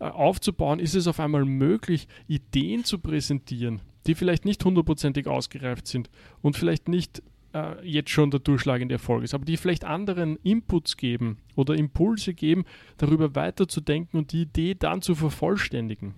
äh, 0.00 0.04
aufzubauen, 0.04 0.78
ist 0.78 0.94
es 0.94 1.06
auf 1.06 1.20
einmal 1.20 1.44
möglich, 1.44 2.08
Ideen 2.26 2.84
zu 2.84 2.98
präsentieren, 2.98 3.80
die 4.06 4.14
vielleicht 4.14 4.44
nicht 4.44 4.64
hundertprozentig 4.64 5.26
ausgereift 5.26 5.86
sind 5.86 6.10
und 6.42 6.56
vielleicht 6.56 6.88
nicht 6.88 7.22
äh, 7.52 7.86
jetzt 7.86 8.10
schon 8.10 8.30
der 8.30 8.40
durchschlagende 8.40 8.94
Erfolg 8.94 9.24
ist, 9.24 9.34
aber 9.34 9.44
die 9.44 9.56
vielleicht 9.56 9.84
anderen 9.84 10.36
Inputs 10.42 10.96
geben 10.96 11.38
oder 11.56 11.74
Impulse 11.74 12.34
geben, 12.34 12.64
darüber 12.96 13.34
weiterzudenken 13.34 14.18
und 14.18 14.32
die 14.32 14.42
Idee 14.42 14.74
dann 14.74 15.02
zu 15.02 15.14
vervollständigen. 15.14 16.14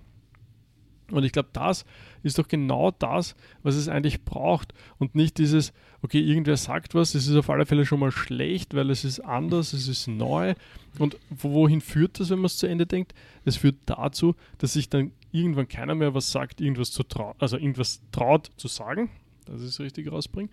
Und 1.11 1.25
ich 1.25 1.33
glaube, 1.33 1.51
das 1.53 1.85
ist 2.23 2.39
doch 2.39 2.49
genau 2.49 2.91
das, 2.91 3.37
was 3.63 3.75
es 3.75 3.89
eigentlich 3.89 4.25
braucht. 4.25 4.73
Und 4.99 5.15
nicht 5.15 5.37
dieses, 5.37 5.73
okay, 6.03 6.21
irgendwer 6.21 6.57
sagt 6.57 6.95
was, 6.95 7.15
es 7.15 7.29
ist 7.29 7.37
auf 7.37 7.49
alle 7.49 7.65
Fälle 7.65 7.87
schon 7.87 8.01
mal 8.01 8.11
schlecht, 8.11 8.75
weil 8.75 8.91
es 8.91 9.05
ist 9.05 9.21
anders, 9.21 9.73
es 9.73 9.87
ist 9.87 10.09
neu. 10.09 10.55
Und 10.99 11.17
wohin 11.31 11.81
führt 11.81 12.19
das, 12.19 12.31
wenn 12.31 12.41
man 12.41 12.47
es 12.47 12.59
zu 12.59 12.67
Ende 12.67 12.87
denkt? 12.87 13.15
Es 13.45 13.57
führt 13.57 13.77
dazu, 13.87 14.35
dass 14.59 14.73
sich 14.73 14.89
dann 14.89 15.13
irgendwann 15.31 15.69
keiner 15.69 15.95
mehr 15.95 16.13
was 16.13 16.33
sagt, 16.33 16.61
irgendwas 16.61 16.91
zu 16.91 17.05
trauen, 17.05 17.35
also 17.39 17.57
irgendwas 17.57 18.03
traut 18.11 18.51
zu 18.57 18.69
sagen, 18.69 19.11
dass 19.47 19.63
ich 19.63 19.69
es 19.69 19.81
richtig 19.81 20.11
rausbringe. 20.11 20.51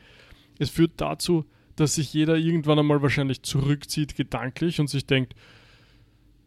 Es 0.59 0.69
führt 0.69 0.93
dazu, 0.97 1.45
dass 1.75 1.95
sich 1.95 2.13
jeder 2.13 2.37
irgendwann 2.37 2.79
einmal 2.79 3.01
wahrscheinlich 3.01 3.41
zurückzieht, 3.41 4.15
gedanklich 4.15 4.79
und 4.79 4.89
sich 4.89 5.05
denkt, 5.05 5.33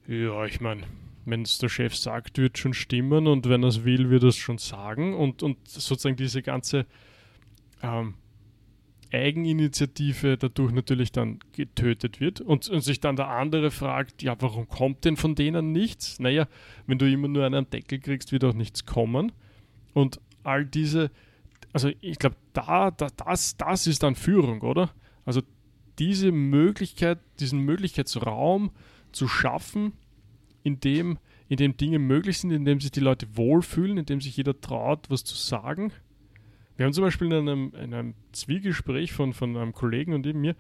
ja, 0.07 0.45
ich 0.45 0.61
meine, 0.61 0.83
wenn 1.25 1.43
es 1.43 1.59
der 1.59 1.69
Chef 1.69 1.97
sagt, 1.97 2.39
wird 2.39 2.59
schon 2.59 2.75
stimmen 2.75 3.27
und 3.27 3.49
wenn 3.49 3.63
er 3.63 3.69
es 3.69 3.85
will, 3.85 4.11
wird 4.11 4.23
er 4.25 4.31
es 4.31 4.37
schon 4.37 4.59
sagen 4.59 5.15
und, 5.15 5.43
und 5.43 5.57
sozusagen 5.67 6.17
diese 6.17 6.43
ganze 6.43 6.87
ähm, 7.83 8.15
Eigeninitiative 9.13 10.37
dadurch 10.39 10.73
natürlich 10.73 11.13
dann 11.13 11.39
getötet 11.53 12.21
wird 12.21 12.41
und, 12.41 12.69
und, 12.69 12.81
sich 12.81 13.01
dann 13.01 13.17
der 13.17 13.29
andere 13.29 13.71
fragt, 13.71 14.23
ja, 14.23 14.37
warum 14.41 14.69
kommt 14.69 15.05
denn 15.05 15.17
von 15.17 15.35
denen 15.35 15.73
nichts? 15.73 16.19
Naja, 16.19 16.49
wenn 16.87 16.99
du 16.99 17.11
immer 17.11 17.29
nur 17.29 17.45
einen 17.45 17.69
Deckel 17.69 17.99
kriegst, 17.99 18.33
wird 18.33 18.45
auch 18.45 18.55
nichts 18.55 18.87
kommen 18.87 19.33
und 19.93 20.21
all 20.45 20.65
diese, 20.65 21.11
also 21.73 21.91
ich 22.01 22.19
glaube, 22.19 22.37
da, 22.53 22.91
da, 22.91 23.09
das, 23.17 23.57
das 23.57 23.87
ist 23.87 24.03
dann 24.03 24.15
Führung, 24.15 24.63
oder? 24.63 24.91
Also 25.25 25.43
diese 25.99 26.33
Möglichkeit, 26.33 27.19
diesen 27.39 27.61
Möglichkeitsraum 27.61 28.71
zu 29.13 29.29
schaffen, 29.29 29.93
in 30.63 30.81
dem, 30.81 31.19
in 31.49 31.57
dem 31.57 31.77
Dinge 31.77 31.99
möglich 31.99 32.39
sind, 32.39 32.51
in 32.51 32.65
dem 32.65 32.81
sich 32.81 32.91
die 32.91 33.01
Leute 33.01 33.27
wohlfühlen, 33.37 33.99
in 33.99 34.07
dem 34.07 34.21
sich 34.21 34.37
jeder 34.37 34.59
traut, 34.61 35.11
was 35.11 35.25
zu 35.25 35.35
sagen. 35.35 35.93
Wir 36.83 36.87
haben 36.87 36.95
zum 36.95 37.05
Beispiel 37.05 37.29
in 37.29 37.49
einem, 37.49 37.73
in 37.81 37.95
einem 37.95 38.15
Zwiegespräch 38.33 39.13
von, 39.13 39.35
von 39.35 39.57
einem 39.57 39.73
Kollegen 39.73 40.15
und 40.15 40.27
eben 40.27 40.41
mir, 40.41 40.57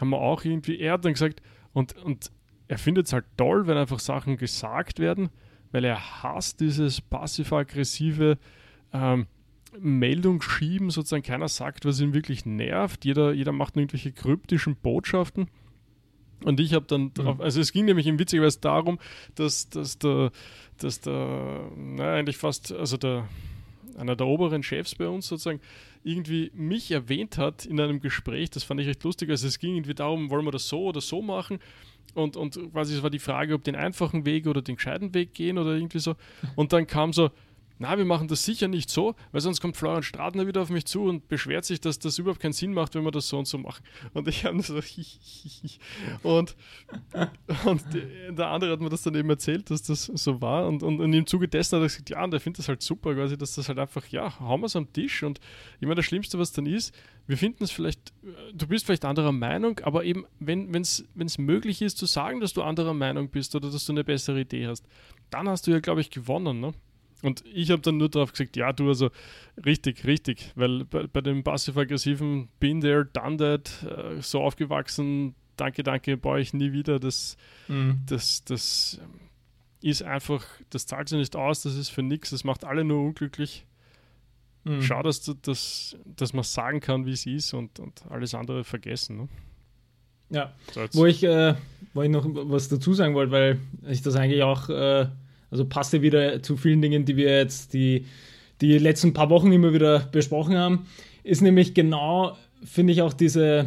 haben 0.00 0.10
wir 0.10 0.18
auch 0.18 0.44
irgendwie, 0.44 0.80
er 0.80 0.94
hat 0.94 1.04
dann 1.04 1.12
gesagt, 1.12 1.40
und, 1.72 1.96
und 2.02 2.32
er 2.66 2.78
findet 2.78 3.06
es 3.06 3.12
halt 3.12 3.26
toll, 3.36 3.68
wenn 3.68 3.76
einfach 3.76 4.00
Sachen 4.00 4.36
gesagt 4.36 4.98
werden, 4.98 5.30
weil 5.70 5.84
er 5.84 6.24
hasst 6.24 6.58
dieses 6.58 7.00
passiv-aggressive 7.00 8.38
ähm, 8.92 9.28
Meldung 9.78 10.42
schieben, 10.42 10.90
sozusagen 10.90 11.22
keiner 11.22 11.46
sagt, 11.46 11.84
was 11.84 12.00
ihn 12.00 12.12
wirklich 12.12 12.44
nervt, 12.44 13.04
jeder, 13.04 13.32
jeder 13.32 13.52
macht 13.52 13.76
irgendwelche 13.76 14.10
kryptischen 14.10 14.74
Botschaften 14.74 15.46
und 16.42 16.58
ich 16.58 16.74
habe 16.74 16.86
dann 16.86 17.14
drauf, 17.14 17.36
mhm. 17.36 17.40
also 17.40 17.60
es 17.60 17.70
ging 17.70 17.84
nämlich 17.84 18.08
im 18.08 18.18
witzigerweise 18.18 18.58
darum, 18.60 18.98
dass, 19.36 19.68
dass 19.68 19.96
der, 19.96 20.32
dass 20.78 21.00
der, 21.02 21.70
na, 21.76 22.14
eigentlich 22.14 22.36
fast, 22.36 22.72
also 22.72 22.96
der, 22.96 23.28
einer 23.96 24.16
der 24.16 24.26
oberen 24.26 24.62
Chefs 24.62 24.94
bei 24.94 25.08
uns 25.08 25.28
sozusagen, 25.28 25.60
irgendwie 26.04 26.50
mich 26.54 26.90
erwähnt 26.90 27.38
hat 27.38 27.64
in 27.64 27.80
einem 27.80 28.00
Gespräch, 28.00 28.50
das 28.50 28.64
fand 28.64 28.80
ich 28.80 28.88
recht 28.88 29.04
lustig, 29.04 29.30
also 29.30 29.46
es 29.46 29.58
ging 29.58 29.74
irgendwie 29.74 29.94
darum, 29.94 30.30
wollen 30.30 30.44
wir 30.44 30.50
das 30.50 30.68
so 30.68 30.84
oder 30.84 31.00
so 31.00 31.22
machen? 31.22 31.58
Und, 32.14 32.36
und 32.36 32.58
quasi 32.72 32.94
es 32.94 33.02
war 33.02 33.10
die 33.10 33.18
Frage, 33.18 33.54
ob 33.54 33.64
den 33.64 33.76
einfachen 33.76 34.26
Weg 34.26 34.46
oder 34.46 34.60
den 34.60 34.76
gescheiten 34.76 35.14
Weg 35.14 35.32
gehen 35.34 35.56
oder 35.56 35.74
irgendwie 35.74 36.00
so. 36.00 36.14
Und 36.56 36.72
dann 36.72 36.86
kam 36.86 37.12
so, 37.12 37.30
na, 37.82 37.98
wir 37.98 38.04
machen 38.04 38.28
das 38.28 38.44
sicher 38.44 38.68
nicht 38.68 38.90
so, 38.90 39.16
weil 39.32 39.40
sonst 39.40 39.60
kommt 39.60 39.76
Florian 39.76 40.04
Stratner 40.04 40.46
wieder 40.46 40.62
auf 40.62 40.70
mich 40.70 40.84
zu 40.84 41.02
und 41.02 41.26
beschwert 41.26 41.64
sich, 41.64 41.80
dass 41.80 41.98
das 41.98 42.16
überhaupt 42.16 42.40
keinen 42.40 42.52
Sinn 42.52 42.72
macht, 42.72 42.94
wenn 42.94 43.02
wir 43.02 43.10
das 43.10 43.28
so 43.28 43.38
und 43.38 43.48
so 43.48 43.58
machen. 43.58 43.82
Und 44.14 44.28
ich 44.28 44.44
habe 44.44 44.62
so 44.62 44.74
und, 46.22 46.56
und 47.64 47.84
der 48.30 48.46
andere 48.46 48.70
hat 48.72 48.80
mir 48.80 48.88
das 48.88 49.02
dann 49.02 49.16
eben 49.16 49.28
erzählt, 49.30 49.68
dass 49.68 49.82
das 49.82 50.04
so 50.04 50.40
war 50.40 50.68
und, 50.68 50.84
und, 50.84 51.00
und 51.00 51.12
im 51.12 51.26
Zuge 51.26 51.48
dessen 51.48 51.74
hat 51.76 51.82
er 51.82 51.88
gesagt, 51.88 52.10
ja, 52.10 52.22
und 52.22 52.32
er 52.32 52.38
findet 52.38 52.60
das 52.60 52.68
halt 52.68 52.82
super, 52.82 53.14
quasi, 53.16 53.36
dass 53.36 53.56
das 53.56 53.68
halt 53.68 53.80
einfach, 53.80 54.06
ja, 54.06 54.38
hauen 54.38 54.60
wir 54.60 54.66
es 54.66 54.76
am 54.76 54.92
Tisch 54.92 55.24
und 55.24 55.40
ich 55.80 55.82
meine, 55.82 55.96
das 55.96 56.04
Schlimmste, 56.04 56.38
was 56.38 56.52
dann 56.52 56.66
ist, 56.66 56.94
wir 57.26 57.36
finden 57.36 57.64
es 57.64 57.72
vielleicht, 57.72 58.12
du 58.54 58.68
bist 58.68 58.86
vielleicht 58.86 59.04
anderer 59.04 59.32
Meinung, 59.32 59.80
aber 59.80 60.04
eben, 60.04 60.24
wenn 60.38 60.72
es 60.72 61.04
möglich 61.38 61.82
ist 61.82 61.98
zu 61.98 62.06
sagen, 62.06 62.38
dass 62.38 62.52
du 62.52 62.62
anderer 62.62 62.94
Meinung 62.94 63.28
bist 63.28 63.56
oder 63.56 63.70
dass 63.70 63.86
du 63.86 63.92
eine 63.92 64.04
bessere 64.04 64.40
Idee 64.40 64.68
hast, 64.68 64.86
dann 65.30 65.48
hast 65.48 65.66
du 65.66 65.72
ja, 65.72 65.80
glaube 65.80 66.00
ich, 66.00 66.10
gewonnen, 66.10 66.60
ne? 66.60 66.72
Und 67.22 67.44
ich 67.46 67.70
habe 67.70 67.82
dann 67.82 67.98
nur 67.98 68.08
darauf 68.08 68.32
gesagt, 68.32 68.56
ja, 68.56 68.72
du, 68.72 68.88
also 68.88 69.10
richtig, 69.64 70.04
richtig, 70.04 70.50
weil 70.56 70.84
bei, 70.84 71.06
bei 71.06 71.20
dem 71.20 71.44
passiv-aggressiven 71.44 72.48
Been 72.58 72.80
there, 72.80 73.06
done 73.06 73.36
that, 73.36 73.70
äh, 73.84 74.20
so 74.20 74.42
aufgewachsen, 74.42 75.34
danke, 75.56 75.84
danke, 75.84 76.16
baue 76.16 76.40
ich 76.40 76.52
nie 76.52 76.72
wieder, 76.72 76.98
das, 76.98 77.36
mhm. 77.68 78.00
das, 78.06 78.44
das 78.44 79.00
ist 79.82 80.02
einfach, 80.02 80.44
das 80.70 80.86
zahlt 80.86 81.08
sich 81.08 81.18
nicht 81.18 81.36
aus, 81.36 81.62
das 81.62 81.76
ist 81.76 81.90
für 81.90 82.02
nichts, 82.02 82.30
das 82.30 82.44
macht 82.44 82.64
alle 82.64 82.84
nur 82.84 83.00
unglücklich. 83.02 83.66
Mhm. 84.64 84.82
Schau, 84.82 85.02
dass, 85.02 85.22
du, 85.22 85.34
dass, 85.34 85.96
dass 86.04 86.32
man 86.32 86.44
sagen 86.44 86.80
kann, 86.80 87.06
wie 87.06 87.12
es 87.12 87.26
ist 87.26 87.52
und, 87.54 87.80
und 87.80 88.04
alles 88.10 88.34
andere 88.34 88.64
vergessen. 88.64 89.16
Ne? 89.16 89.28
Ja, 90.30 90.52
so 90.72 90.80
wo, 90.92 91.06
ich, 91.06 91.22
äh, 91.24 91.54
wo 91.94 92.02
ich 92.02 92.10
noch 92.10 92.24
was 92.26 92.68
dazu 92.68 92.94
sagen 92.94 93.14
wollte, 93.14 93.32
weil 93.32 93.58
ich 93.88 94.02
das 94.02 94.16
eigentlich 94.16 94.42
auch 94.42 94.68
äh, 94.68 95.06
also 95.52 95.66
passt 95.66 95.92
ja 95.92 96.02
wieder 96.02 96.42
zu 96.42 96.56
vielen 96.56 96.80
Dingen, 96.80 97.04
die 97.04 97.16
wir 97.16 97.36
jetzt 97.36 97.74
die, 97.74 98.06
die 98.62 98.78
letzten 98.78 99.12
paar 99.12 99.28
Wochen 99.30 99.52
immer 99.52 99.74
wieder 99.74 100.00
besprochen 100.10 100.56
haben. 100.56 100.86
Ist 101.22 101.42
nämlich 101.42 101.74
genau, 101.74 102.36
finde 102.64 102.94
ich, 102.94 103.02
auch 103.02 103.12
diese, 103.12 103.66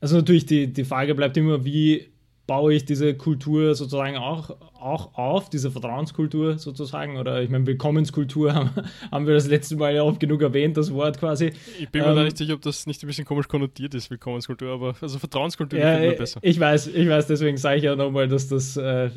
also 0.00 0.16
natürlich 0.16 0.46
die, 0.46 0.72
die 0.72 0.84
Frage 0.84 1.16
bleibt 1.16 1.36
immer, 1.36 1.64
wie 1.64 2.06
baue 2.48 2.72
ich 2.72 2.86
diese 2.86 3.14
Kultur 3.14 3.74
sozusagen 3.74 4.16
auch, 4.16 4.56
auch 4.80 5.14
auf, 5.18 5.50
diese 5.50 5.70
Vertrauenskultur 5.70 6.58
sozusagen, 6.58 7.18
oder 7.18 7.42
ich 7.42 7.50
meine, 7.50 7.66
Willkommenskultur 7.66 8.54
haben, 8.54 8.70
haben 9.12 9.26
wir 9.26 9.34
das 9.34 9.46
letzte 9.46 9.76
Mal 9.76 9.94
ja 9.94 10.02
oft 10.02 10.18
genug 10.18 10.40
erwähnt, 10.40 10.78
das 10.78 10.92
Wort 10.92 11.20
quasi. 11.20 11.52
Ich 11.78 11.90
bin 11.90 12.02
mir 12.02 12.16
ähm, 12.16 12.24
nicht 12.24 12.38
sicher, 12.38 12.54
ob 12.54 12.62
das 12.62 12.86
nicht 12.86 13.04
ein 13.04 13.06
bisschen 13.06 13.26
komisch 13.26 13.48
konnotiert 13.48 13.94
ist, 13.94 14.10
Willkommenskultur, 14.10 14.72
aber 14.72 14.94
also 14.98 15.18
Vertrauenskultur 15.18 15.78
ja, 15.78 16.00
ich 16.00 16.16
besser. 16.16 16.40
Ich 16.42 16.58
weiß, 16.58 16.86
ich 16.86 17.08
weiß, 17.08 17.26
deswegen 17.26 17.58
sage 17.58 17.76
ich 17.76 17.82
ja 17.84 17.94
nochmal, 17.94 18.26
dass 18.28 18.48
das 18.48 18.78
äh, 18.78 19.10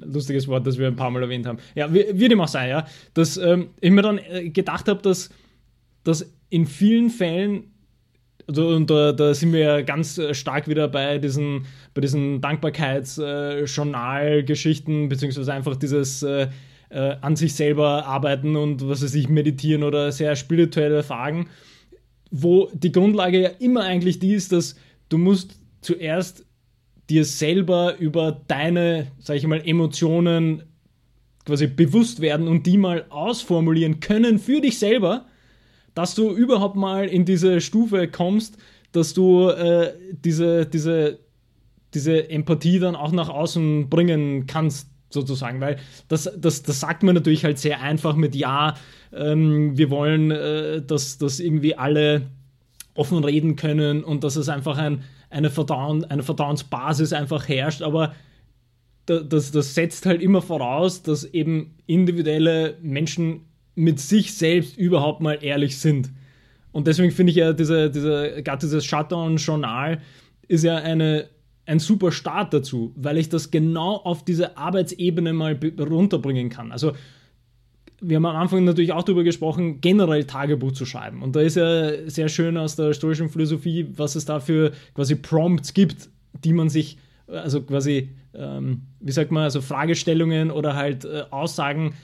lustiges 0.00 0.46
Wort, 0.46 0.66
das 0.66 0.76
wir 0.76 0.88
ein 0.88 0.96
paar 0.96 1.10
Mal 1.10 1.22
erwähnt 1.22 1.46
haben. 1.46 1.58
Ja, 1.74 1.92
wie, 1.92 2.28
dem 2.28 2.38
auch 2.42 2.48
sein, 2.48 2.68
ja, 2.68 2.86
dass 3.14 3.38
ähm, 3.38 3.70
ich 3.80 3.90
mir 3.90 4.02
dann 4.02 4.18
äh, 4.18 4.50
gedacht 4.50 4.88
habe, 4.88 5.00
dass, 5.00 5.30
dass 6.04 6.34
in 6.50 6.66
vielen 6.66 7.08
Fällen 7.08 7.72
also, 8.48 8.68
und 8.68 8.88
da, 8.88 9.12
da, 9.12 9.34
sind 9.34 9.52
wir 9.52 9.60
ja 9.60 9.82
ganz 9.82 10.16
äh, 10.16 10.32
stark 10.32 10.68
wieder 10.68 10.88
bei 10.88 11.18
diesen, 11.18 11.66
bei 11.92 12.00
diesen 12.00 12.40
Dankbarkeitsjournal-Geschichten, 12.40 15.10
beziehungsweise 15.10 15.52
einfach 15.52 15.76
dieses 15.76 16.22
äh, 16.22 16.48
äh, 16.88 17.16
an 17.20 17.36
sich 17.36 17.52
selber 17.54 18.06
arbeiten 18.06 18.56
und 18.56 18.88
was 18.88 19.02
weiß 19.02 19.14
ich, 19.14 19.28
meditieren 19.28 19.82
oder 19.82 20.10
sehr 20.12 20.34
spirituelle 20.34 21.02
Fragen, 21.02 21.50
wo 22.30 22.70
die 22.72 22.92
Grundlage 22.92 23.42
ja 23.42 23.50
immer 23.58 23.84
eigentlich 23.84 24.18
die 24.18 24.32
ist, 24.32 24.52
dass 24.52 24.76
du 25.10 25.18
musst 25.18 25.60
zuerst 25.82 26.46
dir 27.10 27.26
selber 27.26 27.98
über 27.98 28.40
deine, 28.48 29.08
sag 29.18 29.36
ich 29.36 29.46
mal, 29.46 29.60
Emotionen 29.66 30.62
quasi 31.44 31.66
bewusst 31.66 32.20
werden 32.20 32.48
und 32.48 32.66
die 32.66 32.78
mal 32.78 33.04
ausformulieren 33.10 34.00
können 34.00 34.38
für 34.38 34.60
dich 34.60 34.78
selber 34.78 35.26
dass 35.98 36.14
du 36.14 36.30
überhaupt 36.30 36.76
mal 36.76 37.06
in 37.08 37.24
diese 37.24 37.60
Stufe 37.60 38.06
kommst, 38.06 38.56
dass 38.92 39.14
du 39.14 39.48
äh, 39.48 39.92
diese, 40.12 40.64
diese, 40.64 41.18
diese 41.92 42.30
Empathie 42.30 42.78
dann 42.78 42.94
auch 42.94 43.10
nach 43.10 43.28
außen 43.28 43.88
bringen 43.90 44.46
kannst, 44.46 44.88
sozusagen. 45.10 45.60
Weil 45.60 45.78
das, 46.06 46.30
das, 46.38 46.62
das 46.62 46.78
sagt 46.78 47.02
man 47.02 47.16
natürlich 47.16 47.44
halt 47.44 47.58
sehr 47.58 47.80
einfach 47.80 48.14
mit 48.14 48.36
Ja, 48.36 48.76
ähm, 49.12 49.76
wir 49.76 49.90
wollen, 49.90 50.30
äh, 50.30 50.82
dass, 50.82 51.18
dass 51.18 51.40
irgendwie 51.40 51.74
alle 51.74 52.28
offen 52.94 53.24
reden 53.24 53.56
können 53.56 54.04
und 54.04 54.22
dass 54.22 54.36
es 54.36 54.48
einfach 54.48 54.78
ein, 54.78 55.02
eine, 55.30 55.50
Vertrauen, 55.50 56.04
eine 56.04 56.22
Vertrauensbasis 56.22 57.12
einfach 57.12 57.48
herrscht. 57.48 57.82
Aber 57.82 58.14
das, 59.06 59.50
das 59.50 59.74
setzt 59.74 60.06
halt 60.06 60.22
immer 60.22 60.42
voraus, 60.42 61.02
dass 61.02 61.24
eben 61.24 61.74
individuelle 61.86 62.76
Menschen 62.82 63.47
mit 63.78 64.00
sich 64.00 64.34
selbst 64.34 64.76
überhaupt 64.76 65.20
mal 65.20 65.38
ehrlich 65.40 65.78
sind. 65.78 66.10
Und 66.72 66.86
deswegen 66.86 67.12
finde 67.12 67.30
ich 67.30 67.36
ja, 67.36 67.52
diese, 67.52 67.90
diese, 67.90 68.42
gerade 68.42 68.58
dieses 68.58 68.84
Shutdown-Journal 68.84 70.00
ist 70.48 70.64
ja 70.64 70.76
eine, 70.76 71.28
ein 71.64 71.78
super 71.78 72.10
Start 72.10 72.52
dazu, 72.52 72.92
weil 72.96 73.18
ich 73.18 73.28
das 73.28 73.50
genau 73.50 73.96
auf 73.96 74.24
diese 74.24 74.56
Arbeitsebene 74.56 75.32
mal 75.32 75.58
runterbringen 75.78 76.50
kann. 76.50 76.72
Also 76.72 76.92
wir 78.00 78.16
haben 78.16 78.26
am 78.26 78.36
Anfang 78.36 78.64
natürlich 78.64 78.92
auch 78.92 79.02
darüber 79.04 79.24
gesprochen, 79.24 79.80
generell 79.80 80.24
Tagebuch 80.24 80.72
zu 80.72 80.84
schreiben. 80.84 81.22
Und 81.22 81.36
da 81.36 81.40
ist 81.40 81.56
ja 81.56 82.08
sehr 82.08 82.28
schön 82.28 82.56
aus 82.56 82.74
der 82.74 82.92
stoischen 82.94 83.28
Philosophie, 83.28 83.86
was 83.96 84.16
es 84.16 84.24
da 84.24 84.40
für 84.40 84.72
quasi 84.94 85.14
Prompts 85.14 85.72
gibt, 85.72 86.08
die 86.44 86.52
man 86.52 86.68
sich, 86.68 86.98
also 87.28 87.62
quasi, 87.62 88.10
ähm, 88.34 88.82
wie 89.00 89.12
sagt 89.12 89.30
man, 89.30 89.44
also 89.44 89.60
Fragestellungen 89.60 90.50
oder 90.50 90.74
halt 90.74 91.04
äh, 91.04 91.24
Aussagen 91.30 91.94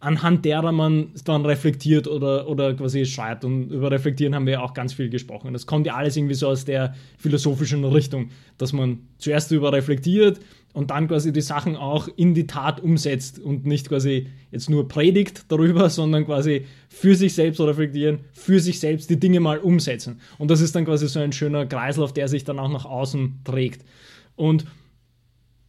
anhand 0.00 0.46
derer 0.46 0.72
man 0.72 1.12
dann 1.24 1.44
reflektiert 1.44 2.08
oder, 2.08 2.48
oder 2.48 2.74
quasi 2.74 3.04
schreibt. 3.04 3.44
Und 3.44 3.70
über 3.70 3.90
Reflektieren 3.90 4.34
haben 4.34 4.46
wir 4.46 4.54
ja 4.54 4.62
auch 4.62 4.72
ganz 4.72 4.94
viel 4.94 5.10
gesprochen. 5.10 5.52
Das 5.52 5.66
kommt 5.66 5.86
ja 5.86 5.94
alles 5.94 6.16
irgendwie 6.16 6.34
so 6.34 6.48
aus 6.48 6.64
der 6.64 6.94
philosophischen 7.18 7.84
Richtung, 7.84 8.30
dass 8.56 8.72
man 8.72 9.00
zuerst 9.18 9.52
über 9.52 9.72
reflektiert 9.72 10.40
und 10.72 10.90
dann 10.90 11.06
quasi 11.06 11.32
die 11.32 11.42
Sachen 11.42 11.76
auch 11.76 12.08
in 12.16 12.32
die 12.32 12.46
Tat 12.46 12.80
umsetzt 12.80 13.38
und 13.38 13.66
nicht 13.66 13.88
quasi 13.88 14.28
jetzt 14.50 14.70
nur 14.70 14.88
predigt 14.88 15.44
darüber, 15.48 15.90
sondern 15.90 16.24
quasi 16.24 16.64
für 16.88 17.14
sich 17.14 17.34
selbst 17.34 17.60
reflektieren, 17.60 18.20
für 18.32 18.58
sich 18.58 18.80
selbst 18.80 19.10
die 19.10 19.20
Dinge 19.20 19.40
mal 19.40 19.58
umsetzen. 19.58 20.20
Und 20.38 20.50
das 20.50 20.62
ist 20.62 20.74
dann 20.74 20.86
quasi 20.86 21.08
so 21.08 21.20
ein 21.20 21.32
schöner 21.32 21.66
Kreislauf, 21.66 22.14
der 22.14 22.28
sich 22.28 22.44
dann 22.44 22.58
auch 22.58 22.70
nach 22.70 22.86
außen 22.86 23.40
trägt. 23.44 23.84
Und 24.34 24.64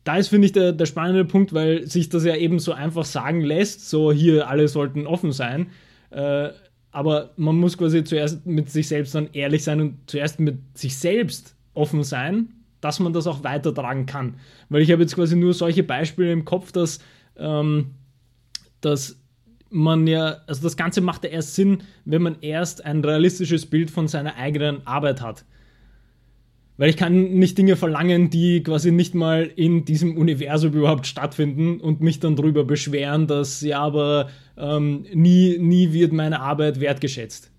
da 0.04 0.18
ist, 0.18 0.30
finde 0.30 0.47
ich, 0.47 0.52
der, 0.52 0.72
der 0.72 0.86
spannende 0.86 1.26
Punkt, 1.26 1.54
weil 1.54 1.86
sich 1.88 2.10
das 2.10 2.26
ja 2.26 2.36
eben 2.36 2.60
so 2.60 2.74
einfach 2.74 3.06
sagen 3.06 3.41
lässt, 3.41 3.89
so 3.89 4.12
hier, 4.12 4.47
alle 4.47 4.68
sollten 4.68 5.06
offen 5.06 5.32
sein. 5.32 5.68
Äh, 6.10 6.49
aber 6.91 7.32
man 7.38 7.56
muss 7.58 7.78
quasi 7.78 8.04
zuerst 8.04 8.45
mit 8.45 8.70
sich 8.70 8.88
selbst 8.88 9.16
dann 9.16 9.30
ehrlich 9.34 9.64
sein 9.64 9.80
und 9.80 9.97
zuerst 10.08 10.39
mit 10.39 10.60
sich 10.78 10.97
selbst 10.97 11.56
offen 11.74 12.04
sein, 12.04 12.49
dass 12.82 12.99
man 12.99 13.14
das 13.14 13.28
auch 13.28 13.43
weitertragen 13.43 14.06
kann. 14.06 14.36
Weil 14.70 14.82
ich 14.82 14.91
habe 14.91 15.04
jetzt 15.04 15.16
quasi 15.16 15.36
nur 15.36 15.54
solche 15.54 15.84
Beispiele 15.84 16.32
im 16.32 16.45
Kopf, 16.45 16.72
dass, 16.72 16.99
ähm, 17.38 17.91
dass 18.82 19.22
man 19.70 20.06
ja, 20.08 20.38
also 20.47 20.64
das 20.64 20.76
Ganze 20.76 20.99
macht 20.99 21.24
ja 21.24 21.30
erst 21.30 21.56
Sinn, 21.56 21.84
wenn 22.04 22.24
man 22.24 22.38
erst 22.41 22.84
ein 22.84 23.06
realistisches 23.06 23.66
Bild 23.66 23.89
von 23.89 24.08
seiner 24.08 24.36
eigenen 24.36 24.86
Arbeit 24.86 25.22
hat. 25.22 25.45
Weil 26.82 26.90
ich 26.90 26.98
kann 26.98 27.34
nicht 27.34 27.60
Dinge 27.60 27.76
verlangen, 27.76 28.32
die 28.32 28.64
quasi 28.64 28.92
nicht 28.92 29.14
mal 29.14 29.52
in 29.56 29.86
diesem 29.86 30.18
Universum 30.18 30.74
überhaupt 30.74 31.06
stattfinden 31.06 31.80
und 31.80 32.02
mich 32.02 32.20
dann 32.20 32.36
darüber 32.36 32.64
beschweren, 32.64 33.28
dass 33.28 33.62
ja, 33.62 33.82
aber 33.82 34.30
ähm, 34.58 35.06
nie, 35.14 35.60
nie 35.60 35.94
wird 35.94 36.12
meine 36.12 36.40
Arbeit 36.40 36.80
wertgeschätzt. 36.80 37.52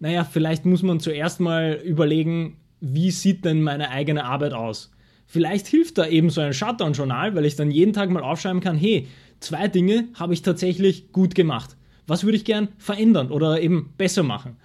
Naja, 0.00 0.24
vielleicht 0.24 0.64
muss 0.64 0.82
man 0.82 1.00
zuerst 1.00 1.38
mal 1.38 1.82
überlegen, 1.84 2.56
wie 2.80 3.10
sieht 3.10 3.44
denn 3.44 3.60
meine 3.60 3.90
eigene 3.90 4.24
Arbeit 4.24 4.54
aus? 4.54 4.90
Vielleicht 5.26 5.66
hilft 5.66 5.98
da 5.98 6.06
eben 6.06 6.30
so 6.30 6.40
ein 6.40 6.54
Shutdown-Journal, 6.54 7.34
weil 7.34 7.44
ich 7.44 7.56
dann 7.56 7.70
jeden 7.70 7.92
Tag 7.92 8.08
mal 8.08 8.22
aufschreiben 8.22 8.62
kann, 8.62 8.78
hey, 8.78 9.06
zwei 9.38 9.68
Dinge 9.68 10.08
habe 10.14 10.32
ich 10.32 10.40
tatsächlich 10.40 11.12
gut 11.12 11.34
gemacht. 11.34 11.76
Was 12.06 12.24
würde 12.24 12.38
ich 12.38 12.46
gern 12.46 12.68
verändern 12.78 13.32
oder 13.32 13.60
eben 13.60 13.92
besser 13.98 14.22
machen? 14.22 14.56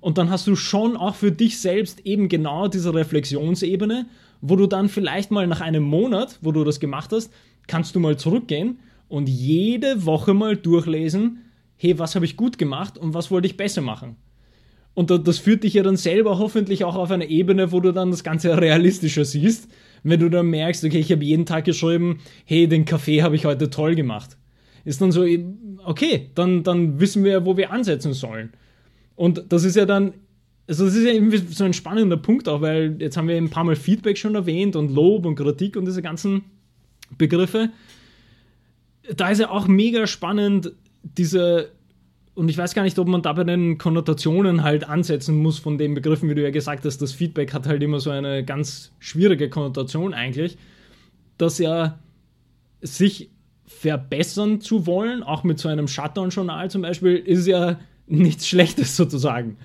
Und 0.00 0.18
dann 0.18 0.30
hast 0.30 0.46
du 0.46 0.56
schon 0.56 0.96
auch 0.96 1.14
für 1.14 1.30
dich 1.30 1.60
selbst 1.60 2.06
eben 2.06 2.28
genau 2.28 2.68
diese 2.68 2.94
Reflexionsebene, 2.94 4.06
wo 4.40 4.56
du 4.56 4.66
dann 4.66 4.88
vielleicht 4.88 5.30
mal 5.30 5.46
nach 5.46 5.60
einem 5.60 5.82
Monat, 5.82 6.38
wo 6.40 6.52
du 6.52 6.64
das 6.64 6.80
gemacht 6.80 7.12
hast, 7.12 7.30
kannst 7.66 7.94
du 7.94 8.00
mal 8.00 8.16
zurückgehen 8.16 8.78
und 9.08 9.28
jede 9.28 10.06
Woche 10.06 10.34
mal 10.34 10.56
durchlesen, 10.56 11.42
hey, 11.76 11.98
was 11.98 12.14
habe 12.14 12.24
ich 12.24 12.36
gut 12.36 12.58
gemacht 12.58 12.96
und 12.96 13.14
was 13.14 13.30
wollte 13.30 13.46
ich 13.46 13.56
besser 13.56 13.82
machen? 13.82 14.16
Und 14.94 15.10
das 15.10 15.38
führt 15.38 15.64
dich 15.64 15.74
ja 15.74 15.82
dann 15.82 15.96
selber 15.96 16.38
hoffentlich 16.38 16.84
auch 16.84 16.96
auf 16.96 17.10
eine 17.10 17.28
Ebene, 17.28 17.72
wo 17.72 17.80
du 17.80 17.92
dann 17.92 18.10
das 18.10 18.24
Ganze 18.24 18.56
realistischer 18.60 19.24
siehst, 19.24 19.68
wenn 20.02 20.20
du 20.20 20.28
dann 20.28 20.46
merkst, 20.46 20.84
okay, 20.84 20.98
ich 20.98 21.12
habe 21.12 21.24
jeden 21.24 21.46
Tag 21.46 21.64
geschrieben, 21.64 22.18
hey, 22.44 22.66
den 22.66 22.84
Kaffee 22.84 23.22
habe 23.22 23.36
ich 23.36 23.44
heute 23.44 23.70
toll 23.70 23.94
gemacht. 23.94 24.36
Ist 24.84 25.00
dann 25.00 25.12
so, 25.12 25.26
okay, 25.84 26.30
dann, 26.34 26.62
dann 26.62 27.00
wissen 27.00 27.22
wir, 27.22 27.44
wo 27.44 27.56
wir 27.56 27.70
ansetzen 27.70 28.14
sollen. 28.14 28.52
Und 29.20 29.52
das 29.52 29.64
ist 29.64 29.76
ja 29.76 29.84
dann, 29.84 30.14
also 30.66 30.86
das 30.86 30.94
ist 30.94 31.04
ja 31.04 31.12
irgendwie 31.12 31.36
so 31.36 31.62
ein 31.64 31.74
spannender 31.74 32.16
Punkt 32.16 32.48
auch, 32.48 32.62
weil 32.62 32.96
jetzt 33.00 33.18
haben 33.18 33.28
wir 33.28 33.36
ein 33.36 33.50
paar 33.50 33.64
Mal 33.64 33.76
Feedback 33.76 34.16
schon 34.16 34.34
erwähnt 34.34 34.76
und 34.76 34.90
Lob 34.90 35.26
und 35.26 35.34
Kritik 35.34 35.76
und 35.76 35.84
diese 35.84 36.00
ganzen 36.00 36.44
Begriffe. 37.18 37.68
Da 39.14 39.28
ist 39.28 39.40
ja 39.40 39.50
auch 39.50 39.68
mega 39.68 40.06
spannend, 40.06 40.72
diese, 41.02 41.70
und 42.32 42.48
ich 42.48 42.56
weiß 42.56 42.72
gar 42.72 42.82
nicht, 42.82 42.98
ob 42.98 43.08
man 43.08 43.20
da 43.20 43.34
bei 43.34 43.44
den 43.44 43.76
Konnotationen 43.76 44.62
halt 44.62 44.88
ansetzen 44.88 45.36
muss 45.36 45.58
von 45.58 45.76
den 45.76 45.92
Begriffen, 45.92 46.30
wie 46.30 46.34
du 46.34 46.42
ja 46.42 46.50
gesagt 46.50 46.86
hast, 46.86 47.02
das 47.02 47.12
Feedback 47.12 47.52
hat 47.52 47.66
halt 47.66 47.82
immer 47.82 48.00
so 48.00 48.08
eine 48.08 48.42
ganz 48.42 48.90
schwierige 49.00 49.50
Konnotation 49.50 50.14
eigentlich, 50.14 50.56
dass 51.36 51.58
ja 51.58 51.98
sich 52.80 53.28
verbessern 53.66 54.62
zu 54.62 54.86
wollen, 54.86 55.22
auch 55.22 55.44
mit 55.44 55.58
so 55.58 55.68
einem 55.68 55.88
Shutdown-Journal 55.88 56.70
zum 56.70 56.80
Beispiel, 56.80 57.16
ist 57.16 57.46
ja 57.46 57.78
nichts 58.10 58.46
Schlechtes 58.46 58.96
sozusagen. 58.96 59.56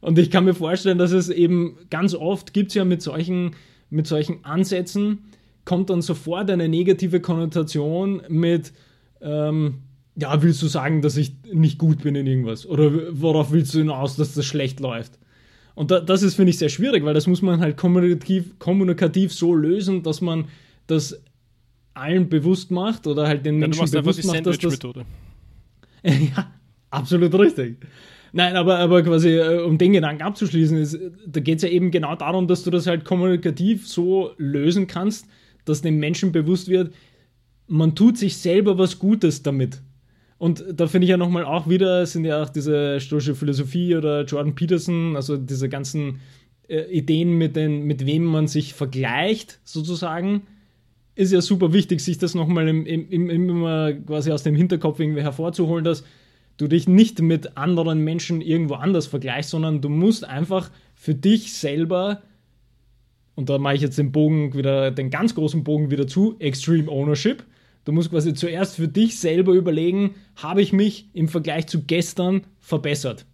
Und 0.00 0.18
ich 0.18 0.30
kann 0.30 0.44
mir 0.44 0.54
vorstellen, 0.54 0.98
dass 0.98 1.12
es 1.12 1.28
eben 1.28 1.78
ganz 1.90 2.14
oft 2.14 2.52
gibt 2.52 2.68
es 2.68 2.74
ja 2.74 2.84
mit 2.84 3.02
solchen, 3.02 3.52
mit 3.90 4.06
solchen 4.06 4.44
Ansätzen, 4.44 5.18
kommt 5.64 5.90
dann 5.90 6.02
sofort 6.02 6.50
eine 6.50 6.68
negative 6.68 7.20
Konnotation 7.20 8.22
mit, 8.28 8.72
ähm, 9.20 9.78
ja, 10.14 10.40
willst 10.42 10.62
du 10.62 10.68
sagen, 10.68 11.02
dass 11.02 11.16
ich 11.16 11.34
nicht 11.52 11.78
gut 11.78 12.02
bin 12.02 12.14
in 12.14 12.26
irgendwas? 12.26 12.66
Oder 12.66 12.92
worauf 13.20 13.50
willst 13.52 13.74
du 13.74 13.78
hinaus, 13.78 14.16
dass 14.16 14.34
das 14.34 14.46
schlecht 14.46 14.80
läuft? 14.80 15.18
Und 15.74 15.90
da, 15.90 16.00
das 16.00 16.22
ist, 16.22 16.36
finde 16.36 16.50
ich, 16.50 16.58
sehr 16.58 16.68
schwierig, 16.68 17.04
weil 17.04 17.14
das 17.14 17.26
muss 17.26 17.42
man 17.42 17.60
halt 17.60 17.76
kommunikativ, 17.76 18.58
kommunikativ 18.58 19.32
so 19.32 19.54
lösen, 19.54 20.02
dass 20.02 20.20
man 20.20 20.46
das 20.86 21.20
allen 21.92 22.28
bewusst 22.28 22.70
macht 22.70 23.06
oder 23.06 23.26
halt 23.26 23.44
den 23.44 23.56
Menschen 23.58 23.86
ja, 23.86 24.00
bewusst 24.00 24.24
macht, 24.24 24.46
dass 24.46 24.58
das... 24.58 24.78
ja, 26.02 26.50
Absolut 26.96 27.34
richtig. 27.34 27.76
Nein, 28.32 28.56
aber, 28.56 28.78
aber 28.78 29.02
quasi, 29.02 29.36
äh, 29.36 29.62
um 29.62 29.78
den 29.78 29.92
Gedanken 29.92 30.22
abzuschließen, 30.22 30.76
ist, 30.78 30.98
da 31.26 31.40
geht 31.40 31.56
es 31.56 31.62
ja 31.62 31.68
eben 31.68 31.90
genau 31.90 32.16
darum, 32.16 32.48
dass 32.48 32.64
du 32.64 32.70
das 32.70 32.86
halt 32.86 33.04
kommunikativ 33.04 33.86
so 33.86 34.32
lösen 34.36 34.86
kannst, 34.86 35.26
dass 35.64 35.82
dem 35.82 35.98
Menschen 35.98 36.32
bewusst 36.32 36.68
wird, 36.68 36.92
man 37.66 37.94
tut 37.94 38.16
sich 38.16 38.36
selber 38.36 38.78
was 38.78 38.98
Gutes 38.98 39.42
damit. 39.42 39.82
Und 40.38 40.64
da 40.74 40.86
finde 40.86 41.06
ich 41.06 41.10
ja 41.10 41.16
nochmal 41.16 41.44
auch 41.44 41.68
wieder, 41.68 42.04
sind 42.06 42.24
ja 42.24 42.42
auch 42.42 42.50
diese 42.50 43.00
stoische 43.00 43.34
Philosophie 43.34 43.96
oder 43.96 44.24
Jordan 44.24 44.54
Peterson, 44.54 45.16
also 45.16 45.36
diese 45.36 45.68
ganzen 45.68 46.20
äh, 46.68 46.90
Ideen, 46.90 47.38
mit, 47.38 47.56
den, 47.56 47.84
mit 47.84 48.06
wem 48.06 48.24
man 48.24 48.46
sich 48.46 48.74
vergleicht, 48.74 49.60
sozusagen, 49.64 50.42
ist 51.14 51.32
ja 51.32 51.40
super 51.40 51.72
wichtig, 51.72 52.00
sich 52.00 52.18
das 52.18 52.34
nochmal 52.34 52.68
im, 52.68 52.84
im, 52.84 53.10
im, 53.10 53.48
immer 53.48 53.92
quasi 53.94 54.30
aus 54.30 54.42
dem 54.42 54.54
Hinterkopf 54.54 55.00
irgendwie 55.00 55.22
hervorzuholen, 55.22 55.84
dass 55.84 56.04
du 56.56 56.68
dich 56.68 56.88
nicht 56.88 57.20
mit 57.20 57.56
anderen 57.56 58.00
Menschen 58.00 58.40
irgendwo 58.40 58.74
anders 58.74 59.06
vergleichst, 59.06 59.50
sondern 59.50 59.80
du 59.80 59.88
musst 59.88 60.24
einfach 60.24 60.70
für 60.94 61.14
dich 61.14 61.54
selber, 61.54 62.22
und 63.34 63.50
da 63.50 63.58
mache 63.58 63.74
ich 63.74 63.82
jetzt 63.82 63.98
den 63.98 64.12
Bogen 64.12 64.54
wieder, 64.54 64.90
den 64.90 65.10
ganz 65.10 65.34
großen 65.34 65.64
Bogen 65.64 65.90
wieder 65.90 66.06
zu, 66.06 66.36
Extreme 66.38 66.90
Ownership. 66.90 67.44
Du 67.84 67.92
musst 67.92 68.10
quasi 68.10 68.34
zuerst 68.34 68.76
für 68.76 68.88
dich 68.88 69.18
selber 69.20 69.52
überlegen, 69.52 70.14
habe 70.36 70.62
ich 70.62 70.72
mich 70.72 71.08
im 71.12 71.28
Vergleich 71.28 71.66
zu 71.66 71.82
gestern 71.82 72.42
verbessert? 72.58 73.26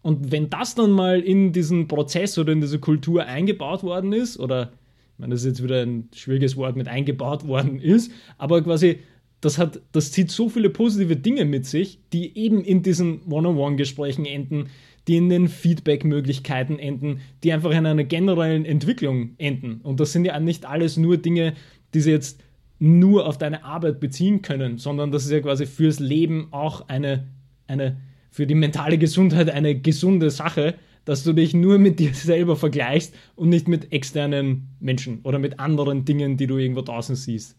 Und 0.00 0.32
wenn 0.32 0.50
das 0.50 0.74
dann 0.74 0.90
mal 0.92 1.20
in 1.20 1.52
diesen 1.52 1.88
Prozess 1.88 2.38
oder 2.38 2.52
in 2.52 2.60
diese 2.60 2.78
Kultur 2.78 3.26
eingebaut 3.26 3.82
worden 3.82 4.12
ist, 4.12 4.38
oder 4.38 4.72
ich 5.14 5.18
meine, 5.18 5.34
das 5.34 5.42
ist 5.42 5.46
jetzt 5.46 5.62
wieder 5.62 5.82
ein 5.82 6.08
schwieriges 6.14 6.56
Wort 6.56 6.76
mit 6.76 6.88
eingebaut 6.88 7.46
worden 7.46 7.80
ist, 7.80 8.10
aber 8.38 8.62
quasi 8.62 9.00
das, 9.42 9.58
hat, 9.58 9.80
das 9.90 10.12
zieht 10.12 10.30
so 10.30 10.48
viele 10.48 10.70
positive 10.70 11.16
Dinge 11.16 11.44
mit 11.44 11.66
sich, 11.66 11.98
die 12.12 12.38
eben 12.38 12.64
in 12.64 12.82
diesen 12.82 13.20
One-on-One-Gesprächen 13.28 14.24
enden, 14.24 14.70
die 15.08 15.16
in 15.16 15.28
den 15.28 15.48
Feedback-Möglichkeiten 15.48 16.78
enden, 16.78 17.20
die 17.42 17.52
einfach 17.52 17.72
in 17.72 17.84
einer 17.84 18.04
generellen 18.04 18.64
Entwicklung 18.64 19.30
enden. 19.38 19.80
Und 19.82 19.98
das 19.98 20.12
sind 20.12 20.24
ja 20.24 20.38
nicht 20.38 20.64
alles 20.64 20.96
nur 20.96 21.16
Dinge, 21.16 21.54
die 21.92 22.00
sie 22.00 22.12
jetzt 22.12 22.40
nur 22.78 23.26
auf 23.26 23.36
deine 23.36 23.64
Arbeit 23.64 23.98
beziehen 23.98 24.42
können, 24.42 24.78
sondern 24.78 25.10
das 25.10 25.24
ist 25.24 25.32
ja 25.32 25.40
quasi 25.40 25.66
fürs 25.66 25.98
Leben 25.98 26.48
auch 26.52 26.88
eine, 26.88 27.26
eine 27.66 27.96
für 28.30 28.46
die 28.46 28.54
mentale 28.54 28.96
Gesundheit 28.96 29.50
eine 29.50 29.74
gesunde 29.74 30.30
Sache, 30.30 30.74
dass 31.04 31.24
du 31.24 31.32
dich 31.32 31.52
nur 31.52 31.78
mit 31.78 31.98
dir 31.98 32.14
selber 32.14 32.54
vergleichst 32.54 33.12
und 33.34 33.48
nicht 33.48 33.66
mit 33.66 33.92
externen 33.92 34.68
Menschen 34.78 35.18
oder 35.24 35.40
mit 35.40 35.58
anderen 35.58 36.04
Dingen, 36.04 36.36
die 36.36 36.46
du 36.46 36.58
irgendwo 36.58 36.82
draußen 36.82 37.16
siehst. 37.16 37.56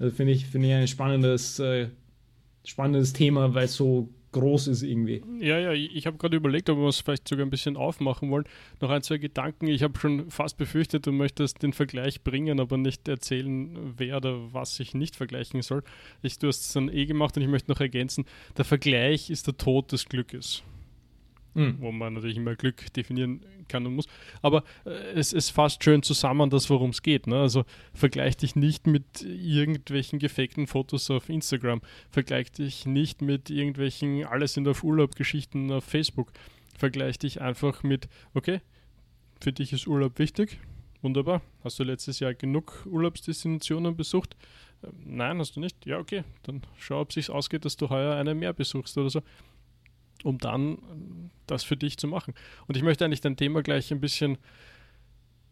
Also 0.00 0.16
finde 0.16 0.32
ich, 0.32 0.46
find 0.46 0.64
ich 0.64 0.72
ein 0.72 0.88
spannendes, 0.88 1.58
äh, 1.58 1.88
spannendes 2.64 3.12
Thema, 3.12 3.54
weil 3.54 3.66
es 3.66 3.76
so 3.76 4.08
groß 4.32 4.68
ist 4.68 4.82
irgendwie. 4.82 5.22
Ja, 5.40 5.58
ja, 5.58 5.72
ich 5.72 6.06
habe 6.06 6.16
gerade 6.16 6.36
überlegt, 6.36 6.70
ob 6.70 6.78
wir 6.78 6.88
es 6.88 7.00
vielleicht 7.00 7.28
sogar 7.28 7.44
ein 7.44 7.50
bisschen 7.50 7.76
aufmachen 7.76 8.30
wollen. 8.30 8.44
Noch 8.80 8.90
ein, 8.90 9.02
zwei 9.02 9.18
Gedanken. 9.18 9.66
Ich 9.66 9.82
habe 9.82 9.98
schon 9.98 10.30
fast 10.30 10.56
befürchtet, 10.56 11.06
du 11.06 11.12
möchtest 11.12 11.62
den 11.62 11.72
Vergleich 11.72 12.22
bringen, 12.22 12.60
aber 12.60 12.78
nicht 12.78 13.08
erzählen, 13.08 13.94
wer 13.96 14.18
oder 14.18 14.52
was 14.52 14.78
ich 14.80 14.94
nicht 14.94 15.16
vergleichen 15.16 15.62
soll. 15.62 15.82
Ich, 16.22 16.38
du 16.38 16.46
hast 16.46 16.60
es 16.60 16.72
dann 16.72 16.88
eh 16.88 17.06
gemacht 17.06 17.36
und 17.36 17.42
ich 17.42 17.48
möchte 17.48 17.70
noch 17.70 17.80
ergänzen, 17.80 18.24
der 18.56 18.64
Vergleich 18.64 19.30
ist 19.30 19.48
der 19.48 19.56
Tod 19.56 19.92
des 19.92 20.08
Glückes 20.08 20.62
mhm. 21.54 21.76
wo 21.80 21.92
man 21.92 22.14
natürlich 22.14 22.36
immer 22.36 22.54
Glück 22.54 22.92
definieren 22.92 23.44
kann 23.68 23.86
und 23.86 23.94
muss. 23.94 24.06
Aber 24.42 24.64
äh, 24.84 24.90
es, 25.14 25.32
es 25.32 25.50
fasst 25.50 25.82
schön 25.82 26.02
zusammen, 26.02 26.50
das 26.50 26.68
worum 26.70 26.90
es 26.90 27.02
geht. 27.02 27.26
Ne? 27.26 27.40
Also 27.40 27.64
vergleich 27.94 28.36
dich 28.36 28.56
nicht 28.56 28.86
mit 28.86 29.22
irgendwelchen 29.22 30.18
gefakten 30.18 30.66
Fotos 30.66 31.10
auf 31.10 31.28
Instagram, 31.28 31.80
vergleich 32.10 32.52
dich 32.52 32.86
nicht 32.86 33.22
mit 33.22 33.50
irgendwelchen 33.50 34.24
alles 34.24 34.54
sind 34.54 34.68
auf 34.68 34.84
Urlaub 34.84 35.16
Geschichten 35.16 35.70
auf 35.72 35.84
Facebook. 35.84 36.32
Vergleich 36.76 37.18
dich 37.18 37.40
einfach 37.40 37.82
mit, 37.82 38.08
okay, 38.34 38.60
für 39.40 39.52
dich 39.52 39.72
ist 39.72 39.86
Urlaub 39.86 40.18
wichtig. 40.18 40.58
Wunderbar. 41.02 41.40
Hast 41.64 41.78
du 41.78 41.84
letztes 41.84 42.20
Jahr 42.20 42.34
genug 42.34 42.86
Urlaubsdestinationen 42.86 43.96
besucht? 43.96 44.36
Ähm, 44.84 44.92
nein, 45.04 45.38
hast 45.38 45.56
du 45.56 45.60
nicht? 45.60 45.86
Ja, 45.86 45.98
okay. 45.98 46.24
Dann 46.42 46.62
schau, 46.78 47.00
ob 47.00 47.08
es 47.08 47.14
sich 47.14 47.30
ausgeht, 47.30 47.64
dass 47.64 47.76
du 47.76 47.88
heuer 47.88 48.16
eine 48.16 48.34
mehr 48.34 48.52
besuchst 48.52 48.96
oder 48.98 49.08
so 49.08 49.22
um 50.24 50.38
dann 50.38 51.30
das 51.46 51.64
für 51.64 51.76
dich 51.76 51.98
zu 51.98 52.08
machen. 52.08 52.34
Und 52.66 52.76
ich 52.76 52.82
möchte 52.82 53.04
eigentlich 53.04 53.20
dein 53.20 53.36
Thema 53.36 53.62
gleich 53.62 53.90
ein 53.90 54.00
bisschen, 54.00 54.38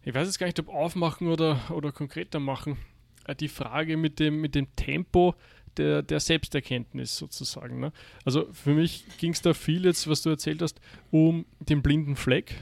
ich 0.02 0.14
weiß 0.14 0.26
jetzt 0.26 0.38
gar 0.38 0.46
nicht, 0.46 0.60
ob 0.60 0.68
aufmachen 0.68 1.28
oder, 1.28 1.60
oder 1.70 1.92
konkreter 1.92 2.40
machen. 2.40 2.78
Äh, 3.24 3.34
die 3.34 3.48
Frage 3.48 3.96
mit 3.96 4.18
dem, 4.18 4.40
mit 4.40 4.54
dem 4.54 4.74
Tempo 4.76 5.34
der, 5.76 6.02
der 6.02 6.20
Selbsterkenntnis 6.20 7.16
sozusagen. 7.16 7.80
Ne? 7.80 7.92
Also 8.24 8.48
für 8.52 8.74
mich 8.74 9.04
ging 9.18 9.32
es 9.32 9.42
da 9.42 9.54
viel 9.54 9.84
jetzt, 9.84 10.08
was 10.08 10.22
du 10.22 10.30
erzählt 10.30 10.62
hast, 10.62 10.80
um 11.10 11.44
den 11.60 11.82
blinden 11.82 12.16
Fleck 12.16 12.56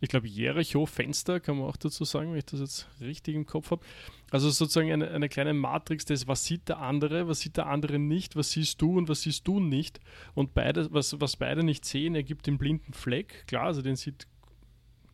ich 0.00 0.08
glaube, 0.08 0.28
Jericho-Fenster, 0.28 1.40
kann 1.40 1.58
man 1.58 1.66
auch 1.66 1.76
dazu 1.76 2.04
sagen, 2.04 2.30
wenn 2.30 2.38
ich 2.38 2.44
das 2.44 2.60
jetzt 2.60 2.88
richtig 3.00 3.34
im 3.34 3.46
Kopf 3.46 3.70
habe. 3.70 3.84
Also 4.30 4.48
sozusagen 4.50 4.92
eine, 4.92 5.10
eine 5.10 5.28
kleine 5.28 5.54
Matrix 5.54 6.04
des, 6.04 6.28
was 6.28 6.44
sieht 6.44 6.68
der 6.68 6.78
andere, 6.78 7.26
was 7.26 7.40
sieht 7.40 7.56
der 7.56 7.66
andere 7.66 7.98
nicht, 7.98 8.36
was 8.36 8.52
siehst 8.52 8.80
du 8.80 8.96
und 8.96 9.08
was 9.08 9.22
siehst 9.22 9.48
du 9.48 9.58
nicht. 9.58 9.98
Und 10.34 10.54
beide, 10.54 10.92
was, 10.92 11.20
was 11.20 11.36
beide 11.36 11.64
nicht 11.64 11.84
sehen, 11.84 12.14
ergibt 12.14 12.46
den 12.46 12.58
blinden 12.58 12.92
Fleck. 12.92 13.44
Klar, 13.48 13.64
also 13.64 13.82
den 13.82 13.96
sieht, 13.96 14.28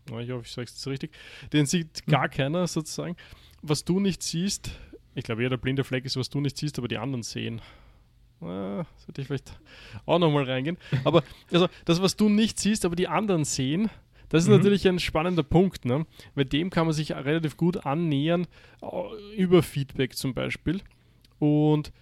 ich 0.06 0.30
hoffe, 0.30 0.42
ich 0.44 0.52
sage 0.52 0.66
es 0.66 0.74
jetzt 0.74 0.86
richtig, 0.86 1.12
den 1.52 1.64
sieht 1.64 2.02
hm. 2.04 2.12
gar 2.12 2.28
keiner 2.28 2.66
sozusagen. 2.66 3.16
Was 3.62 3.84
du 3.84 4.00
nicht 4.00 4.22
siehst, 4.22 4.70
ich 5.14 5.24
glaube, 5.24 5.42
ja, 5.42 5.48
der 5.48 5.56
blinde 5.56 5.84
Fleck 5.84 6.04
ist, 6.04 6.16
was 6.16 6.28
du 6.28 6.40
nicht 6.40 6.58
siehst, 6.58 6.78
aber 6.78 6.88
die 6.88 6.98
anderen 6.98 7.22
sehen. 7.22 7.62
Ah, 8.42 8.84
sollte 8.98 9.22
ich 9.22 9.28
vielleicht 9.28 9.58
auch 10.04 10.18
nochmal 10.18 10.44
reingehen. 10.44 10.76
Aber 11.04 11.22
also 11.50 11.68
das, 11.86 12.02
was 12.02 12.16
du 12.16 12.28
nicht 12.28 12.58
siehst, 12.58 12.84
aber 12.84 12.96
die 12.96 13.08
anderen 13.08 13.44
sehen, 13.44 13.88
das 14.34 14.42
ist 14.42 14.48
mhm. 14.48 14.56
natürlich 14.56 14.88
ein 14.88 14.98
spannender 14.98 15.44
Punkt, 15.44 15.84
ne? 15.84 16.06
weil 16.34 16.44
dem 16.44 16.70
kann 16.70 16.86
man 16.86 16.92
sich 16.92 17.12
relativ 17.12 17.56
gut 17.56 17.86
annähern, 17.86 18.48
äh, 18.82 19.36
über 19.36 19.62
Feedback 19.62 20.16
zum 20.16 20.34
Beispiel. 20.34 20.80
Und 21.38 21.92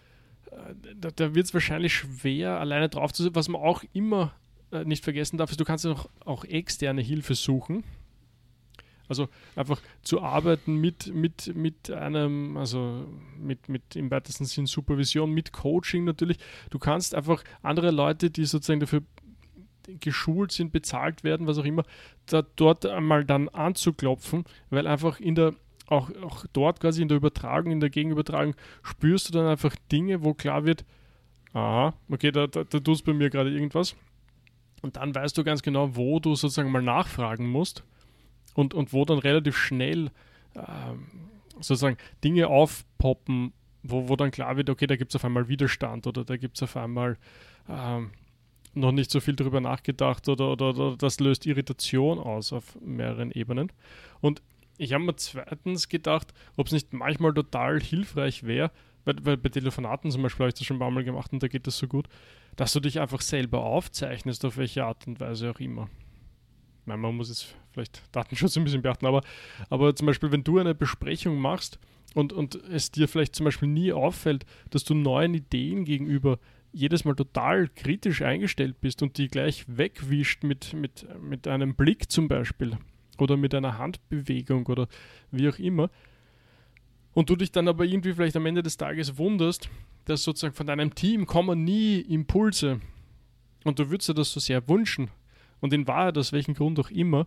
äh, 0.51 0.75
da, 0.97 1.11
da 1.11 1.35
wird 1.35 1.45
es 1.45 1.53
wahrscheinlich 1.53 1.93
schwer, 1.93 2.59
alleine 2.59 2.89
drauf 2.89 3.13
zu 3.13 3.23
sein. 3.23 3.35
Was 3.35 3.51
man 3.51 3.61
auch 3.61 3.85
immer 3.93 4.33
äh, 4.71 4.83
nicht 4.85 5.05
vergessen 5.05 5.37
darf, 5.37 5.51
ist, 5.51 5.61
du 5.61 5.67
kannst 5.67 5.87
auch, 5.87 6.09
auch 6.25 6.47
externe 6.47 7.03
Hilfe 7.03 7.35
suchen. 7.35 7.85
Also 9.09 9.29
einfach 9.55 9.83
zu 10.01 10.23
arbeiten 10.23 10.77
mit, 10.77 11.15
mit, 11.15 11.55
mit 11.55 11.91
einem, 11.91 12.57
also 12.57 13.05
mit, 13.39 13.69
mit 13.69 13.95
im 13.95 14.11
weitesten 14.11 14.47
Sinn 14.47 14.65
Supervision, 14.65 15.31
mit 15.31 15.53
Coaching 15.53 16.05
natürlich. 16.05 16.39
Du 16.71 16.79
kannst 16.79 17.15
einfach 17.15 17.45
andere 17.61 17.91
Leute, 17.91 18.31
die 18.31 18.47
sozusagen 18.47 18.81
dafür 18.81 19.03
geschult 20.01 20.53
sind, 20.53 20.73
bezahlt 20.73 21.25
werden, 21.25 21.47
was 21.47 21.59
auch 21.59 21.65
immer, 21.65 21.85
da 22.27 22.43
dort 22.57 22.87
einmal 22.87 23.25
dann 23.25 23.49
anzuklopfen, 23.49 24.45
weil 24.71 24.87
einfach 24.87 25.21
in 25.21 25.35
der 25.35 25.55
auch, 25.89 26.11
auch 26.23 26.47
dort 26.53 26.81
quasi 26.81 27.03
in 27.03 27.09
der 27.09 27.19
Übertragung, 27.19 27.71
in 27.71 27.81
der 27.81 27.91
Gegenübertragung 27.91 28.55
spürst 28.83 29.29
du 29.29 29.33
dann 29.33 29.47
einfach 29.47 29.75
Dinge, 29.91 30.25
wo 30.25 30.33
klar 30.33 30.65
wird, 30.65 30.85
aha, 31.53 31.95
okay, 32.09 32.33
da, 32.33 32.47
da, 32.47 32.65
da 32.65 32.81
tust 32.81 33.05
bei 33.05 33.13
mir 33.13 33.31
gerade 33.31 33.51
irgendwas. 33.51 33.95
Und 34.81 34.97
dann 34.97 35.15
weißt 35.15 35.37
du 35.37 35.45
ganz 35.45 35.63
genau, 35.63 35.95
wo 35.95 36.19
du 36.19 36.35
sozusagen 36.35 36.71
mal 36.71 36.83
nachfragen 36.83 37.49
musst 37.49 37.85
und, 38.55 38.75
und 38.75 38.93
wo 38.93 39.05
dann 39.05 39.19
relativ 39.19 39.57
schnell 39.57 40.11
ähm, 40.57 41.07
sozusagen 41.61 41.99
Dinge 42.25 42.49
aufpoppen, 42.49 43.53
wo, 43.83 44.09
wo 44.09 44.17
dann 44.17 44.31
klar 44.31 44.57
wird, 44.57 44.71
okay, 44.71 44.87
da 44.87 44.97
gibt 44.97 45.13
es 45.13 45.17
auf 45.17 45.25
einmal 45.25 45.49
Widerstand 45.49 46.07
oder 46.07 46.25
da 46.25 46.37
gibt 46.37 46.57
es 46.57 46.63
auf 46.63 46.77
einmal 46.77 47.17
ähm, 47.69 48.11
noch 48.75 48.93
nicht 48.93 49.11
so 49.11 49.21
viel 49.21 49.37
darüber 49.37 49.61
nachgedacht 49.61 50.29
oder, 50.29 50.53
oder, 50.53 50.71
oder 50.71 50.97
das 50.97 51.21
löst 51.21 51.47
Irritation 51.47 52.19
aus 52.19 52.53
auf 52.53 52.79
mehreren 52.81 53.31
Ebenen. 53.31 53.71
Und 54.21 54.43
ich 54.79 54.93
habe 54.93 55.05
mir 55.05 55.17
zweitens 55.17 55.89
gedacht, 55.89 56.33
ob 56.57 56.67
es 56.67 56.73
nicht 56.73 56.93
manchmal 56.93 57.35
total 57.35 57.81
hilfreich 57.81 58.45
wäre, 58.45 58.71
weil, 59.05 59.17
weil, 59.23 59.37
bei 59.37 59.49
Telefonaten 59.49 60.11
zum 60.11 60.23
Beispiel 60.23 60.45
habe 60.45 60.49
ich 60.49 60.55
das 60.55 60.67
schon 60.67 60.77
ein 60.77 60.81
paar 60.81 60.91
Mal 60.91 61.05
gemacht 61.05 61.33
und 61.33 61.43
da 61.43 61.49
geht 61.49 61.67
das 61.67 61.79
so 61.79 61.87
gut, 61.87 62.09
dass 62.57 62.73
du 62.73 62.81
dich 62.81 63.01
einfach 63.01 63.21
selber 63.21 63.65
aufzeichnest, 63.65 64.45
auf 64.45 64.57
welche 64.57 64.85
Art 64.85 65.07
und 65.07 65.21
Weise 65.21 65.51
auch 65.51 65.61
immer. 65.61 65.89
Meine, 66.85 66.99
man 66.99 67.17
muss 67.17 67.29
jetzt 67.29 67.55
vielleicht 67.73 68.03
Datenschutz 68.13 68.57
ein 68.57 68.65
bisschen 68.65 68.83
beachten, 68.83 69.07
aber, 69.07 69.23
aber 69.71 69.95
zum 69.95 70.07
Beispiel, 70.07 70.33
wenn 70.33 70.45
du 70.45 70.59
eine 70.59 70.75
Besprechung 70.75 71.39
machst 71.39 71.79
und, 72.15 72.33
und 72.33 72.55
es 72.55 72.91
dir 72.91 73.09
vielleicht 73.09 73.37
zum 73.37 73.45
Beispiel 73.45 73.69
nie 73.69 73.93
auffällt, 73.93 74.45
dass 74.71 74.85
du 74.85 74.95
neuen 74.95 75.35
Ideen 75.35 75.85
gegenüber 75.85 76.39
jedes 76.73 77.05
Mal 77.05 77.15
total 77.15 77.69
kritisch 77.69 78.23
eingestellt 78.23 78.81
bist 78.81 79.03
und 79.03 79.19
die 79.19 79.29
gleich 79.29 79.65
wegwischt 79.69 80.43
mit, 80.43 80.73
mit, 80.73 81.07
mit 81.21 81.47
einem 81.47 81.75
Blick 81.75 82.11
zum 82.11 82.29
Beispiel 82.29 82.79
oder 83.19 83.37
mit 83.37 83.55
einer 83.55 83.79
Handbewegung 83.79 84.67
oder 84.67 84.89
wie 85.31 85.49
auch 85.49 85.59
immer, 85.59 85.91
und 87.15 87.29
du 87.29 87.37
dich 87.37 87.53
dann 87.53 87.69
aber 87.69 87.85
irgendwie 87.85 88.15
vielleicht 88.15 88.37
am 88.37 88.47
Ende 88.47 88.63
des 88.63 88.77
Tages 88.77 89.19
wunderst, 89.19 89.69
dass 90.07 90.23
sozusagen 90.23 90.55
von 90.55 90.67
deinem 90.67 90.95
Team 90.95 91.27
kommen 91.27 91.65
nie 91.65 92.01
Impulse 92.01 92.81
und 93.65 93.79
du 93.79 93.91
würdest 93.91 94.09
dir 94.09 94.15
das 94.15 94.33
so 94.33 94.41
sehr 94.41 94.67
wünschen 94.69 95.11
und 95.61 95.73
in 95.73 95.87
Wahrheit, 95.87 96.19
aus 96.19 96.33
welchem 96.33 96.55
Grund 96.55 96.81
auch 96.81 96.91
immer, 96.91 97.27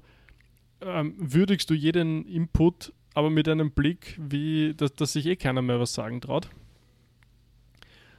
ähm, 0.81 1.13
würdigst 1.17 1.69
du 1.69 1.73
jeden 1.73 2.25
Input 2.25 2.93
aber 3.13 3.29
mit 3.29 3.47
einem 3.47 3.71
Blick, 3.71 4.19
wie 4.19 4.73
dass, 4.73 4.93
dass 4.93 5.13
sich 5.13 5.25
eh 5.25 5.35
keiner 5.37 5.61
mehr 5.61 5.79
was 5.79 5.93
sagen 5.93 6.19
traut 6.19 6.49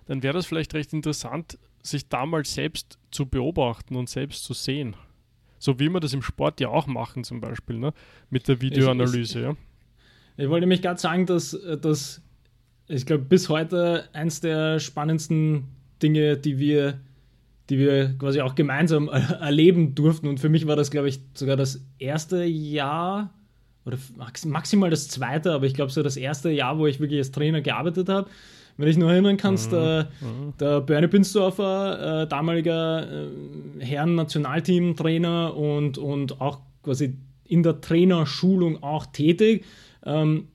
dann 0.06 0.22
wäre 0.22 0.34
das 0.34 0.46
vielleicht 0.46 0.74
recht 0.74 0.92
interessant, 0.92 1.58
sich 1.82 2.08
da 2.08 2.26
mal 2.26 2.44
selbst 2.44 2.98
zu 3.10 3.26
beobachten 3.26 3.96
und 3.96 4.08
selbst 4.08 4.44
zu 4.44 4.54
sehen. 4.54 4.96
So 5.58 5.78
wie 5.78 5.88
wir 5.88 6.00
das 6.00 6.12
im 6.12 6.22
Sport 6.22 6.60
ja 6.60 6.68
auch 6.68 6.86
machen, 6.86 7.24
zum 7.24 7.40
Beispiel, 7.40 7.78
ne? 7.78 7.92
mit 8.30 8.48
der 8.48 8.60
Videoanalyse. 8.60 9.18
Ich, 9.18 9.36
ich, 9.36 9.42
ja. 9.42 9.56
ich 10.36 10.48
wollte 10.48 10.62
nämlich 10.62 10.82
gerade 10.82 11.00
sagen, 11.00 11.26
dass, 11.26 11.58
dass 11.80 12.22
ich 12.88 13.06
glaube, 13.06 13.24
bis 13.24 13.48
heute 13.48 14.08
eins 14.12 14.40
der 14.40 14.78
spannendsten 14.78 15.64
Dinge, 16.02 16.36
die 16.36 16.58
wir, 16.58 17.00
die 17.68 17.78
wir 17.78 18.16
quasi 18.18 18.40
auch 18.40 18.54
gemeinsam 18.54 19.08
erleben 19.40 19.94
durften. 19.94 20.28
Und 20.28 20.38
für 20.38 20.48
mich 20.48 20.66
war 20.66 20.76
das, 20.76 20.90
glaube 20.90 21.08
ich, 21.08 21.20
sogar 21.34 21.56
das 21.56 21.84
erste 21.98 22.44
Jahr 22.44 23.32
oder 23.84 23.98
maximal 24.44 24.90
das 24.90 25.08
zweite, 25.08 25.52
aber 25.52 25.66
ich 25.66 25.74
glaube 25.74 25.92
so 25.92 26.02
das 26.02 26.16
erste 26.16 26.50
Jahr, 26.50 26.78
wo 26.78 26.86
ich 26.86 27.00
wirklich 27.00 27.18
als 27.18 27.30
Trainer 27.30 27.60
gearbeitet 27.60 28.08
habe 28.08 28.28
wenn 28.76 28.88
ich 28.88 28.96
nur 28.96 29.10
erinnern 29.10 29.36
kannst, 29.36 29.72
mhm. 29.72 29.76
der, 29.76 30.08
mhm. 30.20 30.52
der 30.60 30.80
Bernie 30.80 31.08
Binsdorfer, 31.08 32.22
äh, 32.22 32.26
damaliger 32.28 33.06
äh, 33.10 33.84
Herren-Nationalteam-Trainer 33.84 35.56
und, 35.56 35.98
und 35.98 36.40
auch 36.40 36.60
quasi 36.82 37.16
in 37.44 37.62
der 37.62 37.80
Trainerschulung 37.80 38.82
auch 38.82 39.06
tätig, 39.06 39.64
ähm, 40.04 40.48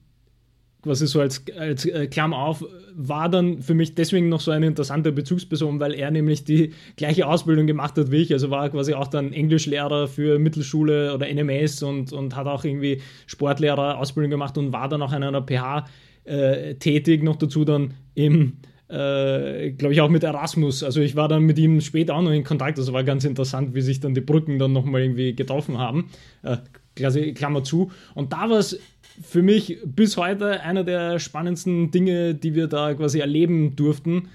quasi 0.82 1.06
so 1.06 1.20
als, 1.20 1.44
als 1.56 1.84
äh, 1.84 2.06
Klammer 2.06 2.38
auf, 2.38 2.64
war 2.94 3.28
dann 3.28 3.62
für 3.62 3.74
mich 3.74 3.94
deswegen 3.94 4.28
noch 4.28 4.40
so 4.40 4.50
eine 4.50 4.66
interessante 4.66 5.12
Bezugsperson, 5.12 5.80
weil 5.80 5.94
er 5.94 6.10
nämlich 6.10 6.44
die 6.44 6.72
gleiche 6.96 7.26
Ausbildung 7.26 7.66
gemacht 7.66 7.96
hat 7.96 8.10
wie 8.10 8.16
ich. 8.16 8.32
Also 8.32 8.50
war 8.50 8.68
quasi 8.68 8.94
auch 8.94 9.08
dann 9.08 9.32
Englischlehrer 9.32 10.08
für 10.08 10.38
Mittelschule 10.38 11.14
oder 11.14 11.32
NMS 11.32 11.82
und, 11.82 12.12
und 12.12 12.36
hat 12.36 12.46
auch 12.46 12.64
irgendwie 12.64 13.00
Sportlehrer 13.26 13.98
Ausbildung 13.98 14.30
gemacht 14.30 14.58
und 14.58 14.72
war 14.72 14.88
dann 14.88 15.02
auch 15.02 15.12
an 15.12 15.22
einer 15.22 15.42
PH 15.42 15.84
äh, 16.24 16.74
tätig, 16.74 17.22
noch 17.22 17.36
dazu 17.36 17.64
dann 17.64 17.94
im, 18.14 18.58
äh, 18.88 19.70
glaube 19.72 19.94
ich, 19.94 20.00
auch 20.00 20.08
mit 20.08 20.22
Erasmus. 20.22 20.82
Also 20.82 21.00
ich 21.00 21.16
war 21.16 21.28
dann 21.28 21.44
mit 21.44 21.58
ihm 21.58 21.80
später 21.80 22.14
auch 22.14 22.22
noch 22.22 22.30
in 22.30 22.44
Kontakt. 22.44 22.78
Also 22.78 22.92
war 22.92 23.04
ganz 23.04 23.24
interessant, 23.24 23.74
wie 23.74 23.80
sich 23.80 24.00
dann 24.00 24.14
die 24.14 24.20
Brücken 24.20 24.58
dann 24.58 24.72
nochmal 24.72 25.02
irgendwie 25.02 25.34
getroffen 25.34 25.78
haben. 25.78 26.10
Äh, 26.42 26.58
Klammer 26.94 27.64
zu. 27.64 27.90
Und 28.14 28.32
da 28.32 28.50
war 28.50 28.58
es 28.58 28.78
für 29.20 29.42
mich 29.42 29.78
bis 29.84 30.16
heute 30.16 30.60
einer 30.60 30.84
der 30.84 31.18
spannendsten 31.18 31.90
Dinge, 31.90 32.34
die 32.34 32.54
wir 32.54 32.66
da 32.66 32.94
quasi 32.94 33.20
erleben 33.20 33.76
durften, 33.76 34.28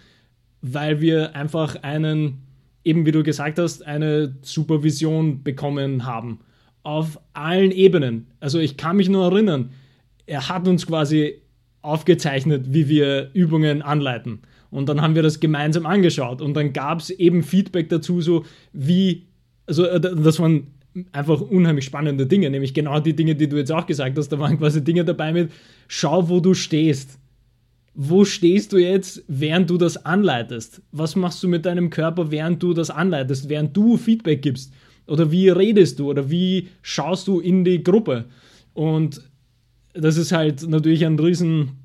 weil 0.61 1.01
wir 1.01 1.35
einfach 1.35 1.83
einen, 1.83 2.39
eben 2.83 3.05
wie 3.05 3.11
du 3.11 3.23
gesagt 3.23 3.59
hast, 3.59 3.85
eine 3.85 4.35
Supervision 4.41 5.43
bekommen 5.43 6.05
haben. 6.05 6.39
Auf 6.83 7.19
allen 7.33 7.71
Ebenen. 7.71 8.27
Also 8.39 8.59
ich 8.59 8.77
kann 8.77 8.97
mich 8.97 9.09
nur 9.09 9.25
erinnern, 9.25 9.71
er 10.25 10.49
hat 10.49 10.67
uns 10.67 10.88
quasi 10.88 11.41
aufgezeichnet, 11.88 12.73
wie 12.73 12.88
wir 12.88 13.31
Übungen 13.33 13.81
anleiten. 13.81 14.39
Und 14.69 14.89
dann 14.89 15.01
haben 15.01 15.15
wir 15.15 15.23
das 15.23 15.39
gemeinsam 15.39 15.85
angeschaut 15.85 16.41
und 16.41 16.53
dann 16.53 16.73
gab 16.73 16.99
es 16.99 17.09
eben 17.09 17.43
Feedback 17.43 17.89
dazu, 17.89 18.21
so 18.21 18.45
wie, 18.73 19.27
also 19.65 19.85
äh, 19.85 19.99
das 19.99 20.39
waren 20.39 20.67
einfach 21.11 21.41
unheimlich 21.41 21.85
spannende 21.85 22.25
Dinge, 22.25 22.49
nämlich 22.49 22.73
genau 22.73 22.99
die 22.99 23.15
Dinge, 23.15 23.35
die 23.35 23.47
du 23.47 23.57
jetzt 23.57 23.71
auch 23.71 23.85
gesagt 23.85 24.17
hast. 24.17 24.29
Da 24.29 24.39
waren 24.39 24.57
quasi 24.57 24.83
Dinge 24.83 25.05
dabei 25.05 25.31
mit, 25.31 25.51
schau, 25.88 26.29
wo 26.29 26.39
du 26.39 26.53
stehst. 26.53 27.19
Wo 27.93 28.25
stehst 28.25 28.73
du 28.73 28.77
jetzt, 28.77 29.23
während 29.27 29.69
du 29.69 29.77
das 29.77 30.05
anleitest? 30.05 30.81
Was 30.91 31.15
machst 31.15 31.41
du 31.41 31.47
mit 31.47 31.65
deinem 31.65 31.89
Körper, 31.89 32.29
während 32.29 32.61
du 32.61 32.73
das 32.73 32.89
anleitest, 32.89 33.49
während 33.49 33.75
du 33.75 33.97
Feedback 33.97 34.41
gibst? 34.41 34.71
Oder 35.07 35.31
wie 35.31 35.49
redest 35.49 35.99
du? 35.99 36.09
Oder 36.09 36.29
wie 36.29 36.67
schaust 36.81 37.27
du 37.27 37.39
in 37.39 37.63
die 37.63 37.83
Gruppe? 37.83 38.25
Und 38.73 39.21
das 39.93 40.17
ist 40.17 40.31
halt 40.31 40.67
natürlich 40.67 41.05
ein 41.05 41.17
riesen, 41.17 41.76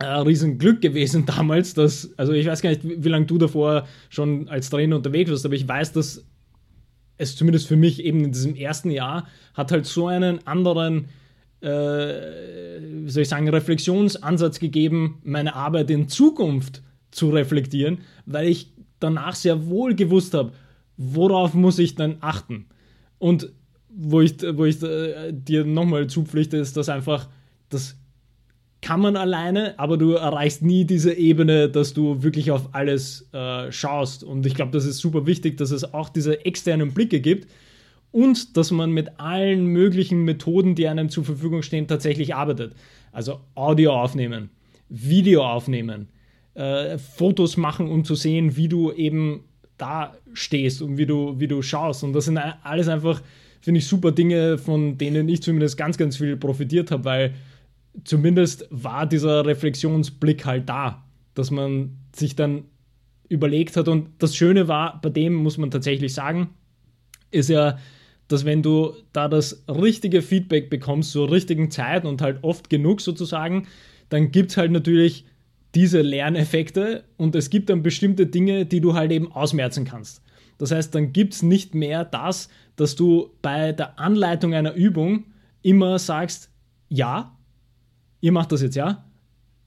äh, 0.00 0.06
riesen 0.06 0.58
Glück 0.58 0.80
gewesen 0.80 1.26
damals, 1.26 1.74
dass, 1.74 2.10
also 2.16 2.32
ich 2.32 2.46
weiß 2.46 2.62
gar 2.62 2.70
nicht, 2.70 2.82
wie, 2.84 3.08
lange 3.08 3.26
du 3.26 3.38
davor 3.38 3.86
schon 4.08 4.48
als 4.48 4.70
Trainer 4.70 4.96
unterwegs 4.96 5.30
warst, 5.30 5.44
aber 5.44 5.54
ich 5.54 5.68
weiß, 5.68 5.92
dass 5.92 6.24
es 7.18 7.36
zumindest 7.36 7.68
für 7.68 7.76
mich 7.76 8.02
eben 8.02 8.24
in 8.24 8.32
diesem 8.32 8.54
ersten 8.54 8.90
Jahr 8.90 9.28
hat 9.54 9.72
halt 9.72 9.84
so 9.84 10.06
einen 10.06 10.46
anderen, 10.46 11.08
äh, 11.60 11.68
wie 11.68 13.10
soll 13.10 13.22
ich 13.22 13.28
sagen, 13.28 13.48
Reflexionsansatz 13.48 14.58
gegeben, 14.58 15.20
meine 15.22 15.54
Arbeit 15.54 15.90
in 15.90 16.08
Zukunft 16.08 16.82
zu 17.10 17.28
reflektieren, 17.28 17.98
weil 18.24 18.48
ich 18.48 18.72
danach 19.00 19.34
sehr 19.34 19.66
wohl 19.66 19.94
gewusst 19.94 20.32
habe, 20.32 20.52
worauf 20.96 21.52
muss 21.52 21.78
ich 21.78 21.94
dann 21.94 22.16
achten. 22.20 22.66
Und 23.18 23.52
wo 23.90 24.22
ich, 24.22 24.36
wo 24.54 24.64
ich 24.64 24.82
äh, 24.82 25.32
dir 25.32 25.64
nochmal 25.64 26.06
zupflichte, 26.06 26.56
ist, 26.56 26.76
dass 26.76 26.88
einfach 26.88 27.28
das 27.68 27.99
kann 28.82 29.00
man 29.00 29.16
alleine, 29.16 29.78
aber 29.78 29.98
du 29.98 30.12
erreichst 30.12 30.62
nie 30.62 30.84
diese 30.84 31.12
Ebene, 31.12 31.68
dass 31.68 31.92
du 31.92 32.22
wirklich 32.22 32.50
auf 32.50 32.70
alles 32.72 33.28
äh, 33.32 33.70
schaust. 33.70 34.24
Und 34.24 34.46
ich 34.46 34.54
glaube, 34.54 34.72
das 34.72 34.86
ist 34.86 34.98
super 34.98 35.26
wichtig, 35.26 35.58
dass 35.58 35.70
es 35.70 35.92
auch 35.92 36.08
diese 36.08 36.44
externen 36.46 36.92
Blicke 36.92 37.20
gibt 37.20 37.48
und 38.10 38.56
dass 38.56 38.70
man 38.70 38.90
mit 38.90 39.20
allen 39.20 39.66
möglichen 39.66 40.24
Methoden, 40.24 40.74
die 40.74 40.88
einem 40.88 41.10
zur 41.10 41.24
Verfügung 41.24 41.62
stehen, 41.62 41.88
tatsächlich 41.88 42.34
arbeitet. 42.34 42.74
Also 43.12 43.40
Audio 43.54 43.92
aufnehmen, 43.92 44.50
Video 44.88 45.44
aufnehmen, 45.44 46.08
äh, 46.54 46.96
Fotos 46.96 47.56
machen, 47.56 47.88
um 47.88 48.04
zu 48.04 48.14
sehen, 48.14 48.56
wie 48.56 48.68
du 48.68 48.92
eben 48.92 49.44
da 49.76 50.14
stehst 50.32 50.80
und 50.80 50.96
wie 50.96 51.06
du, 51.06 51.38
wie 51.38 51.48
du 51.48 51.60
schaust. 51.62 52.02
Und 52.02 52.12
das 52.12 52.26
sind 52.26 52.38
alles 52.38 52.88
einfach, 52.88 53.22
finde 53.60 53.78
ich, 53.78 53.86
super 53.86 54.12
Dinge, 54.12 54.58
von 54.58 54.96
denen 54.96 55.28
ich 55.28 55.42
zumindest 55.42 55.76
ganz, 55.76 55.98
ganz 55.98 56.16
viel 56.16 56.36
profitiert 56.36 56.90
habe, 56.90 57.04
weil 57.04 57.34
zumindest 58.04 58.66
war 58.70 59.06
dieser 59.06 59.44
Reflexionsblick 59.46 60.44
halt 60.44 60.68
da, 60.68 61.04
dass 61.34 61.50
man 61.50 61.96
sich 62.14 62.36
dann 62.36 62.64
überlegt 63.28 63.76
hat. 63.76 63.88
Und 63.88 64.10
das 64.18 64.36
Schöne 64.36 64.68
war, 64.68 65.00
bei 65.00 65.10
dem 65.10 65.34
muss 65.34 65.58
man 65.58 65.70
tatsächlich 65.70 66.14
sagen, 66.14 66.50
ist 67.30 67.48
ja, 67.48 67.78
dass 68.28 68.44
wenn 68.44 68.62
du 68.62 68.94
da 69.12 69.28
das 69.28 69.64
richtige 69.68 70.22
Feedback 70.22 70.70
bekommst 70.70 71.12
zur 71.12 71.30
richtigen 71.30 71.70
Zeit 71.70 72.04
und 72.04 72.22
halt 72.22 72.42
oft 72.42 72.70
genug 72.70 73.00
sozusagen, 73.00 73.66
dann 74.08 74.30
gibt 74.30 74.50
es 74.50 74.56
halt 74.56 74.72
natürlich 74.72 75.24
diese 75.74 76.02
Lerneffekte 76.02 77.04
und 77.16 77.34
es 77.34 77.50
gibt 77.50 77.70
dann 77.70 77.82
bestimmte 77.82 78.26
Dinge, 78.26 78.66
die 78.66 78.80
du 78.80 78.94
halt 78.94 79.12
eben 79.12 79.30
ausmerzen 79.32 79.84
kannst. 79.84 80.22
Das 80.58 80.72
heißt, 80.72 80.94
dann 80.94 81.12
gibt 81.12 81.34
es 81.34 81.42
nicht 81.42 81.74
mehr 81.74 82.04
das, 82.04 82.48
dass 82.76 82.96
du 82.96 83.30
bei 83.40 83.72
der 83.72 83.98
Anleitung 83.98 84.54
einer 84.54 84.74
Übung 84.74 85.24
immer 85.62 85.98
sagst, 85.98 86.50
ja, 86.88 87.36
ihr 88.20 88.32
macht 88.32 88.52
das 88.52 88.62
jetzt, 88.62 88.76
ja? 88.76 89.04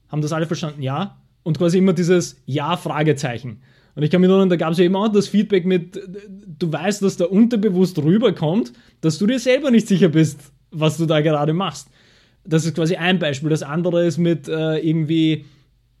Haben 0.08 0.22
das 0.22 0.32
alle 0.32 0.46
verstanden? 0.46 0.82
Ja? 0.82 1.18
Und 1.42 1.58
quasi 1.58 1.78
immer 1.78 1.92
dieses 1.92 2.40
Ja-Fragezeichen. 2.46 3.60
Und 3.94 4.02
ich 4.02 4.10
kann 4.10 4.20
mich 4.20 4.30
erinnern, 4.30 4.48
da 4.48 4.56
gab 4.56 4.72
es 4.72 4.78
eben 4.78 4.96
auch 4.96 5.08
das 5.08 5.28
Feedback 5.28 5.64
mit, 5.64 6.00
du 6.58 6.72
weißt, 6.72 7.02
dass 7.02 7.16
da 7.16 7.26
unterbewusst 7.26 7.98
rüberkommt, 7.98 8.72
dass 9.00 9.18
du 9.18 9.26
dir 9.26 9.38
selber 9.38 9.70
nicht 9.70 9.86
sicher 9.86 10.08
bist, 10.08 10.40
was 10.70 10.96
du 10.96 11.06
da 11.06 11.20
gerade 11.20 11.52
machst. 11.52 11.88
Das 12.44 12.64
ist 12.66 12.74
quasi 12.74 12.96
ein 12.96 13.18
Beispiel. 13.18 13.50
Das 13.50 13.62
andere 13.62 14.04
ist 14.04 14.18
mit 14.18 14.48
äh, 14.48 14.78
irgendwie, 14.78 15.44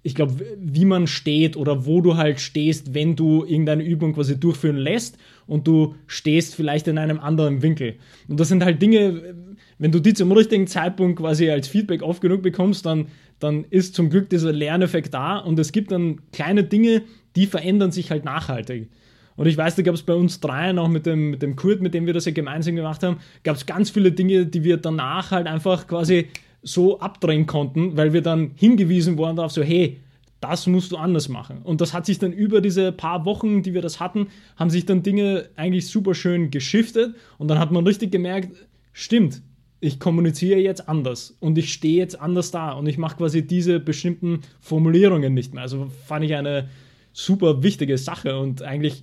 ich 0.04 0.14
glaube, 0.14 0.34
wie 0.58 0.84
man 0.84 1.06
steht 1.06 1.56
oder 1.56 1.86
wo 1.86 2.02
du 2.02 2.16
halt 2.16 2.38
stehst, 2.38 2.92
wenn 2.92 3.16
du 3.16 3.42
irgendeine 3.42 3.82
Übung 3.82 4.12
quasi 4.12 4.38
durchführen 4.38 4.76
lässt 4.76 5.16
und 5.46 5.66
du 5.66 5.94
stehst 6.06 6.54
vielleicht 6.54 6.86
in 6.88 6.98
einem 6.98 7.18
anderen 7.18 7.62
Winkel. 7.62 7.96
Und 8.28 8.38
das 8.38 8.48
sind 8.48 8.62
halt 8.62 8.82
Dinge, 8.82 9.34
wenn 9.78 9.92
du 9.92 10.00
die 10.00 10.12
zum 10.12 10.30
richtigen 10.30 10.66
Zeitpunkt 10.66 11.18
quasi 11.18 11.50
als 11.50 11.68
Feedback 11.68 12.02
oft 12.02 12.20
genug 12.20 12.42
bekommst, 12.42 12.84
dann, 12.84 13.06
dann 13.38 13.64
ist 13.70 13.94
zum 13.94 14.10
Glück 14.10 14.28
dieser 14.28 14.52
Lerneffekt 14.52 15.14
da 15.14 15.38
und 15.38 15.58
es 15.58 15.72
gibt 15.72 15.90
dann 15.90 16.20
kleine 16.32 16.64
Dinge, 16.64 17.02
die 17.34 17.46
verändern 17.46 17.90
sich 17.90 18.10
halt 18.10 18.26
nachhaltig. 18.26 18.90
Und 19.36 19.46
ich 19.46 19.56
weiß, 19.56 19.74
da 19.74 19.82
gab 19.82 19.94
es 19.94 20.02
bei 20.02 20.14
uns 20.14 20.40
dreien, 20.40 20.78
auch 20.78 20.88
mit 20.88 21.06
dem, 21.06 21.30
mit 21.30 21.40
dem 21.40 21.56
Kurt, 21.56 21.80
mit 21.80 21.94
dem 21.94 22.04
wir 22.04 22.12
das 22.12 22.26
ja 22.26 22.32
gemeinsam 22.32 22.76
gemacht 22.76 23.02
haben, 23.02 23.16
gab 23.42 23.56
es 23.56 23.64
ganz 23.64 23.88
viele 23.88 24.12
Dinge, 24.12 24.44
die 24.44 24.64
wir 24.64 24.76
danach 24.76 25.30
halt 25.30 25.46
einfach 25.46 25.86
quasi 25.86 26.28
so 26.64 26.98
abdrehen 26.98 27.46
konnten, 27.46 27.96
weil 27.96 28.12
wir 28.12 28.22
dann 28.22 28.52
hingewiesen 28.56 29.16
wurden 29.18 29.36
darauf, 29.36 29.52
so 29.52 29.62
hey, 29.62 30.00
das 30.40 30.66
musst 30.66 30.92
du 30.92 30.96
anders 30.96 31.28
machen. 31.28 31.62
Und 31.62 31.80
das 31.80 31.94
hat 31.94 32.04
sich 32.04 32.18
dann 32.18 32.32
über 32.32 32.60
diese 32.60 32.92
paar 32.92 33.24
Wochen, 33.24 33.62
die 33.62 33.72
wir 33.72 33.80
das 33.80 34.00
hatten, 34.00 34.28
haben 34.56 34.70
sich 34.70 34.84
dann 34.84 35.02
Dinge 35.02 35.48
eigentlich 35.56 35.86
super 35.86 36.14
schön 36.14 36.50
geschiftet 36.50 37.14
und 37.38 37.48
dann 37.48 37.58
hat 37.58 37.70
man 37.70 37.86
richtig 37.86 38.12
gemerkt, 38.12 38.54
stimmt, 38.92 39.42
ich 39.80 40.00
kommuniziere 40.00 40.58
jetzt 40.60 40.88
anders 40.88 41.36
und 41.40 41.58
ich 41.58 41.72
stehe 41.72 41.98
jetzt 41.98 42.20
anders 42.20 42.50
da 42.50 42.72
und 42.72 42.86
ich 42.86 42.98
mache 42.98 43.16
quasi 43.16 43.46
diese 43.46 43.80
bestimmten 43.80 44.40
Formulierungen 44.60 45.34
nicht 45.34 45.52
mehr. 45.54 45.62
Also 45.62 45.90
fand 46.06 46.24
ich 46.24 46.34
eine 46.34 46.68
super 47.12 47.62
wichtige 47.62 47.98
Sache 47.98 48.38
und 48.38 48.62
eigentlich 48.62 49.02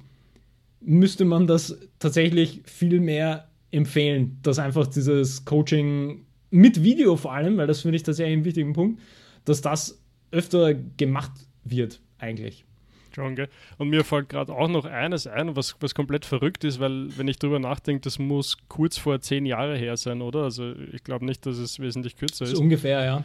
müsste 0.80 1.26
man 1.26 1.48
das 1.48 1.78
tatsächlich 2.00 2.62
viel 2.66 3.00
mehr 3.00 3.48
empfehlen, 3.72 4.40
dass 4.42 4.60
einfach 4.60 4.88
dieses 4.88 5.46
Coaching 5.46 6.26
mit 6.52 6.84
Video 6.84 7.16
vor 7.16 7.34
allem, 7.34 7.58
weil 7.58 7.68
das 7.68 7.82
finde 7.82 7.96
ich 7.96 8.04
tatsächlich 8.04 8.34
einen 8.34 8.46
wichtigen 8.46 8.74
Punkt, 8.74 9.02
dass 9.46 9.62
das 9.62 10.00
öfter 10.32 10.74
gemacht 10.74 11.32
wird 11.64 12.00
eigentlich. 12.20 12.66
Schon, 13.14 13.36
gell? 13.36 13.50
Und 13.78 13.90
mir 13.90 14.06
fällt 14.06 14.30
gerade 14.30 14.54
auch 14.54 14.70
noch 14.70 14.86
eines 14.86 15.28
ein, 15.28 15.56
was, 15.56 15.76
was 15.82 15.94
komplett 15.94 16.24
verrückt 16.24 16.64
ist, 16.64 16.80
weil, 16.80 17.10
wenn 17.18 17.28
ich 17.28 17.40
drüber 17.40 17.60
nachdenke, 17.60 18.02
das 18.02 18.20
muss 18.20 18.58
kurz 18.70 18.98
vor 18.98 19.20
zehn 19.20 19.46
Jahre 19.46 19.78
her 19.78 19.98
sein, 19.98 20.22
oder? 20.22 20.44
Also, 20.44 20.74
ich 20.94 21.04
glaube 21.04 21.26
nicht, 21.26 21.46
dass 21.46 21.58
es 21.58 21.80
wesentlich 21.80 22.16
kürzer 22.16 22.46
ist. 22.46 22.56
So 22.56 22.62
ungefähr, 22.62 23.04
ja. 23.04 23.24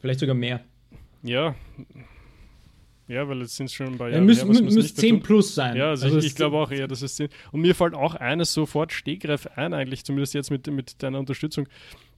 Vielleicht 0.00 0.20
sogar 0.20 0.34
mehr. 0.34 0.60
Ja. 1.22 1.54
Ja, 3.06 3.26
weil 3.28 3.40
jetzt 3.40 3.56
sind 3.56 3.66
es 3.66 3.74
schon 3.74 3.88
ein 3.88 3.98
paar 3.98 4.08
Jahre. 4.08 4.20
Ja, 4.20 4.26
müssen, 4.26 4.52
her, 4.52 4.62
müssen 4.62 4.82
10 4.82 5.20
plus 5.20 5.54
sein. 5.54 5.76
Ja, 5.76 5.90
also, 5.90 6.06
also 6.06 6.18
ich, 6.18 6.26
ich 6.26 6.34
glaube 6.34 6.56
auch 6.56 6.70
eher, 6.70 6.88
dass 6.88 7.02
es 7.02 7.16
10. 7.16 7.28
Und 7.52 7.62
mir 7.62 7.74
fällt 7.74 7.94
auch 7.94 8.14
eines 8.14 8.52
sofort 8.52 8.92
Stegreif 8.92 9.46
ein, 9.56 9.74
eigentlich, 9.74 10.04
zumindest 10.04 10.34
jetzt 10.34 10.50
mit, 10.50 10.66
mit 10.68 11.02
deiner 11.02 11.18
Unterstützung, 11.18 11.68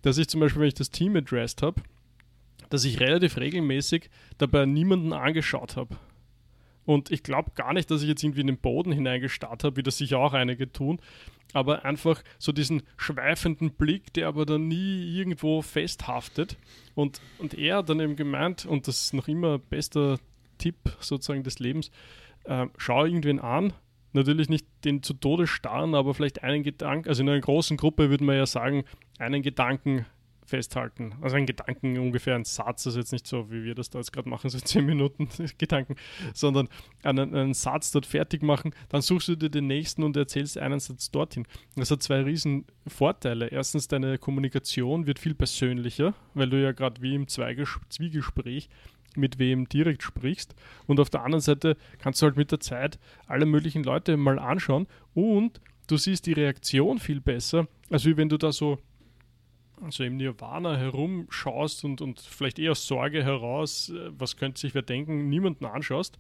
dass 0.03 0.19
ich 0.19 0.29
zum 0.29 0.41
Beispiel, 0.41 0.61
wenn 0.61 0.69
ich 0.69 0.75
das 0.75 0.91
Team 0.91 1.17
addressed 1.17 1.63
habe, 1.63 1.83
dass 2.69 2.85
ich 2.85 3.01
relativ 3.01 3.37
regelmäßig 3.37 4.11
dabei 4.39 4.67
niemanden 4.67 5.13
angeschaut 5.13 5.77
habe. 5.77 5.97
Und 6.85 7.11
ich 7.11 7.23
glaube 7.23 7.53
gar 7.55 7.73
nicht, 7.73 7.91
dass 7.91 8.03
ich 8.03 8.09
jetzt 8.09 8.23
irgendwie 8.23 8.41
in 8.41 8.47
den 8.47 8.59
Boden 8.59 8.93
hineingestarrt 8.93 9.65
habe, 9.65 9.77
wie 9.77 9.83
das 9.83 9.99
sicher 9.99 10.19
auch 10.19 10.33
einige 10.33 10.73
tun, 10.73 11.01
aber 11.53 11.85
einfach 11.85 12.23
so 12.39 12.53
diesen 12.53 12.83
schweifenden 12.97 13.73
Blick, 13.73 14.13
der 14.15 14.29
aber 14.29 14.47
dann 14.47 14.69
nie 14.69 15.17
irgendwo 15.17 15.63
festhaftet. 15.63 16.57
Und, 16.95 17.21
und 17.39 17.55
er 17.55 17.79
hat 17.79 17.89
dann 17.89 18.01
eben 18.01 18.17
gemeint, 18.17 18.67
und 18.67 18.89
das 18.89 19.03
ist 19.03 19.15
noch 19.15 19.29
immer 19.29 19.59
bester 19.59 20.19
Tipp 20.59 20.77
sozusagen 21.01 21.43
des 21.43 21.59
Lebens, 21.59 21.91
äh, 22.45 22.67
schau 22.77 23.05
irgendwen 23.05 23.41
an, 23.41 23.73
natürlich 24.13 24.49
nicht 24.49 24.67
den 24.85 25.03
zu 25.03 25.15
Tode 25.15 25.47
starren, 25.47 25.95
aber 25.95 26.15
vielleicht 26.15 26.43
einen 26.43 26.63
Gedanken, 26.63 27.09
also 27.09 27.23
in 27.23 27.29
einer 27.29 27.41
großen 27.41 27.77
Gruppe 27.77 28.11
würde 28.11 28.25
man 28.25 28.37
ja 28.37 28.47
sagen, 28.47 28.85
einen 29.21 29.43
Gedanken 29.43 30.07
festhalten. 30.45 31.15
Also 31.21 31.37
ein 31.37 31.47
Gedanken, 31.47 31.97
ungefähr 31.99 32.35
ein 32.35 32.45
Satz, 32.45 32.83
das 32.83 32.95
ist 32.95 32.99
jetzt 32.99 33.13
nicht 33.13 33.27
so, 33.27 33.51
wie 33.51 33.63
wir 33.63 33.75
das 33.75 33.89
da 33.89 33.99
jetzt 33.99 34.13
gerade 34.13 34.29
machen, 34.29 34.51
so 34.51 34.59
zehn 34.65 34.85
Minuten 34.85 35.29
Gedanken, 35.59 35.95
sondern 36.35 36.69
einen, 37.05 37.35
einen, 37.35 37.55
Satz 37.55 37.93
dort 37.93 38.07
fertig 38.07 38.43
machen, 38.43 38.75
dann 38.89 39.01
suchst 39.01 39.29
du 39.29 39.37
dir 39.37 39.49
den 39.49 39.69
nächsten 39.69 40.03
und 40.03 40.17
erzählst 40.17 40.59
einen 40.59 40.81
Satz 40.81 41.11
dorthin. 41.11 41.47
Das 41.77 41.91
hat 41.91 42.03
zwei 42.03 42.23
riesen 42.23 42.67
Vorteile. 42.87 43.47
Erstens, 43.47 43.87
deine 43.87 44.19
Kommunikation 44.19 45.07
wird 45.07 45.19
viel 45.21 45.35
persönlicher, 45.35 46.15
weil 46.35 46.51
du 46.51 46.61
ja 46.61 46.73
gerade 46.73 47.01
wie 47.01 47.15
im 47.15 47.29
Zwiegespräch 47.29 48.69
mit 49.17 49.39
wem 49.39 49.69
direkt 49.69 50.03
sprichst. 50.03 50.55
Und 50.87 51.01
auf 51.01 51.11
der 51.11 51.23
anderen 51.23 51.41
Seite 51.41 51.77
kannst 51.99 52.23
du 52.23 52.27
halt 52.27 52.37
mit 52.37 52.53
der 52.53 52.61
Zeit 52.61 52.99
alle 53.27 53.47
möglichen 53.47 53.85
Leute 53.85 54.17
mal 54.17 54.39
anschauen 54.39 54.87
und 55.15 55.61
du 55.87 55.97
siehst 55.97 56.27
die 56.27 56.33
Reaktion 56.33 56.99
viel 56.99 57.21
besser, 57.21 57.67
als 57.91 58.05
wie 58.05 58.17
wenn 58.17 58.29
du 58.29 58.37
da 58.37 58.53
so 58.53 58.79
also 59.83 60.05
im 60.05 60.17
Nirvana 60.17 60.77
herumschaust 60.77 61.85
und, 61.85 62.01
und 62.01 62.21
vielleicht 62.21 62.59
eher 62.59 62.73
aus 62.73 62.87
Sorge 62.87 63.25
heraus, 63.25 63.91
äh, 63.91 64.11
was 64.17 64.37
könnte 64.37 64.61
sich 64.61 64.75
wer 64.75 64.83
denken, 64.83 65.29
niemanden 65.29 65.65
anschaust 65.65 66.19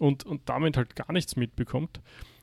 und, 0.00 0.24
und 0.24 0.42
damit 0.48 0.76
halt 0.76 0.96
gar 0.96 1.12
nichts 1.12 1.36
mitbekommt. 1.36 2.00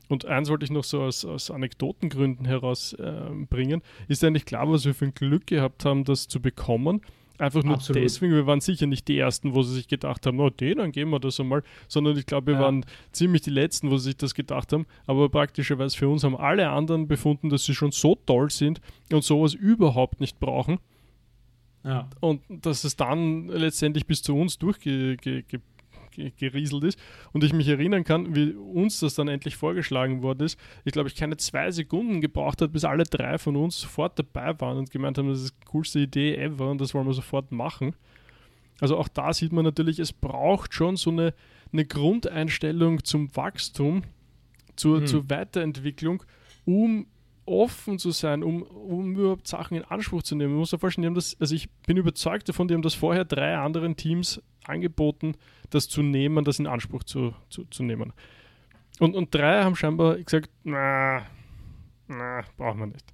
Und 0.07 0.25
eins 0.25 0.49
wollte 0.49 0.65
ich 0.65 0.71
noch 0.71 0.83
so 0.83 1.03
aus, 1.03 1.23
aus 1.23 1.51
Anekdotengründen 1.51 2.45
herausbringen, 2.45 3.81
äh, 3.81 4.11
ist 4.11 4.23
eigentlich 4.23 4.45
klar, 4.45 4.69
was 4.69 4.85
wir 4.85 4.95
für 4.95 5.05
ein 5.05 5.13
Glück 5.13 5.47
gehabt 5.47 5.85
haben, 5.85 6.03
das 6.03 6.27
zu 6.27 6.41
bekommen. 6.41 7.01
Einfach 7.39 7.63
nur 7.63 7.75
Absolut. 7.75 8.03
deswegen, 8.03 8.33
wir 8.33 8.45
waren 8.47 8.59
sicher 8.59 8.85
nicht 8.85 9.07
die 9.07 9.17
Ersten, 9.17 9.55
wo 9.55 9.63
sie 9.63 9.73
sich 9.73 9.87
gedacht 9.87 10.25
haben, 10.25 10.39
oh, 10.41 10.49
den, 10.49 10.77
dann 10.77 10.91
gehen 10.91 11.09
wir 11.09 11.21
das 11.21 11.39
einmal, 11.39 11.63
sondern 11.87 12.17
ich 12.17 12.25
glaube, 12.25 12.47
wir 12.47 12.55
ja. 12.55 12.59
waren 12.59 12.85
ziemlich 13.13 13.41
die 13.41 13.49
Letzten, 13.49 13.89
wo 13.89 13.97
sie 13.97 14.09
sich 14.09 14.17
das 14.17 14.33
gedacht 14.33 14.73
haben. 14.73 14.85
Aber 15.07 15.29
praktischerweise 15.29 15.97
für 15.97 16.09
uns 16.09 16.25
haben 16.25 16.35
alle 16.35 16.69
anderen 16.69 17.07
befunden, 17.07 17.49
dass 17.49 17.63
sie 17.63 17.73
schon 17.73 17.91
so 17.91 18.15
toll 18.25 18.49
sind 18.49 18.81
und 19.13 19.23
sowas 19.23 19.53
überhaupt 19.53 20.19
nicht 20.19 20.39
brauchen. 20.41 20.79
Ja. 21.85 22.09
Und 22.19 22.41
dass 22.49 22.83
es 22.83 22.97
dann 22.97 23.47
letztendlich 23.47 24.05
bis 24.05 24.21
zu 24.21 24.35
uns 24.35 24.59
durchge 24.59 25.15
gerieselt 26.11 26.83
ist 26.83 26.99
und 27.31 27.43
ich 27.43 27.53
mich 27.53 27.67
erinnern 27.67 28.03
kann, 28.03 28.35
wie 28.35 28.53
uns 28.53 28.99
das 28.99 29.15
dann 29.15 29.27
endlich 29.27 29.55
vorgeschlagen 29.55 30.21
worden 30.21 30.45
ist. 30.45 30.59
Ich 30.85 30.93
glaube, 30.93 31.09
ich 31.09 31.15
keine 31.15 31.37
zwei 31.37 31.71
Sekunden 31.71 32.21
gebraucht 32.21 32.61
hat, 32.61 32.71
bis 32.71 32.83
alle 32.83 33.03
drei 33.03 33.37
von 33.37 33.55
uns 33.55 33.79
sofort 33.79 34.17
dabei 34.19 34.59
waren 34.59 34.77
und 34.77 34.91
gemeint 34.91 35.17
haben, 35.17 35.29
das 35.29 35.41
ist 35.41 35.55
die 35.61 35.65
coolste 35.65 35.99
Idee 35.99 36.35
ever 36.35 36.69
und 36.69 36.81
das 36.81 36.93
wollen 36.93 37.07
wir 37.07 37.13
sofort 37.13 37.51
machen. 37.51 37.95
Also 38.81 38.97
auch 38.97 39.07
da 39.07 39.33
sieht 39.33 39.51
man 39.51 39.65
natürlich, 39.65 39.99
es 39.99 40.13
braucht 40.13 40.73
schon 40.73 40.95
so 40.95 41.09
eine, 41.09 41.33
eine 41.71 41.85
Grundeinstellung 41.85 43.03
zum 43.03 43.35
Wachstum, 43.35 44.03
zur, 44.75 44.99
hm. 44.99 45.07
zur 45.07 45.29
Weiterentwicklung, 45.29 46.23
um 46.65 47.07
offen 47.49 47.97
zu 47.97 48.11
sein, 48.11 48.43
um, 48.43 48.61
um 48.61 49.15
überhaupt 49.15 49.47
Sachen 49.47 49.75
in 49.75 49.83
Anspruch 49.83 50.23
zu 50.23 50.35
nehmen. 50.35 50.51
Man 50.51 50.59
muss 50.59 50.69
sich 50.69 50.79
vorstellen, 50.79 51.03
die 51.03 51.07
haben 51.07 51.15
das, 51.15 51.35
also 51.39 51.55
ich 51.55 51.69
bin 51.87 51.97
überzeugt 51.97 52.47
davon, 52.47 52.67
die 52.67 52.75
haben 52.75 52.81
das 52.81 52.93
vorher 52.93 53.25
drei 53.25 53.57
anderen 53.57 53.95
Teams 53.95 54.41
angeboten, 54.65 55.33
das 55.69 55.89
zu 55.89 56.03
nehmen, 56.03 56.45
das 56.45 56.59
in 56.59 56.67
Anspruch 56.67 57.03
zu, 57.03 57.33
zu, 57.49 57.65
zu 57.65 57.83
nehmen. 57.83 58.13
Und, 58.99 59.15
und 59.15 59.33
drei 59.33 59.63
haben 59.63 59.75
scheinbar 59.75 60.17
gesagt, 60.17 60.49
na, 60.63 61.23
na, 62.07 62.43
brauchen 62.57 62.79
wir 62.79 62.87
nicht. 62.87 63.05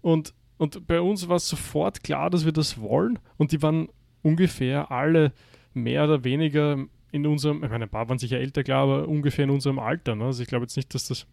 Und, 0.00 0.34
und 0.58 0.86
bei 0.86 1.00
uns 1.00 1.28
war 1.28 1.36
es 1.36 1.48
sofort 1.48 2.04
klar, 2.04 2.30
dass 2.30 2.44
wir 2.44 2.52
das 2.52 2.80
wollen 2.80 3.18
und 3.36 3.52
die 3.52 3.62
waren 3.62 3.88
ungefähr 4.22 4.90
alle 4.90 5.32
mehr 5.74 6.04
oder 6.04 6.22
weniger 6.22 6.84
in 7.10 7.26
unserem, 7.26 7.64
ich 7.64 7.70
meine, 7.70 7.84
ein 7.84 7.90
paar 7.90 8.08
waren 8.08 8.18
sicher 8.18 8.38
älter, 8.38 8.62
klar, 8.62 8.84
aber 8.84 9.08
ungefähr 9.08 9.44
in 9.44 9.50
unserem 9.50 9.78
Alter. 9.78 10.14
Ne? 10.14 10.24
Also 10.26 10.42
ich 10.42 10.48
glaube 10.48 10.64
jetzt 10.64 10.76
nicht, 10.76 10.94
dass 10.94 11.08
das 11.08 11.26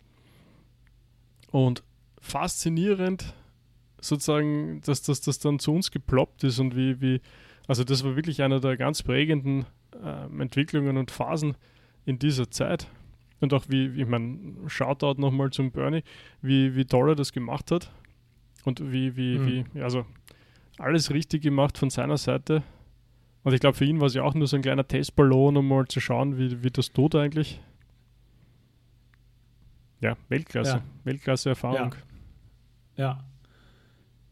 und 1.51 1.83
faszinierend, 2.21 3.33
sozusagen, 4.01 4.81
dass 4.81 5.01
das, 5.01 5.21
das 5.21 5.39
dann 5.39 5.59
zu 5.59 5.73
uns 5.73 5.91
geploppt 5.91 6.43
ist 6.43 6.59
und 6.59 6.75
wie, 6.75 7.01
wie, 7.01 7.21
also 7.67 7.83
das 7.83 8.03
war 8.03 8.15
wirklich 8.15 8.41
einer 8.41 8.59
der 8.59 8.77
ganz 8.77 9.03
prägenden 9.03 9.65
äh, 10.03 10.41
Entwicklungen 10.41 10.97
und 10.97 11.11
Phasen 11.11 11.55
in 12.05 12.19
dieser 12.19 12.49
Zeit. 12.49 12.87
Und 13.41 13.53
auch 13.53 13.65
wie, 13.69 13.87
ich 13.87 14.07
meine, 14.07 14.37
Shoutout 14.67 15.21
nochmal 15.21 15.49
zum 15.51 15.71
Bernie, 15.71 16.03
wie, 16.41 16.75
wie 16.75 16.85
toll 16.85 17.09
er 17.09 17.15
das 17.15 17.31
gemacht 17.31 17.71
hat. 17.71 17.91
Und 18.65 18.91
wie, 18.91 19.15
wie, 19.15 19.37
mhm. 19.37 19.65
wie, 19.73 19.81
also 19.81 20.05
alles 20.77 21.11
richtig 21.11 21.43
gemacht 21.43 21.77
von 21.77 21.89
seiner 21.89 22.17
Seite. 22.17 22.63
Und 23.43 23.53
ich 23.53 23.61
glaube, 23.61 23.77
für 23.77 23.85
ihn 23.85 23.99
war 23.99 24.07
es 24.07 24.13
ja 24.13 24.23
auch 24.23 24.33
nur 24.33 24.47
so 24.47 24.57
ein 24.57 24.61
kleiner 24.61 24.87
Testballon, 24.87 25.55
um 25.55 25.67
mal 25.67 25.87
zu 25.87 26.01
schauen, 26.01 26.37
wie, 26.37 26.61
wie 26.63 26.69
das 26.69 26.91
tut 26.91 27.15
eigentlich. 27.15 27.61
Ja, 30.01 30.17
Weltklasse. 30.27 30.71
Ja. 30.71 30.83
Weltklasse-Erfahrung. 31.03 31.93
Ja. 31.93 32.08
Ja. 32.99 33.23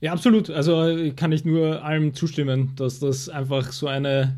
Ja, 0.02 0.12
absolut. 0.12 0.50
Also 0.50 1.12
kann 1.16 1.32
ich 1.32 1.46
nur 1.46 1.84
allem 1.84 2.14
zustimmen, 2.14 2.74
dass 2.76 3.00
das 3.00 3.30
einfach 3.30 3.72
so 3.72 3.88
eine, 3.88 4.38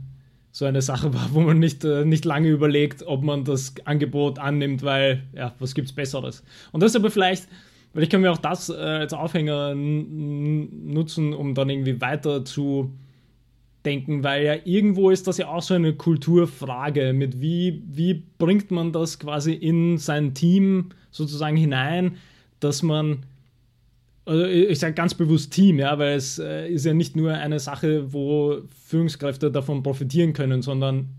so 0.52 0.66
eine 0.66 0.82
Sache 0.84 1.14
war, 1.14 1.34
wo 1.34 1.42
man 1.42 1.58
nicht, 1.58 1.84
äh, 1.84 2.06
nicht 2.06 2.26
lange 2.26 2.48
überlegt, 2.50 3.04
ob 3.06 3.24
man 3.24 3.44
das 3.44 3.74
Angebot 3.86 4.38
annimmt, 4.38 4.84
weil, 4.84 5.24
ja, 5.34 5.54
was 5.60 5.74
gibt 5.74 5.90
es 5.90 5.96
Besseres? 5.96 6.44
Und 6.72 6.82
das 6.82 6.92
ist 6.92 6.96
aber 6.96 7.10
vielleicht, 7.10 7.50
weil 7.94 8.04
ich 8.04 8.10
kann 8.10 8.22
mir 8.22 8.32
auch 8.32 8.38
das 8.38 8.70
äh, 8.70 8.74
als 8.76 9.14
Aufhänger 9.14 9.74
nutzen, 9.74 11.34
um 11.34 11.56
dann 11.56 11.70
irgendwie 11.70 12.00
weiter 12.00 12.46
zu 12.46 12.94
denken, 13.84 14.24
weil 14.24 14.46
ja 14.46 14.56
irgendwo 14.64 15.10
ist 15.10 15.28
das 15.28 15.38
ja 15.38 15.48
auch 15.48 15.64
so 15.64 15.74
eine 15.74 15.94
Kulturfrage 15.94 17.14
mit 17.14 17.42
wie, 17.42 17.82
wie 17.88 18.24
bringt 18.38 18.70
man 18.70 18.92
das 18.92 19.18
quasi 19.18 19.54
in 19.54 19.98
sein 19.98 20.36
Team 20.36 20.90
sozusagen 21.10 21.58
hinein, 21.58 22.18
dass 22.60 22.84
man 22.84 23.24
also 24.30 24.46
ich 24.46 24.78
sage 24.78 24.94
ganz 24.94 25.16
bewusst 25.16 25.52
Team, 25.52 25.80
ja, 25.80 25.98
weil 25.98 26.16
es 26.16 26.38
äh, 26.38 26.70
ist 26.70 26.86
ja 26.86 26.94
nicht 26.94 27.16
nur 27.16 27.34
eine 27.34 27.60
Sache, 27.60 28.14
wo 28.14 28.62
Führungskräfte 28.86 29.50
davon 29.50 29.82
profitieren 29.82 30.34
können, 30.34 30.62
sondern 30.62 31.10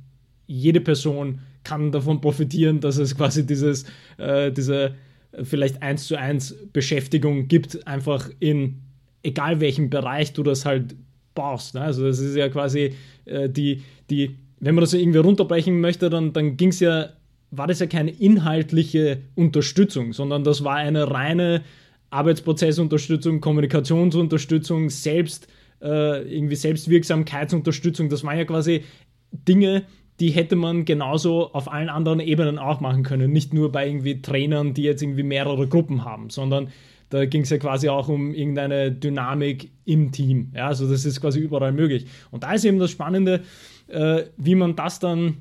jede 0.47 0.81
Person 0.81 1.41
kann 1.65 1.91
davon 1.91 2.21
profitieren, 2.21 2.79
dass 2.79 2.99
es 2.99 3.17
quasi 3.17 3.45
dieses, 3.45 3.85
äh, 4.19 4.53
diese 4.53 4.95
vielleicht 5.43 5.83
eins 5.83 6.07
zu 6.07 6.17
eins 6.17 6.55
Beschäftigung 6.73 7.49
gibt, 7.49 7.85
einfach 7.85 8.31
in 8.39 8.77
egal 9.25 9.61
welchem 9.61 9.91
Bereich 9.91 10.33
du 10.33 10.45
das 10.45 10.65
halt 10.65 10.95
baust. 11.35 11.75
Ne? 11.75 11.81
Also 11.81 12.07
das 12.07 12.21
ist 12.21 12.37
ja 12.37 12.49
quasi 12.49 12.95
äh, 13.25 13.49
die, 13.49 13.83
die, 14.09 14.37
wenn 14.61 14.77
man 14.77 14.83
das 14.83 14.93
irgendwie 14.93 15.19
runterbrechen 15.19 15.81
möchte, 15.81 16.11
dann, 16.11 16.33
dann 16.33 16.57
ging 16.57 16.69
es 16.69 16.79
ja, 16.79 17.11
war 17.51 17.67
das 17.67 17.81
ja 17.81 17.87
keine 17.87 18.13
inhaltliche 18.13 19.19
Unterstützung, 19.35 20.13
sondern 20.13 20.45
das 20.45 20.63
war 20.63 20.77
eine 20.77 21.11
reine 21.11 21.63
Arbeitsprozessunterstützung, 22.11 23.41
Kommunikationsunterstützung, 23.41 24.91
selbst 24.91 25.49
äh, 25.81 26.23
irgendwie 26.23 26.57
Selbstwirksamkeitsunterstützung, 26.57 28.09
das 28.09 28.25
waren 28.25 28.39
ja 28.39 28.45
quasi 28.45 28.85
Dinge, 29.33 29.85
die 30.19 30.31
hätte 30.31 30.55
man 30.55 30.85
genauso 30.85 31.53
auf 31.53 31.73
allen 31.73 31.89
anderen 31.89 32.21
Ebenen 32.21 32.59
auch 32.59 32.81
machen 32.81 33.03
können. 33.03 33.33
Nicht 33.33 33.55
nur 33.55 33.73
bei 33.73 33.87
irgendwie 33.87 34.21
Trainern, 34.21 34.75
die 34.75 34.83
jetzt 34.83 35.03
irgendwie 35.03 35.23
mehrere 35.23 35.67
Gruppen 35.67 36.05
haben, 36.05 36.29
sondern 36.29 36.69
da 37.09 37.25
ging 37.25 37.43
es 37.43 37.51
ja 37.51 37.59
quasi 37.59 37.89
auch 37.89 38.09
um 38.09 38.35
irgendeine 38.35 38.93
Dynamik 38.93 39.73
im 39.85 40.13
Team. 40.13 40.53
Ja, 40.55 40.69
also 40.69 40.89
das 40.89 41.05
ist 41.05 41.21
quasi 41.21 41.41
überall 41.41 41.73
möglich. 41.73 42.07
Und 42.31 42.45
da 42.45 42.53
ist 42.53 42.65
eben 42.65 42.79
das 42.79 42.91
Spannende, 42.91 43.41
äh, 43.89 44.25
wie 44.37 44.55
man 44.55 44.77
das 44.77 45.01
dann 45.01 45.39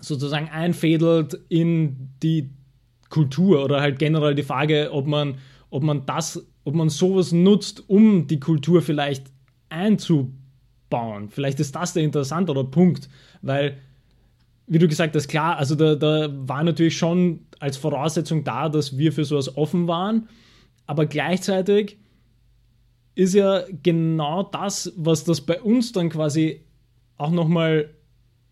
sozusagen 0.00 0.48
einfädelt 0.48 1.38
in 1.48 2.10
die 2.22 2.50
Kultur 3.10 3.64
oder 3.64 3.80
halt 3.80 3.98
generell 3.98 4.34
die 4.34 4.42
Frage, 4.42 4.90
ob 4.92 5.06
man 5.06 5.38
ob 5.70 5.82
man 5.82 6.04
das, 6.06 6.44
ob 6.64 6.74
man 6.74 6.88
sowas 6.88 7.32
nutzt, 7.32 7.88
um 7.88 8.26
die 8.26 8.40
Kultur 8.40 8.82
vielleicht 8.82 9.26
einzubauen. 9.68 11.30
Vielleicht 11.30 11.60
ist 11.60 11.74
das 11.74 11.92
der 11.92 12.02
interessantere 12.02 12.64
Punkt, 12.64 13.08
weil, 13.40 13.78
wie 14.66 14.78
du 14.78 14.88
gesagt 14.88 15.14
hast, 15.14 15.28
klar, 15.28 15.56
also 15.56 15.74
da, 15.74 15.94
da 15.94 16.28
war 16.32 16.64
natürlich 16.64 16.98
schon 16.98 17.46
als 17.60 17.76
Voraussetzung 17.76 18.44
da, 18.44 18.68
dass 18.68 18.98
wir 18.98 19.12
für 19.12 19.24
sowas 19.24 19.56
offen 19.56 19.86
waren, 19.86 20.28
aber 20.86 21.06
gleichzeitig 21.06 21.98
ist 23.14 23.34
ja 23.34 23.64
genau 23.82 24.42
das, 24.42 24.92
was 24.96 25.24
das 25.24 25.40
bei 25.40 25.60
uns 25.60 25.92
dann 25.92 26.08
quasi 26.08 26.64
auch 27.16 27.30
nochmal 27.30 27.90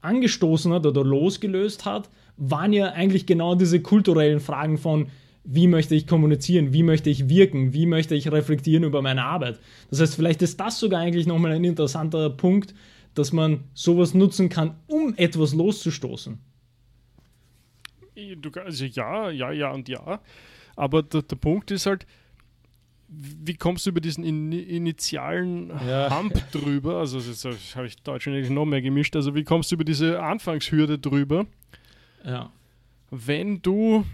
angestoßen 0.00 0.72
hat 0.72 0.86
oder 0.86 1.02
losgelöst 1.04 1.84
hat, 1.84 2.10
waren 2.36 2.72
ja 2.72 2.92
eigentlich 2.92 3.26
genau 3.26 3.54
diese 3.54 3.80
kulturellen 3.80 4.40
Fragen 4.40 4.78
von, 4.78 5.08
wie 5.50 5.66
möchte 5.66 5.94
ich 5.94 6.06
kommunizieren, 6.06 6.74
wie 6.74 6.82
möchte 6.82 7.08
ich 7.08 7.30
wirken, 7.30 7.72
wie 7.72 7.86
möchte 7.86 8.14
ich 8.14 8.30
reflektieren 8.30 8.84
über 8.84 9.00
meine 9.00 9.24
Arbeit. 9.24 9.58
Das 9.88 9.98
heißt, 9.98 10.14
vielleicht 10.14 10.42
ist 10.42 10.60
das 10.60 10.78
sogar 10.78 11.00
eigentlich 11.00 11.26
nochmal 11.26 11.52
ein 11.52 11.64
interessanter 11.64 12.28
Punkt, 12.28 12.74
dass 13.14 13.32
man 13.32 13.64
sowas 13.72 14.12
nutzen 14.12 14.50
kann, 14.50 14.76
um 14.86 15.14
etwas 15.16 15.54
loszustoßen. 15.54 16.38
Also 18.62 18.84
ja, 18.84 19.30
ja, 19.30 19.50
ja 19.50 19.70
und 19.70 19.88
ja. 19.88 20.20
Aber 20.76 21.02
der, 21.02 21.22
der 21.22 21.36
Punkt 21.36 21.70
ist 21.70 21.86
halt, 21.86 22.06
wie 23.08 23.54
kommst 23.54 23.86
du 23.86 23.90
über 23.90 24.02
diesen 24.02 24.24
in, 24.24 24.52
initialen 24.52 25.70
ja. 25.88 26.14
Hump 26.14 26.34
drüber? 26.52 26.98
Also 26.98 27.20
das 27.20 27.74
habe 27.74 27.86
ich 27.86 27.96
Deutsch 28.02 28.28
eigentlich 28.28 28.50
noch 28.50 28.66
mehr 28.66 28.82
gemischt. 28.82 29.16
Also 29.16 29.34
wie 29.34 29.44
kommst 29.44 29.70
du 29.70 29.76
über 29.76 29.84
diese 29.84 30.22
Anfangshürde 30.22 30.98
drüber? 30.98 31.46
Ja. 32.22 32.52
Wenn 33.10 33.62
du 33.62 34.04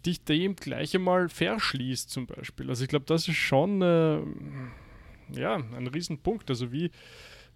dich 0.00 0.24
dem 0.24 0.56
gleich 0.56 0.94
einmal 0.94 1.28
verschließt 1.28 2.10
zum 2.10 2.26
Beispiel. 2.26 2.68
Also 2.68 2.84
ich 2.84 2.88
glaube, 2.88 3.06
das 3.06 3.28
ist 3.28 3.36
schon 3.36 3.82
äh, 3.82 4.20
ja, 5.32 5.56
ein 5.56 5.86
Riesenpunkt. 5.86 6.50
Also 6.50 6.72
wie, 6.72 6.90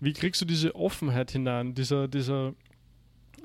wie 0.00 0.12
kriegst 0.12 0.40
du 0.40 0.44
diese 0.44 0.74
Offenheit 0.74 1.30
hinein, 1.30 1.74
dieser, 1.74 2.08
dieser 2.08 2.54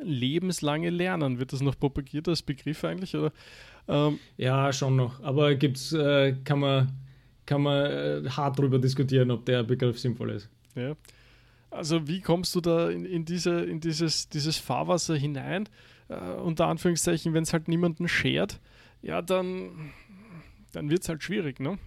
lebenslange 0.01 0.89
Lernen? 0.89 1.39
Wird 1.39 1.53
das 1.53 1.61
noch 1.61 1.77
propagiert 1.77 2.27
als 2.27 2.41
Begriff 2.41 2.83
eigentlich? 2.83 3.15
Oder, 3.15 3.31
ähm, 3.87 4.19
ja, 4.37 4.71
schon 4.73 4.95
noch. 4.95 5.21
Aber 5.23 5.55
gibt's, 5.55 5.93
äh, 5.93 6.35
kann 6.43 6.59
man, 6.59 6.91
kann 7.45 7.61
man 7.61 7.85
äh, 7.85 8.29
hart 8.29 8.59
darüber 8.59 8.79
diskutieren, 8.79 9.31
ob 9.31 9.45
der 9.45 9.63
Begriff 9.63 9.99
sinnvoll 9.99 10.31
ist. 10.31 10.49
Ja. 10.75 10.95
Also 11.69 12.07
wie 12.07 12.21
kommst 12.21 12.55
du 12.55 12.61
da 12.61 12.89
in, 12.89 13.05
in, 13.05 13.25
diese, 13.25 13.61
in 13.61 13.79
dieses, 13.79 14.29
dieses 14.29 14.57
Fahrwasser 14.57 15.15
hinein? 15.15 15.67
Uh, 16.09 16.41
unter 16.41 16.67
Anführungszeichen, 16.67 17.33
wenn 17.33 17.43
es 17.43 17.51
halt 17.51 17.67
niemanden 17.67 18.07
schert, 18.07 18.61
ja, 19.07 19.21
dann, 19.21 19.93
dann 20.73 20.89
wird 20.89 21.03
es 21.03 21.09
halt 21.09 21.23
schwierig, 21.23 21.59
ne? 21.59 21.79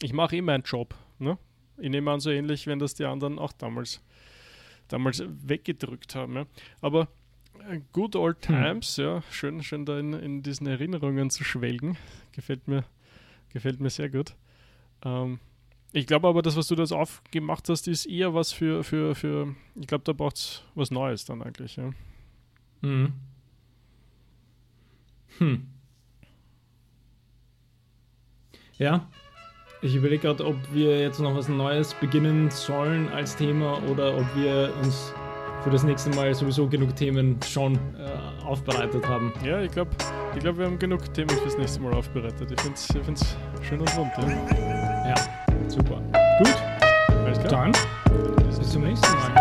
Ich 0.00 0.12
mache 0.12 0.36
eh 0.36 0.40
meinen 0.40 0.62
Job, 0.62 0.94
ne? 1.18 1.36
Ich 1.76 1.90
nehme 1.90 2.10
an, 2.12 2.20
so 2.20 2.30
ähnlich, 2.30 2.66
wenn 2.66 2.78
das 2.78 2.94
die 2.94 3.04
anderen 3.04 3.38
auch 3.38 3.52
damals, 3.52 4.00
damals 4.86 5.22
weggedrückt 5.26 6.14
haben. 6.14 6.34
Ja? 6.34 6.46
Aber 6.80 7.08
äh, 7.68 7.80
good 7.92 8.14
old 8.16 8.46
hm. 8.46 8.54
times, 8.54 8.96
hm. 8.96 9.04
ja, 9.04 9.22
schön, 9.30 9.62
schön 9.62 9.84
da 9.84 9.98
in, 9.98 10.12
in 10.12 10.42
diesen 10.42 10.66
Erinnerungen 10.68 11.28
zu 11.30 11.42
schwelgen. 11.44 11.96
Gefällt 12.32 12.68
mir, 12.68 12.84
gefällt 13.52 13.80
mir 13.80 13.90
sehr 13.90 14.08
gut. 14.08 14.34
Ähm, 15.04 15.40
Ich 15.92 16.06
glaube 16.06 16.28
aber, 16.28 16.42
das, 16.42 16.56
was 16.56 16.68
du 16.68 16.76
das 16.76 16.92
aufgemacht 16.92 17.68
hast, 17.68 17.88
ist 17.88 18.06
eher 18.06 18.32
was 18.34 18.52
für, 18.52 18.84
für, 18.84 19.14
für 19.14 19.54
ich 19.74 19.86
glaube, 19.88 20.04
da 20.04 20.12
braucht 20.12 20.36
es 20.36 20.62
was 20.76 20.90
Neues 20.92 21.24
dann 21.24 21.42
eigentlich, 21.42 21.76
ja. 21.76 21.90
Mhm. 22.82 23.12
Hm. 25.38 25.66
Ja, 28.78 29.06
ich 29.80 29.94
überlege 29.94 30.22
gerade, 30.22 30.44
ob 30.46 30.56
wir 30.72 31.00
jetzt 31.00 31.20
noch 31.20 31.36
was 31.36 31.48
Neues 31.48 31.94
beginnen 31.94 32.50
sollen 32.50 33.08
als 33.12 33.36
Thema 33.36 33.80
oder 33.88 34.16
ob 34.16 34.24
wir 34.36 34.72
uns 34.82 35.12
für 35.62 35.70
das 35.70 35.82
nächste 35.82 36.10
Mal 36.10 36.34
sowieso 36.34 36.68
genug 36.68 36.94
Themen 36.96 37.38
schon 37.42 37.74
äh, 37.74 38.44
aufbereitet 38.44 39.06
haben. 39.06 39.32
Ja, 39.44 39.60
ich 39.60 39.70
glaube, 39.70 39.90
ich 40.34 40.40
glaub, 40.40 40.58
wir 40.58 40.66
haben 40.66 40.78
genug 40.78 41.12
Themen 41.14 41.30
fürs 41.30 41.58
nächste 41.58 41.80
Mal 41.80 41.92
aufbereitet. 41.94 42.50
Ich 42.50 42.60
finde 42.60 42.78
es 43.14 43.36
ich 43.60 43.68
schön 43.68 43.80
und 43.80 43.98
rund. 43.98 44.12
Ja. 44.16 45.08
ja, 45.08 45.14
super. 45.68 46.00
Gut, 46.38 46.56
Alles 47.24 47.38
klar. 47.40 47.70
dann 47.72 48.46
bis 48.46 48.70
zum 48.70 48.84
nächsten 48.84 49.12
Mal. 49.12 49.37